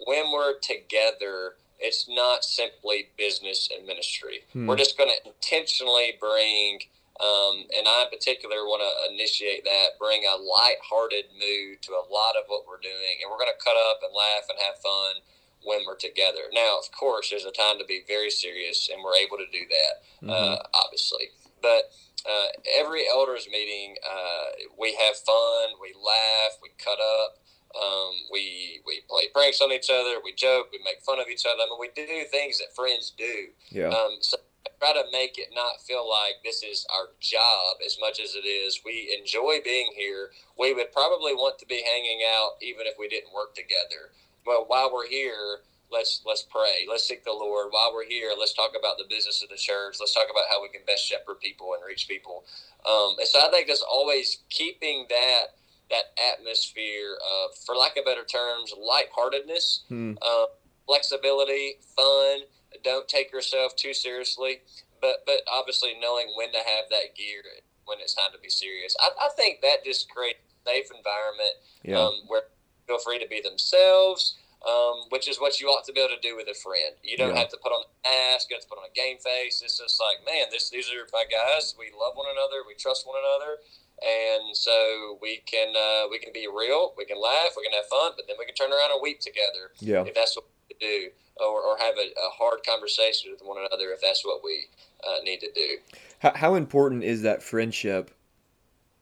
when 0.05 0.31
we're 0.31 0.57
together, 0.59 1.55
it's 1.79 2.07
not 2.07 2.43
simply 2.45 3.09
business 3.17 3.69
and 3.75 3.85
ministry. 3.85 4.45
Hmm. 4.53 4.67
We're 4.67 4.77
just 4.77 4.97
going 4.97 5.09
to 5.09 5.29
intentionally 5.29 6.13
bring, 6.19 6.79
um, 7.21 7.69
and 7.77 7.85
I 7.87 8.03
in 8.03 8.09
particular 8.09 8.65
want 8.65 8.81
to 8.81 9.13
initiate 9.13 9.63
that, 9.63 10.01
bring 10.01 10.25
a 10.25 10.41
light-hearted 10.41 11.31
mood 11.37 11.81
to 11.85 11.93
a 11.93 12.09
lot 12.09 12.33
of 12.33 12.49
what 12.49 12.65
we're 12.67 12.81
doing, 12.81 13.21
and 13.21 13.29
we're 13.29 13.37
going 13.37 13.53
to 13.53 13.63
cut 13.63 13.77
up 13.77 14.01
and 14.01 14.11
laugh 14.11 14.49
and 14.49 14.57
have 14.59 14.81
fun 14.81 15.21
when 15.63 15.85
we're 15.85 16.01
together. 16.01 16.49
Now, 16.51 16.81
of 16.81 16.91
course, 16.91 17.29
there's 17.29 17.45
a 17.45 17.53
time 17.53 17.77
to 17.77 17.85
be 17.85 18.01
very 18.07 18.31
serious, 18.33 18.89
and 18.89 19.03
we're 19.03 19.21
able 19.21 19.37
to 19.37 19.49
do 19.53 19.63
that, 19.69 19.93
mm-hmm. 20.25 20.33
uh, 20.33 20.57
obviously. 20.73 21.29
But 21.61 21.93
uh, 22.25 22.49
every 22.81 23.05
elders 23.07 23.47
meeting, 23.51 23.95
uh, 24.01 24.65
we 24.79 24.97
have 24.97 25.15
fun, 25.17 25.77
we 25.81 25.93
laugh, 25.93 26.57
we 26.61 26.69
cut 26.77 26.97
up, 26.97 27.37
um, 27.77 28.11
we 28.31 28.81
we 28.85 29.01
play 29.07 29.29
pranks 29.33 29.61
on 29.61 29.71
each 29.71 29.89
other, 29.89 30.17
we 30.23 30.33
joke, 30.33 30.67
we 30.71 30.79
make 30.83 31.01
fun 31.05 31.19
of 31.19 31.27
each 31.29 31.45
other. 31.45 31.61
I 31.61 31.69
mean, 31.69 31.79
we 31.79 31.89
do 31.95 32.25
things 32.29 32.59
that 32.59 32.75
friends 32.75 33.13
do. 33.17 33.47
Yeah. 33.69 33.87
Um, 33.87 34.17
so 34.19 34.37
try 34.79 34.93
to 34.93 35.03
make 35.11 35.37
it 35.37 35.49
not 35.53 35.81
feel 35.81 36.07
like 36.07 36.41
this 36.43 36.63
is 36.63 36.85
our 36.93 37.09
job 37.19 37.77
as 37.85 37.97
much 37.99 38.19
as 38.19 38.35
it 38.35 38.47
is. 38.47 38.81
We 38.85 39.15
enjoy 39.17 39.59
being 39.63 39.91
here. 39.95 40.29
We 40.57 40.73
would 40.73 40.91
probably 40.91 41.33
want 41.33 41.59
to 41.59 41.65
be 41.65 41.83
hanging 41.85 42.21
out 42.25 42.61
even 42.61 42.85
if 42.85 42.95
we 42.97 43.07
didn't 43.07 43.33
work 43.33 43.55
together 43.55 44.11
well, 44.45 44.65
while 44.67 44.91
we're 44.93 45.07
here, 45.07 45.59
let's 45.91 46.21
let's 46.25 46.43
pray. 46.43 46.85
Let's 46.89 47.07
seek 47.07 47.23
the 47.23 47.31
Lord. 47.31 47.67
While 47.71 47.91
we're 47.93 48.07
here, 48.07 48.31
let's 48.37 48.53
talk 48.53 48.71
about 48.77 48.97
the 48.97 49.05
business 49.09 49.43
of 49.43 49.49
the 49.49 49.57
church. 49.57 49.97
Let's 49.99 50.13
talk 50.13 50.27
about 50.29 50.45
how 50.49 50.61
we 50.61 50.69
can 50.69 50.81
best 50.85 51.05
shepherd 51.05 51.39
people 51.41 51.73
and 51.73 51.83
reach 51.85 52.07
people. 52.07 52.43
Um, 52.89 53.15
and 53.19 53.27
so 53.27 53.39
I 53.39 53.49
think 53.51 53.69
it's 53.69 53.85
always 53.87 54.39
keeping 54.49 55.05
that 55.09 55.55
that 55.89 56.05
atmosphere 56.33 57.15
of, 57.15 57.55
for 57.65 57.75
lack 57.75 57.97
of 57.97 58.05
better 58.05 58.23
terms, 58.23 58.73
lightheartedness, 58.77 59.83
hmm. 59.89 60.13
uh, 60.21 60.45
flexibility, 60.85 61.75
fun. 61.95 62.41
Don't 62.83 63.07
take 63.07 63.31
yourself 63.31 63.75
too 63.75 63.93
seriously, 63.93 64.61
but 65.01 65.23
but 65.25 65.41
obviously 65.51 65.93
knowing 65.99 66.27
when 66.35 66.51
to 66.51 66.59
have 66.59 66.89
that 66.89 67.15
gear 67.15 67.43
when 67.85 67.99
it's 67.99 68.13
time 68.13 68.31
to 68.33 68.39
be 68.39 68.49
serious. 68.49 68.95
I, 68.99 69.09
I 69.19 69.29
think 69.35 69.61
that 69.61 69.83
just 69.83 70.09
creates 70.09 70.39
a 70.65 70.69
safe 70.69 70.87
environment 70.95 71.55
yeah. 71.83 71.99
um, 71.99 72.13
where 72.27 72.43
feel 72.87 72.99
free 72.99 73.19
to 73.19 73.27
be 73.27 73.41
themselves, 73.41 74.37
um, 74.67 75.07
which 75.09 75.27
is 75.27 75.39
what 75.39 75.59
you 75.59 75.67
ought 75.67 75.85
to 75.85 75.93
be 75.93 75.99
able 75.99 76.15
to 76.15 76.21
do 76.21 76.35
with 76.35 76.47
a 76.47 76.57
friend. 76.57 76.95
You 77.03 77.17
don't 77.17 77.33
yeah. 77.33 77.41
have 77.41 77.49
to 77.49 77.59
put 77.61 77.71
on 77.71 77.83
a 77.83 77.89
mask, 78.03 78.49
you 78.49 78.55
have 78.55 78.63
to 78.63 78.69
put 78.69 78.79
on 78.79 78.85
a 78.85 78.95
game 78.95 79.17
face. 79.17 79.61
It's 79.63 79.77
just 79.77 79.99
like, 79.99 80.25
man, 80.25 80.47
this 80.51 80.69
these 80.69 80.89
are 80.89 81.07
my 81.11 81.25
guys. 81.29 81.75
We 81.77 81.91
love 81.91 82.15
one 82.15 82.29
another. 82.31 82.63
We 82.67 82.75
trust 82.75 83.07
one 83.07 83.19
another. 83.19 83.59
And 84.01 84.57
so 84.57 85.19
we 85.21 85.43
can 85.45 85.73
uh, 85.77 86.09
we 86.09 86.17
can 86.17 86.33
be 86.33 86.47
real, 86.49 86.93
we 86.97 87.05
can 87.05 87.21
laugh, 87.21 87.53
we 87.55 87.63
can 87.63 87.73
have 87.73 87.85
fun, 87.85 88.13
but 88.15 88.25
then 88.25 88.35
we 88.39 88.45
can 88.45 88.55
turn 88.55 88.71
around 88.73 88.89
and 88.91 88.99
weep 89.01 89.19
together 89.19 89.77
yeah. 89.77 90.01
if 90.01 90.15
that's 90.15 90.35
what 90.35 90.45
do, 90.81 91.09
or, 91.39 91.61
or 91.61 91.77
have 91.77 91.95
a, 91.95 92.09
a 92.09 92.29
hard 92.37 92.59
conversation 92.67 93.31
with 93.31 93.41
one 93.41 93.57
another 93.57 93.91
if 93.91 94.01
that's 94.01 94.25
what 94.25 94.41
we 94.43 94.65
uh, 95.07 95.23
need 95.23 95.39
to 95.39 95.51
do. 95.53 95.77
How, 96.19 96.33
how 96.35 96.55
important 96.55 97.03
is 97.03 97.21
that 97.21 97.41
friendship 97.41 98.11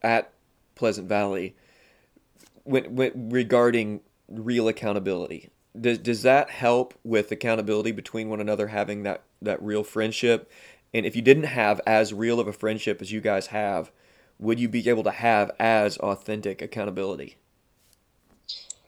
at 0.02 0.32
Pleasant 0.76 1.10
Valley 1.10 1.56
when, 2.64 2.96
when 2.96 3.30
regarding 3.30 4.02
real 4.30 4.68
accountability. 4.68 5.50
Does, 5.80 5.98
does 5.98 6.22
that 6.24 6.50
help 6.50 6.94
with 7.04 7.32
accountability 7.32 7.92
between 7.92 8.30
one 8.30 8.40
another, 8.40 8.68
having 8.68 9.04
that, 9.04 9.24
that 9.42 9.62
real 9.62 9.84
friendship? 9.84 10.52
And 10.94 11.06
if 11.06 11.16
you 11.16 11.22
didn't 11.22 11.44
have 11.44 11.82
as 11.86 12.14
real 12.14 12.40
of 12.40 12.48
a 12.48 12.54
friendship 12.54 13.02
as 13.02 13.12
you 13.12 13.22
guys 13.22 13.48
have, 13.48 13.92
would 14.40 14.60
you 14.60 14.70
be 14.70 14.88
able 14.90 15.04
to 15.04 15.12
have 15.12 15.52
as 15.60 15.98
authentic 15.98 16.62
accountability? 16.62 17.38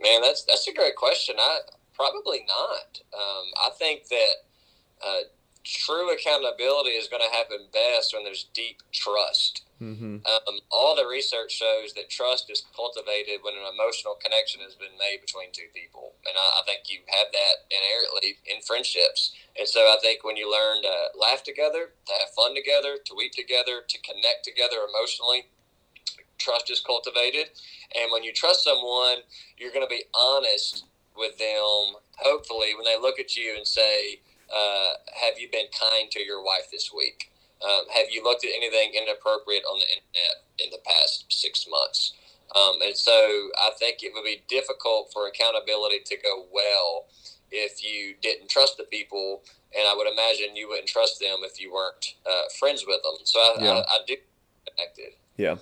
Man, 0.01 0.21
that's 0.21 0.43
that's 0.43 0.67
a 0.67 0.73
great 0.73 0.95
question. 0.95 1.36
I 1.38 1.60
probably 1.95 2.45
not. 2.47 3.01
Um, 3.13 3.45
I 3.58 3.69
think 3.77 4.08
that 4.10 4.36
uh, 5.06 5.21
true 5.63 6.13
accountability 6.13 6.91
is 6.91 7.08
going 7.08 7.21
to 7.21 7.36
happen 7.36 7.67
best 7.71 8.13
when 8.13 8.23
there's 8.23 8.49
deep 8.54 8.82
trust. 8.91 9.63
Mm-hmm. 9.82 10.21
Um, 10.25 10.56
all 10.69 10.95
the 10.95 11.08
research 11.10 11.54
shows 11.54 11.93
that 11.93 12.10
trust 12.10 12.51
is 12.51 12.63
cultivated 12.75 13.41
when 13.41 13.56
an 13.56 13.65
emotional 13.73 14.13
connection 14.21 14.62
has 14.62 14.75
been 14.75 14.93
made 14.99 15.21
between 15.21 15.49
two 15.51 15.73
people, 15.73 16.13
and 16.25 16.38
I, 16.38 16.62
I, 16.62 16.65
think 16.69 16.86
you 16.86 16.99
have 17.10 17.34
that 17.34 17.65
inherently 17.73 18.38
in 18.45 18.62
friendships. 18.62 19.34
And 19.58 19.67
so 19.67 19.89
I 19.89 19.97
think 19.99 20.23
when 20.23 20.38
you 20.38 20.45
learn 20.45 20.84
to 20.84 21.17
laugh 21.17 21.41
together, 21.41 21.97
to 22.06 22.13
have 22.13 22.30
fun 22.38 22.54
together, 22.54 23.01
to 23.04 23.15
weep 23.17 23.34
together, 23.34 23.82
to 23.82 23.97
connect 24.06 24.45
together 24.45 24.86
emotionally, 24.86 25.49
trust 26.38 26.69
is 26.69 26.80
cultivated. 26.80 27.49
And 27.97 28.12
when 28.12 28.21
you 28.21 28.34
trust 28.34 28.63
someone, 28.63 29.25
you're 29.58 29.73
going 29.73 29.86
to 29.86 29.89
be 29.89 30.06
honest 30.13 30.86
with 31.15 31.38
them. 31.38 31.95
Hopefully, 32.17 32.76
when 32.76 32.86
they 32.86 33.00
look 33.00 33.19
at 33.19 33.36
you 33.36 33.56
and 33.56 33.67
say, 33.67 34.21
uh, 34.54 34.93
"Have 35.21 35.39
you 35.39 35.50
been 35.52 35.67
kind 35.71 36.10
to 36.12 36.21
your 36.21 36.43
wife 36.43 36.69
this 36.71 36.91
week?" 36.93 37.32
Um, 37.63 37.86
have 37.93 38.10
you 38.10 38.24
looked 38.24 38.43
at 38.43 38.52
anything 38.56 38.93
inappropriate 38.95 39.63
on 39.65 39.80
the 39.80 39.86
internet 39.86 40.43
in 40.58 40.71
the 40.71 40.80
past 40.86 41.26
six 41.30 41.67
months? 41.69 42.13
Um, 42.56 42.82
and 42.84 42.97
so 42.97 43.50
I 43.58 43.71
think 43.78 44.04
it 44.04 44.12
would 44.13 44.26
be 44.26 44.41
difficult 44.47 45.12
for 45.13 45.28
accountability 45.28 46.00
to 46.06 46.17
go 46.17 46.45
well 46.52 47.06
if 47.52 47.84
you 47.84 48.15
didn't 48.21 48.50
trust 48.50 48.78
the 48.78 48.84
people. 48.84 49.43
And 49.78 49.88
I 49.88 49.95
would 49.95 50.08
imagine 50.12 50.56
you 50.56 50.67
wouldn't 50.67 50.88
trust 50.88 51.19
them 51.19 51.39
if 51.43 51.62
you 51.62 51.71
weren't 51.71 52.15
uh, 52.26 52.50
friends 52.60 52.84
with 52.86 53.02
them. 53.04 53.26
So 53.26 53.39
I, 53.39 53.56
yeah. 53.60 53.71
I, 53.71 53.80
I 53.80 53.97
do 54.08 54.15
connected. 54.67 55.13
Yeah, 55.38 55.56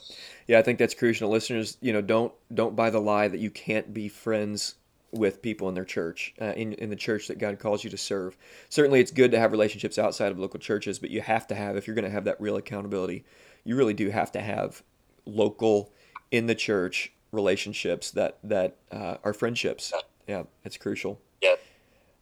yeah, 0.48 0.60
I 0.60 0.64
think 0.64 0.80
that's 0.80 0.96
crucial. 0.96 1.30
Listeners, 1.30 1.78
you 1.80 1.94
know, 1.94 2.02
don't 2.02 2.34
don't 2.54 2.76
buy 2.76 2.90
the 2.90 3.00
lie 3.00 3.28
that 3.28 3.40
you 3.40 3.52
can't 3.52 3.94
be 3.94 4.10
friends 4.10 4.76
with 5.12 5.42
people 5.42 5.70
in 5.70 5.76
their 5.76 5.86
church, 5.86 6.34
uh, 6.42 6.54
in, 6.56 6.74
in 6.74 6.90
the 6.90 6.96
church 6.96 7.28
that 7.28 7.40
God 7.40 7.60
calls 7.60 7.84
you 7.84 7.90
to 7.90 7.98
serve. 7.98 8.38
Certainly, 8.70 9.00
it's 9.00 9.12
good 9.12 9.32
to 9.32 9.40
have 9.40 9.52
relationships 9.52 9.98
outside 9.98 10.32
of 10.32 10.40
local 10.40 10.60
churches, 10.60 11.00
but 11.00 11.10
you 11.10 11.22
have 11.22 11.48
to 11.48 11.56
have, 11.56 11.76
if 11.76 11.88
you're 11.88 11.96
going 11.96 12.06
to 12.06 12.12
have 12.12 12.26
that 12.26 12.40
real 12.40 12.58
accountability, 12.58 13.26
you 13.64 13.76
really 13.76 13.94
do 13.94 14.10
have 14.10 14.32
to 14.34 14.42
have 14.42 14.84
local, 15.26 15.92
in 16.32 16.46
the 16.48 16.56
church 16.56 17.12
relationships 17.32 18.12
that 18.12 18.38
that 18.44 18.78
uh, 18.92 19.18
are 19.24 19.34
friendships. 19.34 19.94
Yeah, 20.28 20.44
it's 20.64 20.78
crucial. 20.78 21.20
Yeah. 21.42 21.56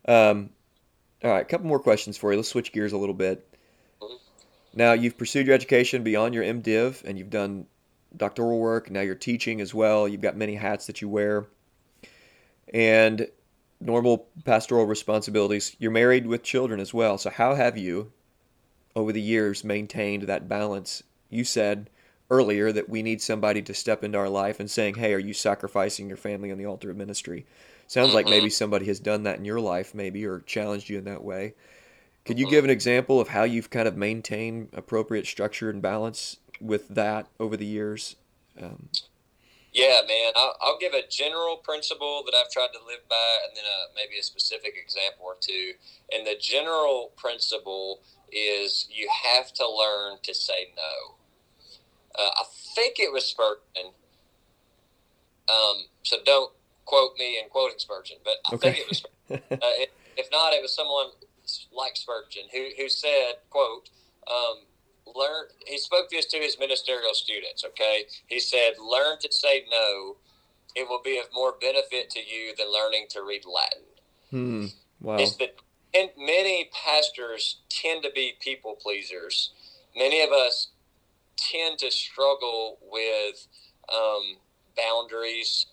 Um, 0.07 0.51
all 1.23 1.31
right, 1.31 1.41
a 1.41 1.45
couple 1.45 1.67
more 1.67 1.79
questions 1.79 2.17
for 2.17 2.31
you. 2.31 2.37
Let's 2.37 2.49
switch 2.49 2.71
gears 2.71 2.93
a 2.93 2.97
little 2.97 3.15
bit. 3.15 3.47
Mm-hmm. 4.01 4.15
Now, 4.75 4.93
you've 4.93 5.17
pursued 5.17 5.47
your 5.47 5.55
education 5.55 6.03
beyond 6.03 6.33
your 6.33 6.43
MDiv, 6.43 7.03
and 7.03 7.17
you've 7.17 7.29
done 7.29 7.65
doctoral 8.15 8.59
work. 8.59 8.89
Now 8.89 9.01
you're 9.01 9.15
teaching 9.15 9.59
as 9.59 9.73
well. 9.73 10.07
You've 10.07 10.21
got 10.21 10.37
many 10.37 10.55
hats 10.55 10.87
that 10.87 11.01
you 11.01 11.09
wear 11.09 11.47
and 12.73 13.27
normal 13.79 14.27
pastoral 14.43 14.85
responsibilities. 14.85 15.75
You're 15.79 15.91
married 15.91 16.27
with 16.27 16.43
children 16.43 16.79
as 16.79 16.93
well. 16.93 17.17
So, 17.17 17.29
how 17.29 17.55
have 17.55 17.77
you, 17.77 18.11
over 18.95 19.11
the 19.11 19.21
years, 19.21 19.63
maintained 19.63 20.23
that 20.23 20.49
balance? 20.49 21.03
You 21.29 21.43
said 21.43 21.89
earlier 22.29 22.71
that 22.71 22.89
we 22.89 23.01
need 23.03 23.21
somebody 23.21 23.61
to 23.61 23.73
step 23.73 24.03
into 24.03 24.17
our 24.17 24.29
life 24.29 24.59
and 24.59 24.69
saying, 24.69 24.95
Hey, 24.95 25.13
are 25.13 25.19
you 25.19 25.33
sacrificing 25.33 26.07
your 26.07 26.17
family 26.17 26.51
on 26.51 26.57
the 26.57 26.65
altar 26.65 26.91
of 26.91 26.97
ministry? 26.97 27.45
Sounds 27.87 28.13
like 28.13 28.25
maybe 28.25 28.49
somebody 28.49 28.85
has 28.87 28.99
done 28.99 29.23
that 29.23 29.39
in 29.39 29.45
your 29.45 29.61
life, 29.61 29.95
maybe, 29.95 30.25
or 30.25 30.39
challenged 30.41 30.89
you 30.89 30.97
in 30.97 31.05
that 31.05 31.23
way. 31.23 31.53
Could 32.25 32.37
you 32.37 32.49
give 32.49 32.65
an 32.65 32.69
example 32.69 33.21
of 33.21 33.29
how 33.29 33.43
you've 33.43 33.69
kind 33.69 33.87
of 33.87 33.95
maintained 33.95 34.69
appropriate 34.73 35.25
structure 35.25 35.69
and 35.69 35.81
balance 35.81 36.35
with 36.59 36.89
that 36.89 37.27
over 37.39 37.55
the 37.55 37.65
years? 37.65 38.17
Um, 38.61 38.89
yeah, 39.77 40.01
man. 40.07 40.33
I'll, 40.35 40.55
I'll, 40.61 40.77
give 40.79 40.93
a 40.93 41.07
general 41.07 41.57
principle 41.57 42.23
that 42.25 42.35
I've 42.35 42.49
tried 42.51 42.73
to 42.73 42.79
live 42.85 43.07
by, 43.07 43.37
and 43.45 43.55
then 43.55 43.63
a, 43.63 43.93
maybe 43.95 44.19
a 44.19 44.23
specific 44.23 44.73
example 44.81 45.25
or 45.25 45.35
two. 45.39 45.73
And 46.11 46.25
the 46.25 46.35
general 46.39 47.13
principle 47.15 48.01
is 48.31 48.87
you 48.91 49.07
have 49.35 49.53
to 49.53 49.69
learn 49.69 50.17
to 50.23 50.33
say 50.33 50.73
no. 50.75 51.15
Uh, 52.17 52.31
I 52.37 52.43
think 52.75 52.99
it 52.99 53.13
was 53.13 53.25
Spurgeon. 53.25 53.93
Um, 55.47 55.85
so 56.03 56.17
don't 56.25 56.51
quote 56.85 57.11
me 57.19 57.39
in 57.41 57.49
quoting 57.49 57.77
Spurgeon, 57.77 58.17
but 58.23 58.35
I 58.51 58.55
okay. 58.55 58.71
think 58.71 58.79
it 58.79 58.89
was. 58.89 59.03
uh, 59.31 59.75
if, 59.77 59.89
if 60.17 60.27
not, 60.31 60.53
it 60.53 60.61
was 60.61 60.73
someone 60.73 61.07
like 61.71 61.95
Spurgeon 61.95 62.43
who 62.51 62.69
who 62.77 62.89
said, 62.89 63.35
"quote." 63.49 63.89
Um, 64.27 64.65
learn 65.15 65.45
he 65.65 65.77
spoke 65.77 66.09
this 66.09 66.25
to 66.25 66.37
his 66.37 66.57
ministerial 66.59 67.13
students 67.13 67.63
okay 67.63 68.05
he 68.27 68.39
said 68.39 68.73
learn 68.79 69.17
to 69.19 69.31
say 69.31 69.63
no 69.71 70.15
it 70.75 70.87
will 70.87 71.01
be 71.03 71.17
of 71.17 71.25
more 71.33 71.55
benefit 71.59 72.09
to 72.09 72.19
you 72.19 72.55
than 72.57 72.71
learning 72.71 73.05
to 73.09 73.21
read 73.21 73.43
latin 73.45 73.83
hmm. 74.31 74.65
wow. 75.01 75.17
it's 75.17 75.35
that 75.35 75.55
and 75.93 76.09
many 76.17 76.69
pastors 76.73 77.61
tend 77.69 78.03
to 78.03 78.09
be 78.13 78.33
people 78.39 78.75
pleasers 78.81 79.51
many 79.95 80.21
of 80.21 80.31
us 80.31 80.69
tend 81.37 81.77
to 81.79 81.91
struggle 81.91 82.77
with 82.91 83.47
um, 83.93 84.37
boundaries 84.75 85.67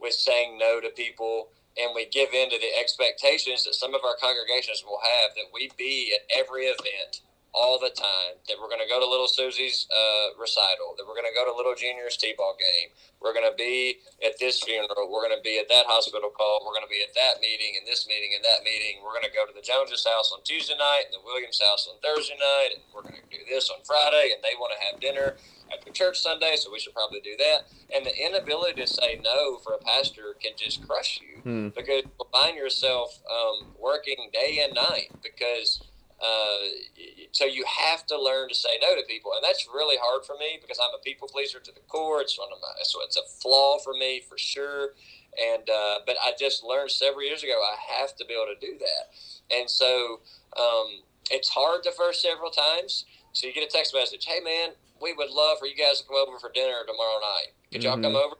with 0.00 0.12
saying 0.12 0.58
no 0.58 0.80
to 0.80 0.88
people 0.90 1.48
and 1.78 1.92
we 1.94 2.06
give 2.06 2.32
in 2.32 2.50
to 2.50 2.58
the 2.58 2.80
expectations 2.80 3.64
that 3.64 3.74
some 3.74 3.94
of 3.94 4.00
our 4.04 4.16
congregations 4.20 4.82
will 4.84 5.00
have 5.02 5.34
that 5.34 5.44
we 5.52 5.70
be 5.78 6.14
at 6.14 6.38
every 6.38 6.64
event 6.64 7.22
all 7.54 7.80
the 7.80 7.90
time 7.90 8.36
that 8.46 8.56
we're 8.60 8.68
going 8.68 8.82
to 8.82 8.90
go 8.90 9.00
to 9.00 9.08
Little 9.08 9.28
Susie's 9.28 9.88
uh, 9.88 10.36
recital, 10.36 10.94
that 10.96 11.04
we're 11.08 11.16
going 11.16 11.28
to 11.28 11.34
go 11.34 11.48
to 11.48 11.54
Little 11.54 11.74
Junior's 11.74 12.16
T-ball 12.16 12.56
game, 12.60 12.92
we're 13.20 13.32
going 13.32 13.48
to 13.48 13.56
be 13.56 13.98
at 14.20 14.38
this 14.38 14.60
funeral, 14.62 15.08
we're 15.08 15.24
going 15.24 15.36
to 15.36 15.42
be 15.42 15.58
at 15.58 15.68
that 15.72 15.88
hospital 15.88 16.28
call, 16.30 16.62
we're 16.62 16.76
going 16.76 16.86
to 16.86 16.92
be 16.92 17.00
at 17.00 17.16
that 17.16 17.40
meeting 17.40 17.80
and 17.80 17.88
this 17.88 18.06
meeting 18.06 18.36
and 18.36 18.44
that 18.44 18.62
meeting, 18.62 19.00
we're 19.00 19.16
going 19.16 19.26
to 19.26 19.32
go 19.32 19.48
to 19.48 19.54
the 19.56 19.64
Joneses' 19.64 20.04
house 20.04 20.30
on 20.30 20.44
Tuesday 20.44 20.76
night 20.76 21.08
and 21.08 21.16
the 21.16 21.24
Williams' 21.24 21.60
house 21.60 21.88
on 21.88 21.96
Thursday 22.04 22.36
night, 22.36 22.76
and 22.76 22.84
we're 22.92 23.04
going 23.04 23.18
to 23.18 23.30
do 23.32 23.42
this 23.48 23.72
on 23.72 23.80
Friday, 23.82 24.36
and 24.36 24.44
they 24.44 24.54
want 24.60 24.76
to 24.76 24.80
have 24.84 25.00
dinner 25.00 25.40
after 25.72 25.92
church 25.92 26.20
Sunday, 26.20 26.56
so 26.56 26.72
we 26.72 26.80
should 26.80 26.94
probably 26.94 27.20
do 27.20 27.36
that. 27.36 27.68
And 27.92 28.04
the 28.04 28.14
inability 28.14 28.80
to 28.80 28.88
say 28.88 29.20
no 29.20 29.58
for 29.60 29.74
a 29.74 29.82
pastor 29.84 30.36
can 30.40 30.52
just 30.56 30.86
crush 30.86 31.20
you 31.20 31.40
hmm. 31.42 31.68
because 31.72 32.04
you'll 32.04 32.32
find 32.32 32.56
yourself 32.56 33.20
um, 33.28 33.72
working 33.80 34.30
day 34.32 34.60
and 34.64 34.74
night 34.74 35.10
because– 35.24 35.80
uh, 36.20 36.66
so 37.30 37.44
you 37.44 37.64
have 37.64 38.04
to 38.06 38.20
learn 38.20 38.48
to 38.48 38.54
say 38.54 38.70
no 38.82 38.96
to 38.96 39.06
people, 39.06 39.32
and 39.34 39.44
that's 39.44 39.68
really 39.72 39.96
hard 40.00 40.24
for 40.24 40.34
me 40.34 40.58
because 40.60 40.78
I'm 40.82 40.94
a 40.98 41.02
people 41.02 41.28
pleaser 41.28 41.60
to 41.60 41.72
the 41.72 41.80
core. 41.86 42.20
It's 42.20 42.36
one 42.38 42.48
of 42.52 42.58
my 42.60 42.68
so 42.82 42.98
it's 43.04 43.16
a 43.16 43.22
flaw 43.40 43.78
for 43.78 43.94
me 43.94 44.22
for 44.28 44.36
sure. 44.36 44.94
And 45.38 45.68
uh, 45.70 45.98
but 46.06 46.16
I 46.24 46.32
just 46.38 46.64
learned 46.64 46.90
several 46.90 47.22
years 47.22 47.44
ago 47.44 47.52
I 47.52 48.00
have 48.00 48.16
to 48.16 48.24
be 48.24 48.34
able 48.34 48.52
to 48.52 48.66
do 48.66 48.78
that, 48.78 49.56
and 49.56 49.70
so 49.70 50.20
um, 50.56 51.02
it's 51.30 51.48
hard 51.48 51.82
the 51.84 51.92
first 51.92 52.22
several 52.22 52.50
times. 52.50 53.04
So 53.32 53.46
you 53.46 53.52
get 53.52 53.62
a 53.62 53.70
text 53.70 53.94
message, 53.94 54.24
"Hey 54.24 54.40
man, 54.40 54.70
we 55.00 55.12
would 55.12 55.30
love 55.30 55.58
for 55.60 55.66
you 55.66 55.76
guys 55.76 56.00
to 56.00 56.06
come 56.06 56.16
over 56.16 56.38
for 56.38 56.50
dinner 56.50 56.82
tomorrow 56.84 57.20
night. 57.20 57.52
Could 57.70 57.84
y'all 57.84 57.92
mm-hmm. 57.94 58.02
come 58.02 58.16
over?" 58.16 58.34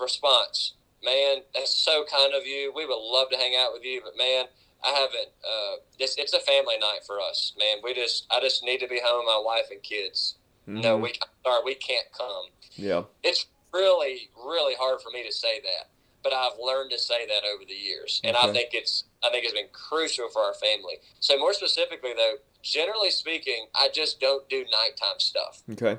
Response, 0.00 0.72
man, 1.04 1.42
that's 1.54 1.74
so 1.76 2.04
kind 2.10 2.34
of 2.34 2.46
you. 2.46 2.72
We 2.74 2.86
would 2.86 2.98
love 2.98 3.28
to 3.30 3.36
hang 3.36 3.54
out 3.54 3.72
with 3.72 3.84
you, 3.84 4.00
but 4.02 4.16
man, 4.16 4.46
I 4.84 4.90
haven't. 4.90 5.28
Uh, 5.44 5.76
it's 5.98 6.16
it's 6.16 6.32
a 6.32 6.40
family 6.40 6.76
night 6.80 7.00
for 7.06 7.20
us, 7.20 7.52
man. 7.58 7.78
We 7.82 7.94
just 7.94 8.26
I 8.30 8.40
just 8.40 8.64
need 8.64 8.78
to 8.78 8.88
be 8.88 9.00
home 9.02 9.24
with 9.24 9.26
my 9.26 9.42
wife 9.44 9.70
and 9.70 9.82
kids. 9.82 10.36
Mm-hmm. 10.68 10.80
No, 10.80 10.96
we 10.96 11.12
sorry 11.44 11.62
we 11.64 11.74
can't 11.74 12.06
come. 12.16 12.46
Yeah, 12.74 13.02
it's 13.22 13.46
really 13.72 14.30
really 14.44 14.74
hard 14.78 15.00
for 15.00 15.10
me 15.10 15.24
to 15.24 15.32
say 15.32 15.60
that, 15.60 15.90
but 16.22 16.32
I've 16.32 16.58
learned 16.62 16.90
to 16.90 16.98
say 16.98 17.26
that 17.26 17.44
over 17.44 17.64
the 17.66 17.74
years, 17.74 18.20
and 18.24 18.36
okay. 18.36 18.48
I 18.48 18.52
think 18.52 18.70
it's 18.72 19.04
I 19.24 19.30
think 19.30 19.44
it's 19.44 19.54
been 19.54 19.72
crucial 19.72 20.28
for 20.28 20.42
our 20.42 20.54
family. 20.54 20.94
So 21.20 21.38
more 21.38 21.52
specifically 21.52 22.12
though, 22.16 22.34
generally 22.62 23.10
speaking, 23.10 23.66
I 23.74 23.88
just 23.92 24.20
don't 24.20 24.48
do 24.48 24.64
nighttime 24.64 25.18
stuff. 25.18 25.62
Okay, 25.72 25.98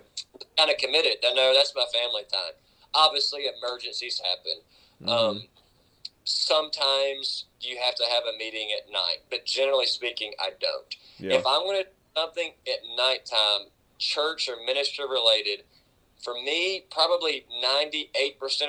kind 0.58 0.72
of 0.72 0.78
committed. 0.78 1.24
I 1.26 1.34
know 1.34 1.54
that's 1.54 1.74
my 1.76 1.86
family 1.94 2.24
time. 2.32 2.54
Obviously, 2.94 3.46
emergencies 3.48 4.20
happen. 4.20 4.62
Mm-hmm. 5.02 5.10
Um, 5.10 5.44
sometimes 6.24 7.46
you 7.60 7.78
have 7.84 7.96
to 7.96 8.04
have 8.04 8.24
a 8.24 8.38
meeting 8.38 8.70
at 8.78 8.92
night, 8.92 9.20
but 9.30 9.46
generally 9.46 9.86
speaking, 9.86 10.34
I 10.40 10.52
don't. 10.60 10.96
Yeah. 11.18 11.38
If 11.38 11.48
I'm 11.48 11.64
going 11.64 11.84
to 11.84 11.84
do 11.84 11.90
something 12.16 12.54
at 12.68 12.80
nighttime, 12.98 13.72
church 14.00 14.50
or 14.50 14.56
ministry 14.66 15.06
related, 15.06 15.64
for 16.24 16.34
me, 16.36 16.86
probably 16.90 17.46
98% 17.64 18.16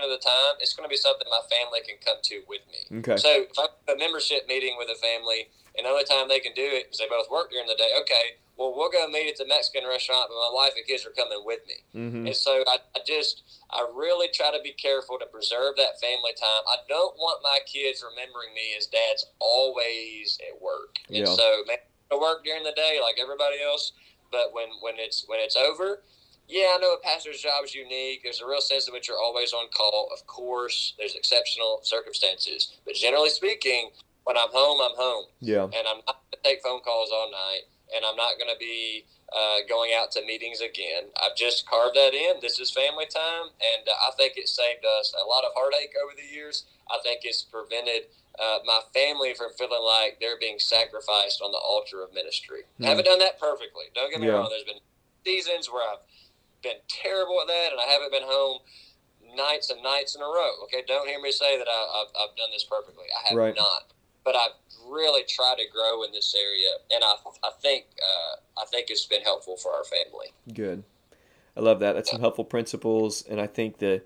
of 0.02 0.11
the 0.11 0.18
time, 0.18 0.59
it's 0.61 0.74
going 0.74 0.88
to 0.88 0.90
be 0.90 0.96
something 0.96 1.26
my 1.30 1.42
family 1.48 1.80
can 1.86 1.96
come 2.05 2.16
to 2.24 2.42
with 2.48 2.62
me. 2.66 2.98
Okay. 2.98 3.16
So 3.16 3.46
if 3.46 3.59
I 3.59 3.68
have 3.86 3.96
a 3.96 3.98
membership 3.98 4.48
meeting 4.48 4.74
with 4.76 4.88
a 4.90 4.98
family, 4.98 5.48
and 5.76 5.86
the 5.86 5.90
only 5.90 6.05
time 6.05 6.28
they 6.28 6.40
can 6.40 6.55
do 6.55 6.66
it 6.66 6.90
is 6.90 6.98
they 6.98 7.09
both 7.09 7.30
work 7.30 7.50
during 7.50 7.66
the 7.66 7.76
day, 7.76 7.90
okay, 8.00 8.38
well, 8.57 8.72
we'll 8.76 8.90
go 8.90 9.09
meet 9.09 9.28
at 9.30 9.36
the 9.36 9.46
Mexican 9.46 9.82
restaurant, 9.88 10.30
but 10.30 10.36
my 10.36 10.50
wife 10.55 10.72
and 10.76 10.86
kids 10.86 11.05
are 11.05 11.11
coming 11.11 11.42
with 11.44 11.61
me. 11.66 11.74
Mm-hmm. 11.94 12.26
And 12.28 12.36
so 12.36 12.62
I, 12.68 12.78
I 12.94 13.00
just, 13.07 13.42
I 13.70 13.84
really 13.94 14.28
try 14.32 14.50
to 14.55 14.62
be 14.62 14.72
careful 14.72 15.18
to 15.18 15.26
preserve 15.26 15.74
that 15.76 15.98
family 16.00 16.30
time. 16.38 16.62
I 16.68 16.76
don't 16.88 17.16
want 17.18 17.42
my 17.42 17.59
kids 17.66 18.05
remembering 18.07 18.55
me 18.55 18.74
as 18.78 18.86
dad's 18.86 19.26
always 19.40 20.38
at 20.48 20.61
work. 20.62 20.96
And 21.09 21.18
Yeah. 21.18 21.34
so, 21.34 21.62
man, 21.66 21.78
I 22.12 22.16
work 22.16 22.44
during 22.44 22.62
the 22.62 22.72
day 22.72 22.98
like 23.02 23.16
everybody 23.20 23.57
else, 23.64 23.92
but 24.30 24.52
when, 24.52 24.68
when 24.80 24.94
it's 24.98 25.24
when 25.26 25.40
it's 25.40 25.57
over, 25.57 26.02
yeah, 26.46 26.74
I 26.74 26.78
know 26.78 26.92
a 26.92 27.00
pastor's 27.02 27.40
job 27.40 27.64
is 27.64 27.74
unique. 27.74 28.20
There's 28.22 28.40
a 28.42 28.46
real 28.46 28.61
sense 28.61 28.86
in 28.86 28.92
which 28.94 29.09
you're 29.09 29.18
always 29.18 29.52
on 29.52 29.66
call. 29.74 30.11
Of 30.12 30.26
course, 30.26 30.94
there's 30.98 31.14
exceptional 31.14 31.80
circumstances, 31.82 32.76
but 32.84 32.94
generally 32.94 33.30
speaking, 33.30 33.90
when 34.24 34.36
I'm 34.36 34.50
home, 34.52 34.80
I'm 34.80 34.96
home 34.96 35.24
Yeah. 35.40 35.64
and 35.64 35.86
I'm 35.88 36.00
not 36.07 36.20
going 36.30 36.32
to 36.32 36.38
take 36.44 36.62
phone 36.62 36.80
calls 36.80 37.11
all 37.12 37.30
night, 37.30 37.62
and 37.95 38.05
I'm 38.05 38.16
not 38.16 38.39
going 38.39 38.53
to 38.53 38.59
be 38.59 39.05
uh, 39.35 39.66
going 39.68 39.93
out 39.93 40.12
to 40.12 40.24
meetings 40.24 40.61
again. 40.61 41.11
I've 41.20 41.37
just 41.37 41.68
carved 41.68 41.97
that 41.97 42.14
in. 42.14 42.41
This 42.41 42.61
is 42.61 42.70
family 42.70 43.07
time, 43.07 43.51
and 43.59 43.85
uh, 43.89 44.09
I 44.09 44.11
think 44.16 44.35
it 44.37 44.49
saved 44.49 44.85
us 44.87 45.12
a 45.12 45.26
lot 45.26 45.45
of 45.45 45.53
heartache 45.57 45.93
over 45.99 46.14
the 46.16 46.24
years. 46.35 46.64
I 46.91 46.99
think 47.03 47.20
it's 47.24 47.43
prevented 47.43 48.09
uh, 48.39 48.59
my 48.64 48.80
family 48.93 49.35
from 49.35 49.53
feeling 49.59 49.82
like 49.82 50.18
they're 50.20 50.39
being 50.39 50.59
sacrificed 50.59 51.43
on 51.43 51.51
the 51.53 51.59
altar 51.59 52.03
of 52.03 52.14
ministry. 52.14 52.62
Hmm. 52.78 52.85
I 52.85 52.89
haven't 52.89 53.07
done 53.07 53.18
that 53.20 53.41
perfectly. 53.41 53.91
Don't 53.95 54.11
get 54.11 54.20
me 54.20 54.28
Yeah. 54.28 54.41
wrong. 54.41 54.49
There's 54.51 54.64
been 54.64 54.80
seasons 55.24 55.70
where 55.70 55.82
I've 55.82 56.05
been 56.62 56.80
terrible 56.89 57.41
at 57.41 57.49
that, 57.49 57.72
and 57.72 57.80
I 57.80 57.85
haven't 57.91 58.12
been 58.12 58.24
home 58.24 58.61
nights 59.35 59.70
and 59.70 59.82
nights 59.82 60.14
in 60.14 60.22
a 60.22 60.26
row. 60.26 60.62
Okay, 60.64 60.82
don't 60.87 61.09
hear 61.09 61.20
me 61.20 61.32
say 61.32 61.59
that 61.59 61.66
I, 61.68 62.03
I've, 62.03 62.12
I've 62.14 62.37
done 62.37 62.51
this 62.53 62.64
perfectly. 62.64 63.07
I 63.11 63.28
have 63.28 63.37
Right. 63.39 63.57
not, 63.57 63.93
but 64.24 64.37
I've 64.37 64.53
really 64.89 65.22
tried 65.28 65.57
to 65.57 65.64
grow 65.72 66.03
in 66.03 66.12
this 66.12 66.35
area, 66.35 66.68
and 66.93 67.03
I, 67.05 67.14
I 67.43 67.51
think 67.61 67.87
uh, 68.03 68.61
I 68.61 68.64
think 68.66 68.91
it's 68.91 69.07
been 69.07 69.22
helpful 69.22 69.57
for 69.57 69.72
our 69.72 69.85
family. 69.85 70.28
Good. 70.53 70.85
I 71.57 71.61
love 71.61 71.80
that. 71.80 71.93
That's 71.93 72.11
some 72.11 72.20
helpful 72.20 72.45
principles, 72.45 73.22
and 73.22 73.41
I 73.41 73.47
think 73.47 73.78
the 73.78 74.03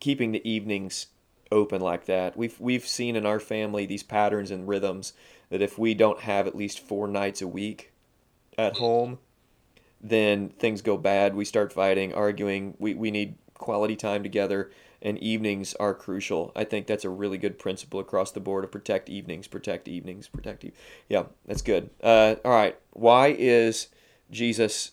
keeping 0.00 0.32
the 0.32 0.48
evenings 0.48 1.06
open 1.52 1.80
like 1.80 2.06
that. 2.06 2.36
We've 2.36 2.58
we've 2.60 2.86
seen 2.86 3.16
in 3.16 3.26
our 3.26 3.40
family 3.40 3.86
these 3.86 4.02
patterns 4.02 4.50
and 4.50 4.68
rhythms 4.68 5.12
that 5.50 5.62
if 5.62 5.78
we 5.78 5.94
don't 5.94 6.20
have 6.20 6.46
at 6.46 6.54
least 6.54 6.80
four 6.80 7.08
nights 7.08 7.42
a 7.42 7.48
week 7.48 7.92
at 8.56 8.76
home, 8.76 9.18
then 10.00 10.50
things 10.50 10.82
go 10.82 10.96
bad. 10.96 11.34
We 11.34 11.44
start 11.44 11.72
fighting, 11.72 12.14
arguing. 12.14 12.74
We 12.78 12.94
we 12.94 13.10
need 13.10 13.36
quality 13.54 13.96
time 13.96 14.22
together, 14.22 14.70
and 15.02 15.18
evenings 15.18 15.74
are 15.74 15.94
crucial. 15.94 16.52
I 16.54 16.64
think 16.64 16.86
that's 16.86 17.04
a 17.04 17.10
really 17.10 17.38
good 17.38 17.58
principle 17.58 18.00
across 18.00 18.30
the 18.30 18.40
board 18.40 18.64
to 18.64 18.68
protect 18.68 19.08
evenings, 19.08 19.46
protect 19.46 19.88
evenings, 19.88 20.28
protect. 20.28 20.64
E- 20.64 20.72
yeah, 21.08 21.24
that's 21.46 21.62
good. 21.62 21.90
Uh, 22.02 22.36
all 22.44 22.52
right, 22.52 22.76
why 22.90 23.28
is 23.28 23.88
Jesus 24.30 24.92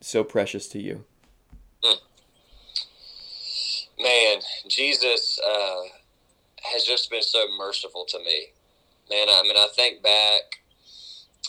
so 0.00 0.24
precious 0.24 0.68
to 0.68 0.80
you? 0.80 1.04
Man, 3.98 4.40
Jesus 4.68 5.38
uh, 5.46 5.82
has 6.72 6.84
just 6.84 7.10
been 7.10 7.22
so 7.22 7.46
merciful 7.56 8.04
to 8.06 8.18
me. 8.18 8.48
Man, 9.08 9.28
I 9.30 9.42
mean, 9.42 9.56
I 9.56 9.68
think 9.74 10.02
back. 10.02 10.60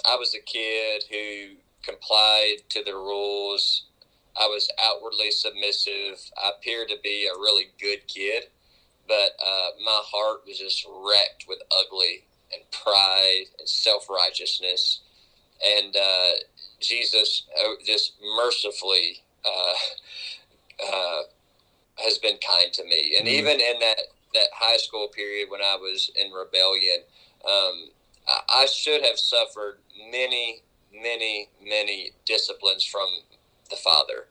I 0.06 0.16
was 0.16 0.36
a 0.36 0.40
kid 0.40 1.04
who 1.10 1.56
complied 1.82 2.58
to 2.70 2.84
the 2.84 2.94
rules. 2.94 3.86
I 4.40 4.48
was 4.48 4.70
outwardly 4.84 5.32
submissive. 5.32 6.20
I 6.44 6.52
appeared 6.58 6.90
to 6.90 6.98
be 7.04 7.28
a 7.28 7.38
really 7.40 7.68
good 7.80 8.08
kid, 8.08 8.46
but 9.08 9.32
uh, 9.40 9.68
my 9.84 10.02
heart 10.04 10.42
was 10.48 10.60
just 10.60 10.86
wrecked 10.90 11.46
with 11.48 11.60
ugly 11.72 12.26
and 12.54 12.62
pride 12.72 13.46
and 13.60 13.68
self 13.68 14.10
righteousness. 14.10 15.02
And 15.66 15.96
uh, 15.96 16.30
Jesus 16.82 17.44
uh, 17.60 17.74
just 17.86 18.14
mercifully 18.38 19.24
uh, 19.46 19.74
uh, 20.94 21.22
has 22.04 22.18
been 22.18 22.38
kind 22.48 22.72
to 22.74 22.84
me. 22.84 23.16
And 23.18 23.28
Mhm. 23.28 23.32
even 23.32 23.60
in 23.62 23.80
that, 23.80 24.00
that 24.34 24.50
high 24.54 24.78
school 24.78 25.08
period 25.08 25.50
when 25.50 25.62
I 25.62 25.76
was 25.76 26.12
in 26.16 26.32
rebellion, 26.32 27.04
um, 27.48 27.92
I, 28.28 28.42
I 28.50 28.66
should 28.66 29.04
have 29.04 29.18
suffered 29.20 29.80
many, 30.12 30.64
many, 30.92 31.50
many 31.62 32.12
disciplines 32.26 32.84
from 32.84 33.08
the 33.70 33.76
Father. 33.76 34.28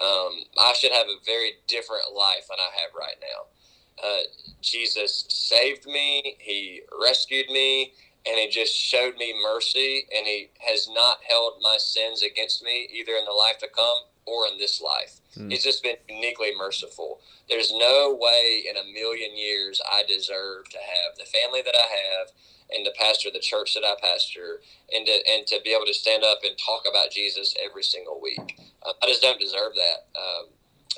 Um, 0.00 0.44
I 0.58 0.72
should 0.74 0.92
have 0.92 1.06
a 1.06 1.24
very 1.24 1.52
different 1.66 2.14
life 2.16 2.46
than 2.48 2.58
I 2.60 2.80
have 2.80 2.90
right 2.98 3.16
now. 3.20 4.06
Uh, 4.06 4.22
Jesus 4.62 5.24
saved 5.28 5.86
me, 5.86 6.36
He 6.38 6.82
rescued 7.00 7.50
me, 7.50 7.92
and 8.26 8.38
He 8.38 8.48
just 8.48 8.76
showed 8.76 9.16
me 9.16 9.34
mercy, 9.42 10.06
and 10.16 10.26
He 10.26 10.50
has 10.60 10.88
not 10.88 11.18
held 11.28 11.54
my 11.62 11.76
sins 11.78 12.22
against 12.22 12.62
me, 12.62 12.88
either 12.92 13.12
in 13.12 13.24
the 13.24 13.32
life 13.32 13.58
to 13.58 13.68
come 13.68 13.98
or 14.24 14.46
in 14.46 14.58
this 14.58 14.80
life. 14.80 15.20
Hmm. 15.34 15.50
He's 15.50 15.64
just 15.64 15.82
been 15.82 15.96
uniquely 16.08 16.52
merciful. 16.56 17.20
There's 17.48 17.72
no 17.72 18.16
way 18.20 18.64
in 18.68 18.76
a 18.76 18.92
million 18.92 19.36
years 19.36 19.80
I 19.90 20.04
deserve 20.06 20.68
to 20.70 20.78
have 20.78 21.16
the 21.16 21.24
family 21.24 21.62
that 21.62 21.74
I 21.74 21.86
have 21.86 22.28
and 22.70 22.84
to 22.84 22.92
pastor 22.98 23.30
the 23.32 23.38
church 23.38 23.74
that 23.74 23.84
I 23.84 23.94
pastor 24.00 24.60
and 24.94 25.06
to, 25.06 25.12
and 25.12 25.46
to 25.46 25.60
be 25.64 25.70
able 25.70 25.86
to 25.86 25.94
stand 25.94 26.22
up 26.24 26.38
and 26.44 26.56
talk 26.58 26.84
about 26.88 27.10
Jesus 27.10 27.54
every 27.62 27.82
single 27.82 28.20
week. 28.20 28.60
Uh, 28.86 28.92
I 29.02 29.06
just 29.06 29.22
don't 29.22 29.40
deserve 29.40 29.72
that. 29.74 30.18
Um, 30.18 30.46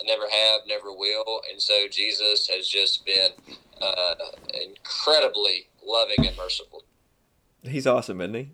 I 0.00 0.06
never 0.06 0.24
have, 0.28 0.60
never 0.66 0.92
will. 0.92 1.42
And 1.50 1.60
so 1.60 1.86
Jesus 1.90 2.48
has 2.48 2.68
just 2.68 3.04
been 3.04 3.30
uh, 3.80 4.14
incredibly 4.54 5.68
loving 5.84 6.26
and 6.26 6.36
merciful. 6.36 6.84
He's 7.62 7.86
awesome, 7.86 8.20
isn't 8.20 8.34
he? 8.34 8.50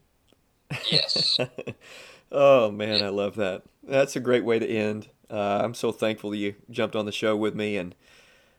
Yes. 0.91 1.39
oh 2.33 2.71
man, 2.71 3.03
I 3.03 3.09
love 3.09 3.37
that. 3.37 3.63
That's 3.85 4.17
a 4.17 4.21
great 4.21 4.45
way 4.45 4.59
to 4.59 4.67
end. 4.67 5.09
Uh, 5.31 5.61
I'm 5.63 5.75
so 5.75 5.93
thankful 5.93 6.31
that 6.31 6.37
you 6.37 6.55
jumped 6.71 6.97
on 6.97 7.07
the 7.07 7.13
show 7.13 7.37
with 7.37 7.55
me 7.55 7.77
and 7.77 7.95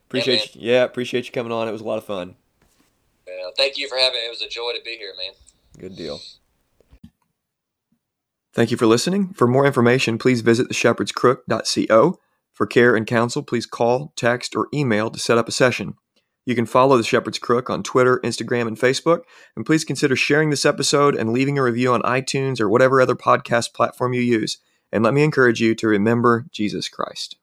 appreciate 0.08 0.56
you, 0.56 0.62
yeah 0.72 0.84
appreciate 0.84 1.26
you 1.26 1.32
coming 1.32 1.52
on. 1.52 1.68
It 1.68 1.72
was 1.72 1.82
a 1.82 1.86
lot 1.86 1.98
of 1.98 2.06
fun. 2.06 2.36
Yeah, 3.28 3.50
thank 3.58 3.78
you 3.78 3.88
for 3.88 3.98
having 3.98 4.20
me. 4.20 4.26
It 4.26 4.32
was 4.32 4.42
a 4.42 4.50
joy 4.50 4.72
to 4.74 4.82
be 4.84 4.98
here, 4.98 5.14
man. 5.18 5.34
Good 5.78 5.96
deal. 5.96 6.20
Thank 8.54 8.72
you 8.72 8.78
for 8.78 8.88
listening. 8.88 9.34
For 9.34 9.48
more 9.48 9.66
information, 9.66 10.18
please 10.18 10.42
visit 10.42 10.70
theshepherdscrook.co. 10.70 12.20
For 12.54 12.66
care 12.66 12.96
and 12.96 13.06
counsel, 13.06 13.44
please 13.44 13.68
call, 13.68 14.14
text, 14.16 14.56
or 14.56 14.68
email 14.74 15.12
to 15.12 15.20
set 15.20 15.38
up 15.38 15.48
a 15.48 15.52
session. 15.52 15.94
You 16.48 16.56
can 16.56 16.66
follow 16.66 16.98
The 16.98 17.04
Shepherd's 17.04 17.38
Crook 17.38 17.70
on 17.70 17.84
Twitter, 17.84 18.20
Instagram, 18.24 18.68
and 18.68 18.78
Facebook. 18.78 19.24
And 19.56 19.66
please 19.66 19.84
consider 19.84 20.16
sharing 20.16 20.50
this 20.50 20.66
episode 20.66 21.14
and 21.14 21.34
leaving 21.34 21.60
a 21.60 21.64
review 21.64 21.94
on 21.94 22.02
iTunes 22.04 22.60
or 22.60 22.70
whatever 22.70 23.00
other 23.02 23.16
podcast 23.16 23.74
platform 23.74 24.14
you 24.14 24.22
use. 24.22 24.58
And 24.92 25.04
let 25.04 25.14
me 25.14 25.24
encourage 25.24 25.60
you 25.60 25.76
to 25.76 25.88
remember 25.88 26.48
Jesus 26.50 26.88
Christ. 26.88 27.36